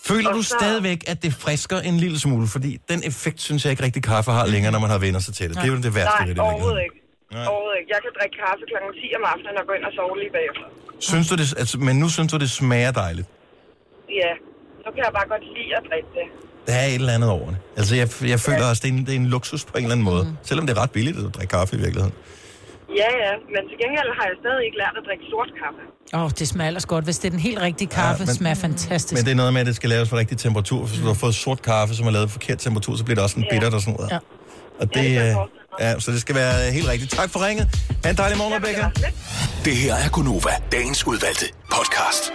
Føler 0.10 0.30
Og 0.30 0.36
du 0.38 0.44
så- 0.44 0.56
stadigvæk, 0.60 1.00
at 1.12 1.18
det 1.26 1.32
frisker 1.46 1.78
en 1.90 1.98
lille 2.04 2.18
smule? 2.26 2.46
Fordi 2.56 2.72
den 2.92 3.00
effekt, 3.12 3.40
synes 3.48 3.60
jeg 3.64 3.72
ikke 3.74 3.84
rigtig 3.88 4.04
kaffe 4.12 4.30
har 4.38 4.46
længere, 4.54 4.72
når 4.76 4.82
man 4.86 4.92
har 4.96 5.02
vendt 5.06 5.24
sig 5.28 5.34
til 5.40 5.46
det. 5.50 5.56
Det 5.60 5.66
er 5.70 5.74
jo 5.76 5.80
det 5.90 5.94
værste 6.00 6.20
Nej, 6.22 6.28
ved 6.28 6.36
det. 6.36 6.42
i 6.42 6.46
overhovedet 6.50 6.82
ikke. 6.86 6.98
Nej. 7.36 7.46
Overhovedet 7.52 7.78
ikke. 7.80 7.90
Jeg 7.96 8.00
kan 8.06 8.12
drikke 8.18 8.36
kaffe 8.44 8.64
kl. 8.70 8.76
10 9.02 9.08
om 9.20 9.24
aftenen 9.34 9.56
og 9.62 9.66
gå 9.70 9.74
ind 9.78 9.86
og 9.90 9.94
sove 9.98 10.14
lige 10.24 10.34
bagefter. 10.38 10.66
Synes 11.10 11.28
du 11.30 11.36
det, 11.36 11.54
altså, 11.62 11.76
men 11.88 11.96
nu 12.00 12.10
synes 12.10 12.32
du, 12.32 12.38
det 12.38 12.52
smager 12.52 12.92
dejligt. 12.92 13.28
Ja, 14.22 14.32
nu 14.86 14.88
kan 14.96 15.02
jeg 15.06 15.12
bare 15.20 15.28
godt 15.34 15.44
lide 15.58 15.72
at 15.78 15.84
drikke 15.90 16.10
det. 16.20 16.28
Der 16.68 16.74
er 16.74 16.86
et 16.86 16.96
eller 16.96 17.14
andet 17.14 17.30
over 17.30 17.48
det. 17.54 17.58
Altså, 17.78 17.96
jeg, 17.96 18.08
jeg 18.34 18.40
føler 18.40 18.66
også, 18.70 18.82
det 18.86 18.90
er, 18.90 18.94
en, 18.98 19.06
det 19.06 19.12
er 19.16 19.16
en 19.16 19.26
luksus 19.36 19.66
på 19.66 19.72
en 19.78 19.84
eller 19.84 19.92
anden 19.96 20.06
måde. 20.12 20.24
Mm. 20.24 20.38
Selvom 20.44 20.68
det 20.68 20.78
er 20.78 20.82
ret 20.84 20.92
billigt 20.92 21.18
at 21.18 21.36
drikke 21.36 21.52
kaffe 21.52 21.76
i 21.76 21.80
virkeligheden. 21.80 22.14
Ja, 23.02 23.10
ja, 23.26 23.32
men 23.54 23.62
til 23.70 23.78
gengæld 23.84 24.10
har 24.20 24.26
jeg 24.30 24.36
stadig 24.44 24.66
ikke 24.68 24.78
lært 24.78 24.94
at 25.00 25.04
drikke 25.08 25.24
sort 25.30 25.50
kaffe. 25.62 25.82
Åh, 26.14 26.24
oh, 26.24 26.30
det 26.40 26.48
smager 26.48 26.68
ellers 26.68 26.86
godt. 26.86 27.04
Hvis 27.06 27.20
det 27.20 27.28
er 27.28 27.32
den 27.32 27.40
helt 27.40 27.60
rigtige 27.62 27.88
kaffe, 27.88 28.22
Ja, 28.22 28.26
ja, 28.26 28.32
men- 28.32 28.36
smager 28.36 28.56
fantastisk. 28.56 29.18
Men 29.20 29.26
det 29.26 29.32
er 29.32 29.36
noget 29.36 29.54
med, 29.54 29.62
at 29.62 29.68
det 29.68 29.76
skal 29.76 29.90
laves 29.90 30.10
for 30.10 30.18
rigtig 30.18 30.38
temperatur. 30.38 30.86
Hvis 30.86 31.00
du 31.00 31.06
har 31.06 31.14
fået 31.14 31.36
sort 31.36 31.62
kaffe, 31.62 31.96
som 31.96 32.08
er 32.08 32.12
lavet 32.12 32.28
på 32.28 32.32
forkert 32.32 32.58
temperatur, 32.60 32.96
så 32.96 33.04
bliver 33.04 33.16
det 33.16 33.24
også 33.24 33.38
en 33.40 33.44
Ja. 33.46 33.50
bitter 33.52 33.72
og 33.76 33.82
sådan 33.82 33.96
noget. 34.00 34.12
Ja. 34.12 34.20
Og 34.82 34.94
det, 34.96 35.08
øh, 35.24 35.36
ja, 35.80 36.00
så 36.00 36.12
det 36.12 36.22
skal 36.22 36.36
være 36.36 36.72
helt 36.72 36.88
rigtigt. 36.88 37.12
Tak 37.12 37.30
for 37.30 37.46
ringet. 37.48 37.68
Ha' 38.04 38.10
en 38.12 38.18
dejlig 38.18 38.38
morgen, 38.38 38.54
Rebecca. 38.56 38.90
Det 39.66 39.76
her 39.76 39.96
er 39.96 40.10
Gunova, 40.10 40.50
dagens 40.72 41.08
udvalgte 41.08 41.46
podcast. 41.72 42.32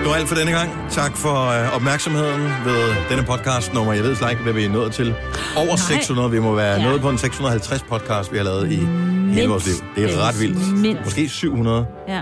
Det 0.00 0.08
var 0.08 0.14
alt 0.14 0.28
for 0.28 0.34
denne 0.34 0.52
gang. 0.52 0.70
Tak 0.90 1.16
for 1.16 1.46
øh, 1.48 1.76
opmærksomheden 1.76 2.42
ved 2.64 2.94
denne 3.10 3.22
podcast 3.22 3.74
nummer. 3.74 3.92
Jeg 3.92 4.02
ved 4.04 4.16
slet 4.16 4.30
ikke, 4.30 4.42
hvad 4.42 4.52
vi 4.52 4.64
er 4.64 4.68
nået 4.68 4.92
til. 4.92 5.14
Over 5.56 5.66
Nej. 5.66 5.76
600. 6.00 6.30
Vi 6.30 6.38
må 6.38 6.54
være 6.54 6.80
Ja. 6.80 6.84
nået 6.88 7.00
på 7.00 7.10
en 7.10 7.18
650 7.18 7.82
podcast, 7.82 8.32
vi 8.32 8.36
har 8.36 8.44
lavet 8.44 8.72
i 8.72 8.76
hele 9.34 9.48
vores 9.48 9.66
liv. 9.66 9.74
Det 9.96 10.14
er 10.14 10.28
ret 10.28 10.40
vildt. 10.40 10.72
Mindst. 10.78 11.04
Måske 11.04 11.28
700. 11.28 11.86
Ja. 12.08 12.20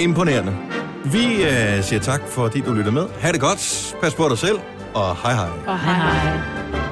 Imponerende. 0.00 0.56
Vi 1.04 1.42
øh, 1.44 1.82
siger 1.82 2.00
tak, 2.00 2.20
fordi 2.28 2.60
du 2.60 2.72
lytter 2.72 2.92
med. 2.92 3.06
Ha' 3.20 3.32
det 3.32 3.40
godt. 3.40 3.94
Pas 4.02 4.14
på 4.14 4.28
dig 4.28 4.38
selv. 4.38 4.58
Og 4.94 5.16
hej 5.16 5.32
hej. 5.34 5.48
Og 5.66 5.78
hej 5.78 5.94
hej. 5.94 6.89